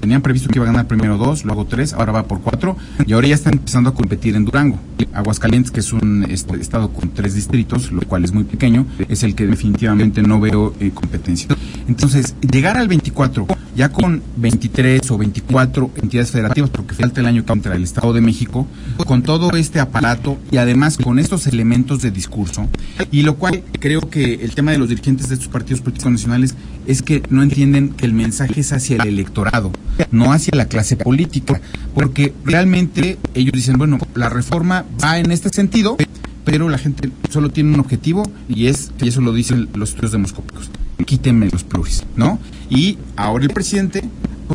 tenían 0.00 0.22
previsto 0.22 0.48
que 0.48 0.58
iba 0.58 0.64
a 0.64 0.72
ganar 0.72 0.86
primero 0.86 1.18
dos, 1.18 1.44
luego 1.44 1.66
tres, 1.66 1.92
ahora 1.92 2.12
va 2.12 2.24
por 2.24 2.40
cuatro, 2.40 2.76
y 3.06 3.12
ahora 3.12 3.28
ya 3.28 3.34
están 3.34 3.54
empezando 3.54 3.90
a 3.90 3.94
competir 3.94 4.34
en 4.34 4.44
Durango. 4.44 4.78
Aguascalientes, 5.12 5.70
que 5.70 5.80
es 5.80 5.92
un 5.92 6.26
este, 6.28 6.56
estado 6.60 6.92
con 6.92 7.10
tres 7.10 7.34
distritos, 7.34 7.92
lo 7.92 8.00
cual 8.02 8.24
es 8.24 8.32
muy 8.32 8.44
pequeño, 8.44 8.86
es 9.08 9.22
el 9.22 9.34
que 9.34 9.46
definitivamente 9.46 10.22
no 10.22 10.40
veo 10.40 10.74
eh, 10.80 10.90
competencia. 10.92 11.48
Entonces, 11.88 12.34
llegar 12.40 12.76
al 12.76 12.88
24, 12.88 13.46
ya 13.76 13.90
con 13.90 14.22
23 14.36 15.10
o 15.10 15.18
24 15.18 15.90
entidades 16.02 16.30
federativas, 16.30 16.70
porque 16.70 16.94
falta 16.94 17.20
el 17.20 17.26
año 17.26 17.44
que 17.44 17.52
entra 17.52 17.74
el 17.74 17.82
Estado 17.82 18.12
de 18.12 18.20
México, 18.20 18.66
con 19.06 19.22
todo 19.22 19.50
este 19.56 19.80
aparato 19.80 20.38
y 20.50 20.56
además 20.58 20.96
con 20.96 21.18
estos 21.18 21.46
elementos 21.46 22.02
de 22.02 22.10
discurso, 22.10 22.68
y 23.10 23.22
lo 23.22 23.36
cual 23.36 23.62
creo 23.78 24.00
que 24.00 24.34
el 24.34 24.54
tema 24.54 24.72
de 24.72 24.78
los 24.78 24.88
dirigentes 24.88 25.28
de 25.28 25.34
estos 25.34 25.48
partidos 25.48 25.80
políticos 25.80 26.12
nacionales 26.12 26.54
es 26.86 27.02
que 27.02 27.22
no 27.30 27.42
entienden 27.42 27.90
que 27.90 28.06
el 28.06 28.14
mensaje 28.14 28.60
es 28.60 28.72
hacia 28.72 28.96
el 28.96 29.08
electorado, 29.08 29.72
no 30.10 30.32
hacia 30.32 30.56
la 30.56 30.66
clase 30.66 30.96
política, 30.96 31.60
porque 31.94 32.34
realmente 32.44 33.18
ellos 33.34 33.52
dicen, 33.52 33.78
bueno, 33.78 33.98
la 34.14 34.28
reforma 34.28 34.84
va 35.02 35.18
en 35.18 35.30
este 35.30 35.50
sentido, 35.50 35.96
pero 36.44 36.68
la 36.68 36.78
gente 36.78 37.10
solo 37.30 37.50
tiene 37.50 37.74
un 37.74 37.80
objetivo 37.80 38.22
y 38.48 38.66
es, 38.66 38.90
y 39.00 39.08
eso 39.08 39.20
lo 39.20 39.32
dicen 39.32 39.68
los 39.74 39.90
estudios 39.90 40.12
demoscópicos, 40.12 40.70
quítenme 41.04 41.48
los 41.50 41.64
pluris, 41.64 42.04
¿no? 42.16 42.38
Y 42.68 42.98
ahora 43.16 43.44
el 43.44 43.50
presidente, 43.50 44.02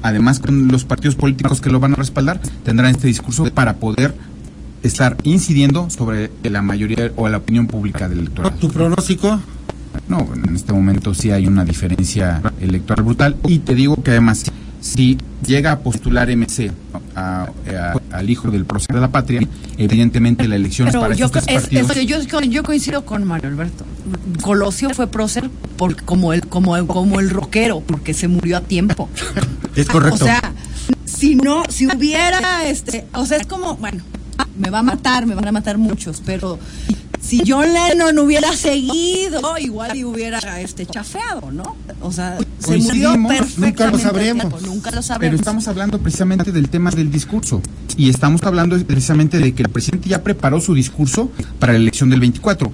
además 0.02 0.40
con 0.40 0.68
los 0.68 0.84
partidos 0.86 1.16
políticos 1.16 1.62
que 1.62 1.70
lo 1.70 1.80
van 1.80 1.94
a 1.94 1.96
respaldar, 1.96 2.40
tendrán 2.64 2.92
este 2.92 3.08
discurso 3.08 3.46
para 3.54 3.76
poder 3.78 4.16
estar 4.84 5.18
incidiendo 5.24 5.90
sobre 5.90 6.32
la 6.44 6.62
mayoría 6.62 7.12
o 7.16 7.28
la 7.28 7.38
opinión 7.38 7.68
pública 7.68 8.08
del 8.08 8.20
electorado. 8.20 8.56
¿Tu 8.58 8.70
pronóstico? 8.70 9.40
No, 10.08 10.28
en 10.34 10.56
este 10.56 10.74
momento 10.74 11.14
sí 11.14 11.32
hay 11.32 11.48
una 11.48 11.66
diferencia 11.66 12.42
electoral 12.62 13.06
brutal 13.06 13.38
y 13.48 13.60
te 13.60 13.74
digo 13.74 13.96
que 14.04 14.12
además 14.12 14.44
si 14.86 15.18
llega 15.46 15.72
a 15.72 15.80
postular 15.80 16.30
MC 16.30 16.72
a- 17.16 17.48
a- 17.68 17.94
al 18.12 18.30
hijo 18.30 18.52
del 18.52 18.66
prócer 18.66 18.94
de 18.96 19.02
la 19.02 19.08
patria, 19.12 19.42
evidentemente 19.78 20.48
la 20.48 20.56
elección 20.58 20.88
es 20.88 20.92
Pero 20.94 21.02
para 21.02 21.16
yo, 21.16 21.26
estos 21.26 21.48
es- 21.48 21.62
partidos. 21.64 21.98
es 21.98 22.50
yo 22.52 22.64
coincido 22.64 23.04
con 23.04 23.24
Mario 23.24 23.50
Alberto. 23.50 23.84
Colosio 24.42 24.92
fue 24.92 25.08
prócer 25.08 25.50
por, 25.78 26.04
como, 26.04 26.34
el, 26.34 26.46
como, 26.46 26.78
el, 26.78 26.86
como 26.86 27.20
el 27.20 27.32
rockero, 27.32 27.82
porque 27.82 28.14
se 28.14 28.28
murió 28.28 28.58
a 28.58 28.62
tiempo. 28.62 29.10
Es 29.76 29.88
correcto. 29.88 30.24
O 30.24 30.28
sea, 30.28 30.54
si 31.06 31.36
no, 31.36 31.64
si 31.68 31.88
hubiera, 31.88 32.66
este, 32.68 33.06
o 33.14 33.26
sea, 33.26 33.38
es 33.38 33.48
como, 33.48 33.76
bueno, 33.78 34.04
me 34.58 34.70
va 34.70 34.80
a 34.80 34.84
matar, 34.84 35.26
me 35.26 35.36
van 35.36 35.48
a 35.48 35.52
matar 35.52 35.78
muchos, 35.78 36.22
pero 36.26 36.60
si 37.20 37.42
John 37.46 37.74
Lennon 37.74 38.18
hubiera 38.20 38.54
seguido, 38.54 39.58
igual 39.58 39.98
y 39.98 40.04
hubiera 40.06 40.62
este 40.62 40.86
chafeado, 40.86 41.52
¿no? 41.52 41.76
O 42.02 42.12
sea, 42.12 42.38
Se 42.66 42.78
murió 42.78 43.16
nunca 43.58 43.90
lo 43.92 43.98
sabremos. 44.00 44.48
tiempo, 44.50 44.60
Nunca 44.66 44.92
lo 44.92 45.02
Pero 45.20 45.36
estamos 45.36 45.68
hablando 45.68 46.00
precisamente 46.00 46.52
del 46.52 46.70
tema 46.70 46.90
del 46.92 47.12
discurso. 47.12 47.62
Y 47.98 48.10
estamos 48.10 48.44
hablando 48.44 48.78
precisamente 48.86 49.40
de 49.40 49.54
que 49.54 49.64
el 49.64 49.70
presidente 49.70 50.10
ya 50.10 50.24
preparó 50.24 50.60
su 50.60 50.74
discurso 50.74 51.32
para 51.60 51.74
la 51.74 51.80
elección 51.80 52.10
del 52.10 52.20
24. 52.20 52.72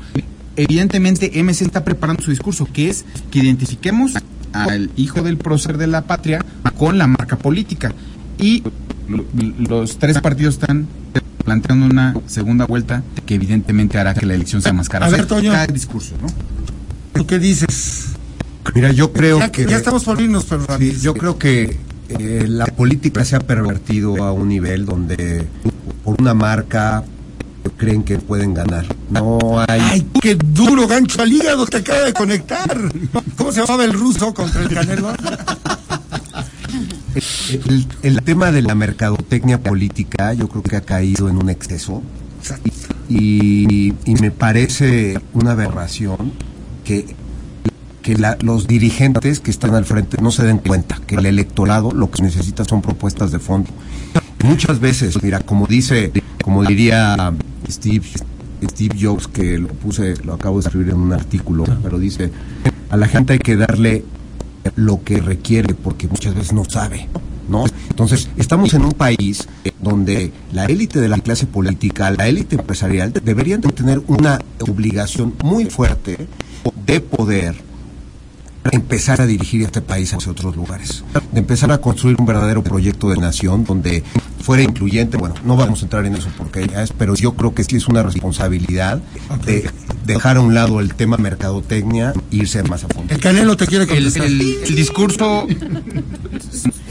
Evidentemente, 0.55 1.31
MC 1.41 1.61
está 1.65 1.83
preparando 1.83 2.21
su 2.23 2.31
discurso, 2.31 2.65
que 2.71 2.89
es 2.89 3.05
que 3.31 3.39
identifiquemos 3.39 4.13
al 4.53 4.91
hijo 4.97 5.21
del 5.21 5.37
prócer 5.37 5.77
de 5.77 5.87
la 5.87 6.01
patria 6.01 6.43
con 6.77 6.97
la 6.97 7.07
marca 7.07 7.37
política. 7.37 7.93
Y 8.39 8.63
lo- 9.07 9.25
los 9.59 9.97
tres 9.97 10.19
partidos 10.19 10.55
están 10.55 10.87
planteando 11.45 11.85
una 11.85 12.15
segunda 12.27 12.65
vuelta 12.65 13.01
que 13.25 13.35
evidentemente 13.35 13.97
hará 13.97 14.13
que 14.13 14.25
la 14.25 14.33
elección 14.35 14.61
sea 14.61 14.73
más 14.73 14.89
cara. 14.89 15.05
A 15.05 15.09
ver, 15.09 15.25
Toño. 15.25 15.51
cada 15.51 15.67
discurso, 15.67 16.15
¿no? 16.21 16.27
¿Tú 17.13 17.25
qué 17.25 17.39
dices? 17.39 18.10
Mira, 18.75 18.91
yo 18.91 19.11
creo 19.11 19.39
Ya, 19.39 19.51
que 19.51 19.65
ya 19.65 19.77
estamos 19.77 20.03
por 20.03 20.19
irnos, 20.21 20.45
pero 20.45 20.65
Sí, 20.77 20.97
yo 21.01 21.13
creo 21.13 21.37
que 21.37 21.77
eh, 22.09 22.45
la 22.47 22.65
política 22.67 23.25
se 23.25 23.35
ha 23.35 23.39
pervertido 23.39 24.23
a 24.23 24.31
un 24.31 24.49
nivel 24.49 24.85
donde 24.85 25.45
por 26.03 26.19
una 26.21 26.33
marca 26.33 27.03
creen 27.77 28.03
que 28.03 28.17
pueden 28.17 28.53
ganar. 28.53 28.85
No 29.09 29.39
hay 29.67 29.81
¡Ay, 29.81 30.07
qué 30.21 30.35
duro 30.35 30.87
gancho 30.87 31.21
al 31.21 31.31
hígado 31.31 31.65
te 31.65 31.77
acaba 31.77 32.01
de 32.01 32.13
conectar! 32.13 32.91
¿Cómo 33.37 33.51
se 33.51 33.61
llamaba 33.61 33.85
el 33.85 33.93
ruso 33.93 34.33
contra 34.33 34.61
el 34.61 34.69
Canelo? 34.69 35.13
el, 37.15 37.87
el 38.03 38.21
tema 38.23 38.51
de 38.51 38.61
la 38.61 38.75
mercadotecnia 38.75 39.61
política, 39.61 40.33
yo 40.33 40.47
creo 40.47 40.63
que 40.63 40.75
ha 40.77 40.81
caído 40.81 41.29
en 41.29 41.37
un 41.37 41.49
exceso 41.49 42.01
y, 43.09 43.93
y 44.05 44.15
me 44.21 44.31
parece 44.31 45.19
una 45.33 45.51
aberración 45.51 46.31
que 46.83 47.15
que 48.01 48.15
la- 48.15 48.37
los 48.41 48.67
dirigentes 48.67 49.39
que 49.39 49.51
están 49.51 49.75
al 49.75 49.85
frente 49.85 50.17
no 50.21 50.31
se 50.31 50.43
den 50.43 50.57
cuenta 50.57 50.99
que 51.07 51.15
el 51.15 51.25
electorado 51.25 51.91
lo 51.91 52.09
que 52.09 52.23
necesita 52.23 52.65
son 52.65 52.81
propuestas 52.81 53.31
de 53.31 53.39
fondo. 53.39 53.69
Muchas 54.43 54.79
veces, 54.79 55.21
mira, 55.21 55.39
como 55.39 55.67
dice, 55.67 56.11
como 56.43 56.63
diría 56.65 57.31
Steve, 57.69 58.05
Steve 58.63 58.95
Jobs, 58.99 59.27
que 59.27 59.57
lo 59.59 59.67
puse, 59.67 60.15
lo 60.23 60.33
acabo 60.33 60.59
de 60.59 60.67
escribir 60.67 60.89
en 60.89 60.99
un 60.99 61.13
artículo, 61.13 61.63
pero 61.83 61.99
dice, 61.99 62.31
a 62.89 62.97
la 62.97 63.07
gente 63.07 63.33
hay 63.33 63.39
que 63.39 63.55
darle 63.55 64.03
lo 64.75 65.03
que 65.03 65.17
requiere 65.21 65.73
porque 65.75 66.07
muchas 66.07 66.33
veces 66.35 66.53
no 66.53 66.65
sabe. 66.65 67.07
¿No? 67.49 67.65
Entonces, 67.89 68.29
estamos 68.37 68.73
en 68.75 68.83
un 68.85 68.93
país 68.93 69.45
donde 69.81 70.31
la 70.53 70.65
élite 70.65 71.01
de 71.01 71.09
la 71.09 71.17
clase 71.17 71.47
política, 71.47 72.09
la 72.11 72.27
élite 72.29 72.55
empresarial, 72.55 73.11
deberían 73.11 73.59
de 73.59 73.69
tener 73.69 74.01
una 74.07 74.39
obligación 74.61 75.33
muy 75.43 75.65
fuerte 75.65 76.27
de 76.85 76.99
poder 77.01 77.55
empezar 78.71 79.21
a 79.21 79.25
dirigir 79.25 79.63
este 79.63 79.81
país 79.81 80.13
hacia 80.13 80.31
otros 80.31 80.55
lugares, 80.55 81.03
de 81.31 81.39
empezar 81.39 81.71
a 81.71 81.79
construir 81.79 82.15
un 82.19 82.25
verdadero 82.27 82.63
proyecto 82.63 83.09
de 83.09 83.17
nación 83.17 83.63
donde 83.65 84.03
fuera 84.43 84.61
incluyente, 84.63 85.17
bueno, 85.17 85.35
no 85.45 85.55
vamos 85.55 85.81
a 85.81 85.85
entrar 85.85 86.05
en 86.05 86.15
eso 86.15 86.29
porque 86.37 86.67
ya 86.67 86.83
es, 86.83 86.91
pero 86.93 87.15
yo 87.15 87.33
creo 87.33 87.53
que 87.55 87.63
sí 87.63 87.75
es 87.77 87.87
una 87.87 88.03
responsabilidad 88.03 89.01
de 89.45 89.69
dejar 90.05 90.37
a 90.37 90.41
un 90.41 90.53
lado 90.53 90.79
el 90.79 90.93
tema 90.95 91.17
mercadotecnia 91.17 92.13
e 92.31 92.35
irse 92.37 92.61
más 92.63 92.83
a 92.83 92.87
fondo. 92.87 93.13
El 93.13 93.19
Canelo 93.19 93.55
te 93.57 93.65
quiere 93.67 93.83
el, 93.85 93.89
contestar. 93.89 94.25
el- 94.25 94.41
el 94.41 94.75
discurso 94.75 95.47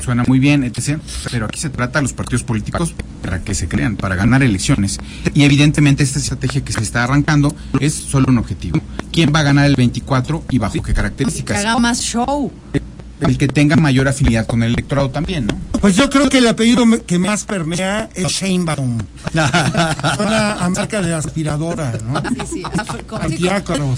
suena 0.05 0.25
muy 0.27 0.39
bien, 0.39 0.65
etc. 0.65 0.99
Pero 1.31 1.47
aquí 1.47 1.59
se 1.59 1.71
trata 1.71 1.99
a 1.99 2.03
los 2.03 2.13
partidos 2.13 2.43
políticos 2.43 2.95
para 3.23 3.43
que 3.43 3.55
se 3.55 3.69
crean, 3.69 3.97
para 3.97 4.15
ganar 4.15 4.43
elecciones. 4.43 4.99
Y 5.35 5.43
evidentemente 5.45 6.03
esta 6.03 6.19
estrategia 6.19 6.63
que 6.65 6.73
se 6.73 6.83
está 6.83 7.05
arrancando 7.05 7.55
es 7.81 7.95
solo 7.95 8.27
un 8.29 8.39
objetivo. 8.39 8.81
¿Quién 9.13 9.33
va 9.35 9.41
a 9.41 9.43
ganar 9.43 9.67
el 9.67 9.77
24 9.77 10.45
y 10.51 10.59
bajo 10.59 10.75
qué 10.75 10.81
Que 10.83 10.95
características? 10.95 11.59
haga 11.59 11.79
más 11.79 12.01
show. 12.01 12.51
El 13.21 13.37
que 13.37 13.49
tenga 13.49 13.77
mayor 13.77 14.09
afinidad 14.09 14.47
con 14.47 14.63
el 14.63 14.73
electorado 14.73 15.11
también, 15.11 15.47
¿no? 15.47 15.59
Pues 15.81 15.95
yo 15.95 16.09
creo 16.09 16.29
que 16.31 16.39
el 16.39 16.49
apellido 16.49 16.85
que 17.07 17.19
más 17.19 17.45
permea 17.45 18.09
es 18.15 18.29
Sheinbaum. 18.29 18.99
Suena 19.33 20.53
a 20.55 20.71
marca 20.71 21.03
de 21.03 21.13
aspiradora, 21.13 21.99
¿no? 22.07 22.23
Sí, 22.47 22.63
sí, 22.63 23.45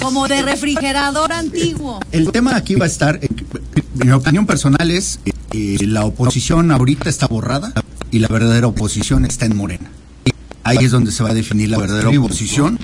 como, 0.00 0.26
de 0.26 0.42
refrigerador 0.42 1.32
antiguo. 1.32 2.00
El 2.10 2.32
tema 2.32 2.56
aquí 2.56 2.74
va 2.74 2.86
a 2.86 2.88
estar, 2.88 3.20
eh, 3.22 3.28
mi 3.94 4.10
opinión 4.10 4.46
personal 4.46 4.90
es, 4.90 5.20
eh, 5.52 5.76
la 5.86 6.04
oposición 6.04 6.72
ahorita 6.72 7.08
está 7.08 7.26
borrada 7.28 7.72
y 8.10 8.18
la 8.18 8.28
verdadera 8.28 8.66
oposición 8.66 9.24
está 9.24 9.46
en 9.46 9.56
Morena. 9.56 9.90
Ahí 10.64 10.78
es 10.78 10.90
donde 10.90 11.12
se 11.12 11.22
va 11.22 11.30
a 11.30 11.34
definir 11.34 11.68
la 11.68 11.78
verdadera 11.78 12.08
oposición. 12.08 12.78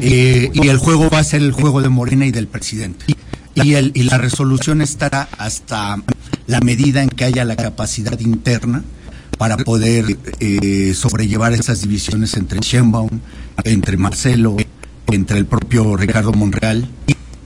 Eh, 0.00 0.50
y 0.52 0.68
el 0.68 0.78
juego 0.78 1.08
va 1.10 1.18
a 1.18 1.24
ser 1.24 1.42
el 1.42 1.52
juego 1.52 1.82
de 1.82 1.88
Morena 1.88 2.26
y 2.26 2.30
del 2.30 2.46
presidente. 2.46 3.06
Y, 3.54 3.74
el, 3.74 3.92
y 3.94 4.02
la 4.04 4.18
resolución 4.18 4.82
estará 4.82 5.28
hasta 5.38 6.02
la 6.46 6.60
medida 6.60 7.02
en 7.02 7.08
que 7.08 7.24
haya 7.24 7.44
la 7.44 7.56
capacidad 7.56 8.18
interna 8.18 8.82
para 9.38 9.56
poder 9.56 10.16
eh, 10.40 10.94
sobrellevar 10.94 11.52
esas 11.52 11.82
divisiones 11.82 12.34
entre 12.34 12.60
Sheinbaum, 12.60 13.20
entre 13.64 13.96
Marcelo, 13.96 14.56
entre 15.08 15.38
el 15.38 15.46
propio 15.46 15.96
Ricardo 15.96 16.32
Monreal 16.32 16.88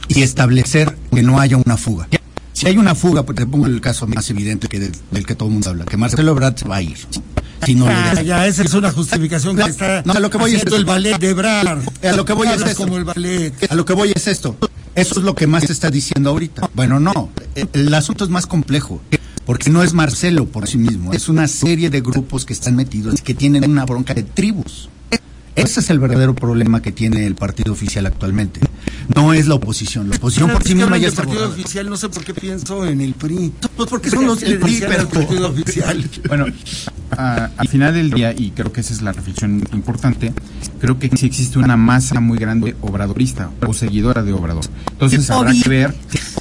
y 0.09 0.23
establecer 0.23 0.97
que 1.13 1.23
no 1.23 1.41
haya 1.41 1.57
una 1.57 1.77
fuga. 1.77 2.09
Si 2.53 2.67
hay 2.67 2.77
una 2.77 2.95
fuga, 2.95 3.25
pues 3.25 3.37
te 3.37 3.47
pongo 3.47 3.67
el 3.67 3.81
caso 3.81 4.07
más 4.07 4.29
evidente 4.31 4.67
que 4.69 4.81
del, 4.81 4.93
del 5.11 5.27
que 5.27 5.35
todo 5.35 5.49
el 5.49 5.55
mundo 5.55 5.71
habla, 5.71 5.85
que 5.85 5.97
Marcelo 5.97 6.33
Ebrard 6.33 6.57
se 6.57 6.67
va 6.67 6.77
a 6.77 6.83
ir. 6.83 6.97
Si 7.65 7.75
no 7.75 7.87
lo 7.87 7.91
Ah, 7.93 8.23
ya, 8.23 8.47
esa 8.47 8.63
es 8.63 8.75
una 8.75 8.91
justificación 8.93 9.57
que 9.57 9.63
No, 9.63 9.69
está 9.69 10.03
no, 10.05 10.13
a 10.13 10.21
lo 10.21 10.31
que 10.31 10.39
voy 10.39 10.55
es 10.55 10.63
el 10.65 10.85
ballet 10.85 11.19
de 11.19 11.35
Brar. 11.35 11.79
A 12.03 12.13
lo 12.13 12.25
que 12.25 12.33
voy 12.33 12.49
es 12.49 12.61
esto. 12.63 12.85
como 12.85 12.97
el 12.97 13.05
ballet. 13.05 13.53
A 13.71 13.75
lo 13.75 13.85
que 13.85 13.93
voy 13.93 14.13
es 14.15 14.27
esto. 14.27 14.57
Eso 14.95 15.19
es 15.21 15.25
lo 15.25 15.35
que 15.35 15.47
más 15.47 15.65
se 15.65 15.73
está 15.73 15.91
diciendo 15.91 16.31
ahorita. 16.31 16.71
Bueno, 16.75 16.99
no. 16.99 17.31
El, 17.55 17.69
el 17.73 17.95
asunto 17.95 18.25
es 18.25 18.31
más 18.31 18.47
complejo. 18.47 19.01
Porque 19.45 19.71
no 19.71 19.83
es 19.83 19.95
Marcelo 19.95 20.45
por 20.47 20.67
sí 20.69 20.77
mismo. 20.77 21.13
Es 21.13 21.29
una 21.29 21.49
serie 21.49 21.89
de 21.89 22.01
grupos 22.03 22.45
que 22.45 22.53
están 22.53 22.77
metidos 22.77 23.15
y 23.19 23.23
que 23.23 23.33
tienen 23.35 23.71
una 23.71 23.87
bronca 23.87 24.13
de 24.13 24.23
tribus. 24.23 24.91
Ese 25.59 25.81
es 25.81 25.91
el 25.91 25.99
verdadero 25.99 26.35
problema 26.35 26.81
que 26.83 26.93
tiene 26.93 27.27
el 27.27 27.35
partido 27.35 27.73
oficial 27.73 28.07
actualmente. 28.07 28.61
No 29.15 29.33
es 29.33 29.47
la 29.49 29.55
oposición. 29.55 30.09
La 30.11 30.17
oposición 30.17 30.51
por 30.51 30.63
sí 30.63 30.75
misma 30.75 30.97
ya 30.99 31.09
el 31.09 31.15
partido 31.15 31.41
borrada. 31.41 31.55
oficial, 31.55 31.89
no 31.89 31.97
sé 31.97 32.09
por 32.09 32.25
qué 32.25 32.35
pienso 32.35 32.87
en 32.87 33.01
el 33.01 33.15
PRI. 33.15 33.53
Pues 33.77 33.89
porque 33.89 34.11
son 34.11 34.27
los 34.27 34.43
el 34.43 34.59
PRI, 34.59 34.77
PRI, 34.77 34.87
pero 34.89 35.03
el 35.03 35.09
partido 35.09 35.49
oficial. 35.51 36.11
Bueno, 36.29 36.47
a- 37.17 37.51
al 37.57 37.69
final 37.69 37.95
del 37.95 38.11
día, 38.11 38.33
y 38.37 38.51
creo 38.51 38.71
que 38.73 38.81
esa 38.83 38.93
es 38.93 39.03
la 39.03 39.13
reflexión 39.13 39.63
importante, 39.73 40.33
creo 40.81 40.99
que 40.99 41.11
sí 41.17 41.27
existe 41.27 41.59
una 41.59 41.77
masa 41.77 42.21
muy 42.21 42.39
grande 42.39 42.77
obradorista 42.83 43.51
o 43.67 43.73
seguidora 43.73 44.23
de 44.23 44.33
Obrador. 44.33 44.65
Entonces 44.93 45.29
habrá 45.31 45.53
que 45.53 45.69
ver 45.69 45.95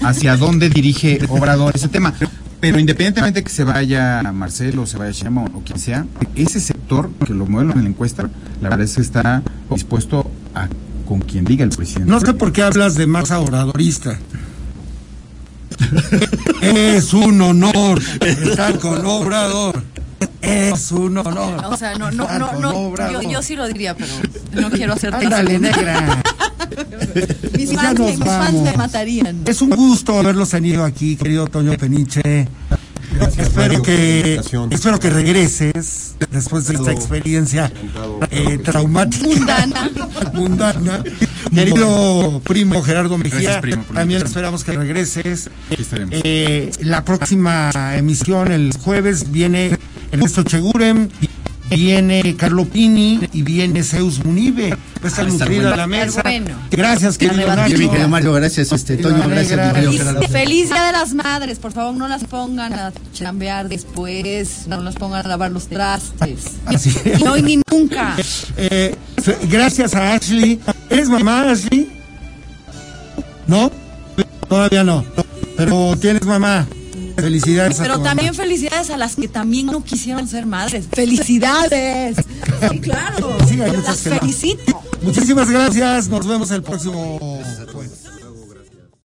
hacia 0.04 0.36
dónde 0.38 0.70
dirige 0.70 1.20
Obrador 1.30 1.72
ese 1.76 1.88
tema. 1.88 2.14
Pero 2.60 2.80
independientemente 2.80 3.44
que 3.44 3.50
se 3.50 3.64
vaya 3.64 4.24
Marcelo, 4.34 4.88
se 4.88 4.98
vaya 4.98 5.12
Sheinbaum 5.12 5.56
o 5.56 5.62
quien 5.62 5.80
sea, 5.80 6.06
ese 6.36 6.60
sector 6.60 7.10
que 7.26 7.34
lo 7.34 7.46
mueve 7.46 7.74
en 7.74 7.84
la 7.84 7.90
encuesta, 7.90 8.30
la 8.62 8.70
verdad 8.70 8.86
es 8.86 8.96
que 8.96 9.02
está 9.02 9.44
dispuesto 9.70 10.30
a 10.56 10.68
con 11.08 11.22
quien 11.22 11.46
diga 11.46 11.64
el 11.64 11.70
presidente. 11.70 12.12
No 12.12 12.20
sé 12.20 12.34
por 12.34 12.52
qué 12.52 12.64
hablas 12.64 12.96
de 12.96 13.08
masa 13.08 13.40
oradorista. 13.40 14.20
es 16.62 17.14
un 17.14 17.42
honor 17.42 18.02
estar 18.22 18.78
con 18.80 19.06
Obrador. 19.06 19.84
Es 20.42 20.92
un 20.92 21.18
honor. 21.18 21.66
O 21.66 21.78
sea, 21.78 21.96
no, 21.96 22.12
no, 22.12 22.28
no, 22.38 22.54
no. 22.54 23.12
Yo, 23.12 23.22
yo 23.22 23.42
sí 23.42 23.56
lo 23.56 23.68
diría, 23.68 23.96
pero 23.96 24.12
no 24.54 24.70
quiero 24.70 24.94
hacerte 24.94 25.26
Ándale, 25.26 25.60
negra. 25.60 26.22
Mis 27.58 27.72
Ya 27.72 27.82
fans, 27.82 28.00
nos 28.00 28.10
mis 28.20 28.20
fans 28.20 28.54
me 28.62 28.74
matarían. 28.78 29.42
Es 29.46 29.62
un 29.62 29.70
gusto 29.72 30.20
haberlos 30.20 30.50
tenido 30.50 30.84
aquí, 30.84 31.16
querido 31.16 31.48
Toño 31.48 31.74
Peniche. 31.78 32.48
espero 33.38 33.54
por 33.54 33.74
la 33.74 33.82
que 33.82 34.42
espero 34.72 35.00
que 35.00 35.10
regreses 35.10 36.16
después 36.30 36.68
de 36.68 36.76
esta 36.76 36.92
experiencia 36.92 37.72
eh, 38.30 38.60
traumática 38.64 39.26
Mundana. 39.28 39.92
mundana. 40.34 41.04
Querido 41.54 42.42
primo 42.44 42.84
Gerardo 42.84 43.18
Mejía, 43.18 43.40
Gracias, 43.40 43.62
primo, 43.62 43.84
también 43.94 44.22
esperamos 44.22 44.64
que 44.64 44.74
regreses. 44.74 45.50
Eh, 46.12 46.72
la 46.82 47.04
próxima 47.04 47.72
emisión, 47.96 48.52
el 48.52 48.72
jueves, 48.78 49.32
viene 49.32 49.78
Ernesto 50.12 50.44
Cheguren, 50.44 51.10
viene 51.70 52.36
Carlo 52.36 52.66
Pini 52.66 53.20
y 53.34 53.42
viene 53.42 53.84
Zeus 53.84 54.24
Munive. 54.24 54.72
Va 54.72 54.78
a 55.04 55.08
estar 55.08 55.28
nutrida 55.28 55.76
la 55.76 55.88
mesa. 55.88 56.22
bueno. 56.24 56.56
Gracias, 56.72 57.18
querido. 57.18 57.48
Nacho. 57.56 58.08
Mario, 58.08 58.34
gracias, 58.34 58.72
este, 58.72 58.98
Toño, 58.98 59.28
gracias, 59.28 60.30
Feliz, 60.32 60.70
Día 60.70 60.84
de 60.86 60.92
las 60.94 61.14
Madres, 61.14 61.60
por 61.60 61.72
favor, 61.72 61.96
no 61.96 62.08
las 62.08 62.24
pongan 62.24 62.74
a 62.74 62.94
chambear 63.14 63.70
después, 63.70 64.68
no 64.68 64.82
las 64.82 64.96
pongan 64.96 65.26
a 65.26 65.30
lavar 65.30 65.52
los 65.52 65.68
trastes. 65.68 66.58
Así 66.66 66.90
es. 67.04 67.22
Ni 67.22 67.28
hoy 67.28 67.42
ni 67.42 67.62
nunca. 67.72 68.16
Eh, 68.56 68.96
gracias 69.50 69.94
a 69.94 70.14
Ashley. 70.14 70.60
¿Eres 70.90 71.10
mamá, 71.10 71.52
Ashley? 71.52 71.90
¿No? 73.48 73.72
Todavía 74.48 74.84
no. 74.84 75.06
Pero 75.58 75.96
tienes 75.98 76.26
mamá. 76.26 76.68
Felicidades 77.18 77.78
Pero 77.80 78.00
también 78.00 78.32
mamá. 78.32 78.44
felicidades 78.44 78.90
a 78.92 78.98
las 78.98 79.16
que 79.16 79.28
también 79.28 79.66
no 79.66 79.84
quisieron 79.84 80.28
ser 80.28 80.46
madres. 80.46 80.86
¡Felicidades! 80.92 82.18
Sí, 82.70 82.80
claro. 82.80 83.36
Sí, 83.48 83.58
las 83.58 84.00
felicito. 84.00 84.82
Muchísimas 85.02 85.50
gracias. 85.50 86.10
Nos 86.10 86.28
vemos 86.28 86.52
el 86.52 86.62
próximo 86.62 87.20